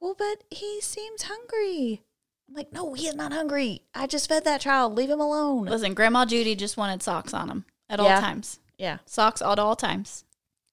well, 0.00 0.14
but 0.16 0.44
he 0.50 0.80
seems 0.80 1.22
hungry. 1.22 2.02
I'm 2.48 2.54
like, 2.54 2.72
no, 2.72 2.94
he 2.94 3.06
is 3.06 3.14
not 3.14 3.32
hungry. 3.32 3.82
I 3.94 4.06
just 4.06 4.28
fed 4.28 4.44
that 4.44 4.60
child. 4.62 4.94
Leave 4.96 5.10
him 5.10 5.20
alone. 5.20 5.66
listen, 5.66 5.94
Grandma 5.94 6.24
Judy 6.24 6.54
just 6.54 6.76
wanted 6.76 7.02
socks 7.02 7.32
on 7.32 7.48
him 7.48 7.64
at 7.88 8.00
all 8.00 8.08
times. 8.08 8.58
Yeah. 8.78 8.98
Socks 9.06 9.40
at 9.42 9.58
all 9.58 9.76
times. 9.76 10.24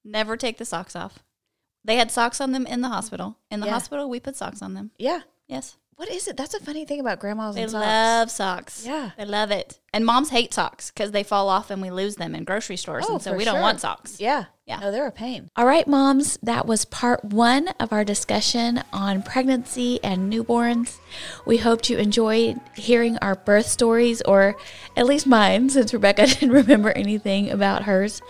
Never 0.03 0.37
take 0.37 0.57
the 0.57 0.65
socks 0.65 0.95
off. 0.95 1.19
They 1.83 1.97
had 1.97 2.09
socks 2.11 2.41
on 2.41 2.51
them 2.51 2.65
in 2.65 2.81
the 2.81 2.87
hospital. 2.89 3.37
In 3.51 3.59
the 3.59 3.67
Yeah. 3.67 3.73
hospital, 3.73 4.09
we 4.09 4.19
put 4.19 4.35
socks 4.35 4.61
on 4.61 4.73
them. 4.73 4.91
Yeah. 4.97 5.21
Yes. 5.47 5.77
What 5.97 6.09
is 6.09 6.27
it? 6.27 6.37
That's 6.37 6.53
a 6.53 6.59
funny 6.59 6.85
thing 6.85 6.99
about 6.99 7.19
grandmas 7.19 7.55
They 7.55 7.63
and 7.63 7.71
socks. 7.71 7.83
love 7.85 8.29
socks. 8.31 8.85
Yeah. 8.85 9.11
They 9.17 9.25
love 9.25 9.49
it. 9.49 9.79
And 9.91 10.05
moms 10.05 10.29
hate 10.29 10.53
socks 10.53 10.91
because 10.91 11.09
they 11.11 11.23
fall 11.23 11.49
off 11.49 11.71
and 11.71 11.81
we 11.81 11.89
lose 11.89 12.17
them 12.17 12.35
in 12.35 12.43
grocery 12.43 12.77
stores. 12.77 13.05
Oh, 13.09 13.13
and 13.15 13.21
so 13.23 13.31
for 13.31 13.37
we 13.37 13.43
don't 13.45 13.55
sure. 13.55 13.61
want 13.63 13.79
socks. 13.79 14.19
Yeah. 14.19 14.45
Yeah. 14.67 14.77
No, 14.79 14.91
they're 14.91 15.07
a 15.07 15.11
pain. 15.11 15.49
All 15.55 15.65
right, 15.65 15.87
moms, 15.87 16.37
that 16.43 16.67
was 16.67 16.85
part 16.85 17.23
one 17.23 17.69
of 17.79 17.91
our 17.91 18.03
discussion 18.03 18.83
on 18.93 19.23
pregnancy 19.23 19.99
and 20.03 20.31
newborns. 20.31 20.97
We 21.47 21.57
hoped 21.57 21.89
you 21.89 21.97
enjoyed 21.97 22.59
hearing 22.75 23.17
our 23.19 23.33
birth 23.33 23.65
stories, 23.65 24.21
or 24.23 24.55
at 24.95 25.05
least 25.07 25.25
mine, 25.25 25.69
since 25.69 25.93
Rebecca 25.93 26.27
didn't 26.27 26.51
remember 26.51 26.91
anything 26.91 27.49
about 27.49 27.83
hers. 27.83 28.21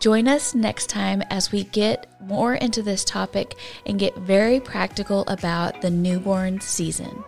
Join 0.00 0.28
us 0.28 0.54
next 0.54 0.88
time 0.88 1.22
as 1.22 1.50
we 1.50 1.64
get 1.64 2.06
more 2.20 2.54
into 2.54 2.82
this 2.82 3.04
topic 3.04 3.56
and 3.84 3.98
get 3.98 4.16
very 4.16 4.60
practical 4.60 5.24
about 5.26 5.82
the 5.82 5.90
newborn 5.90 6.60
season. 6.60 7.24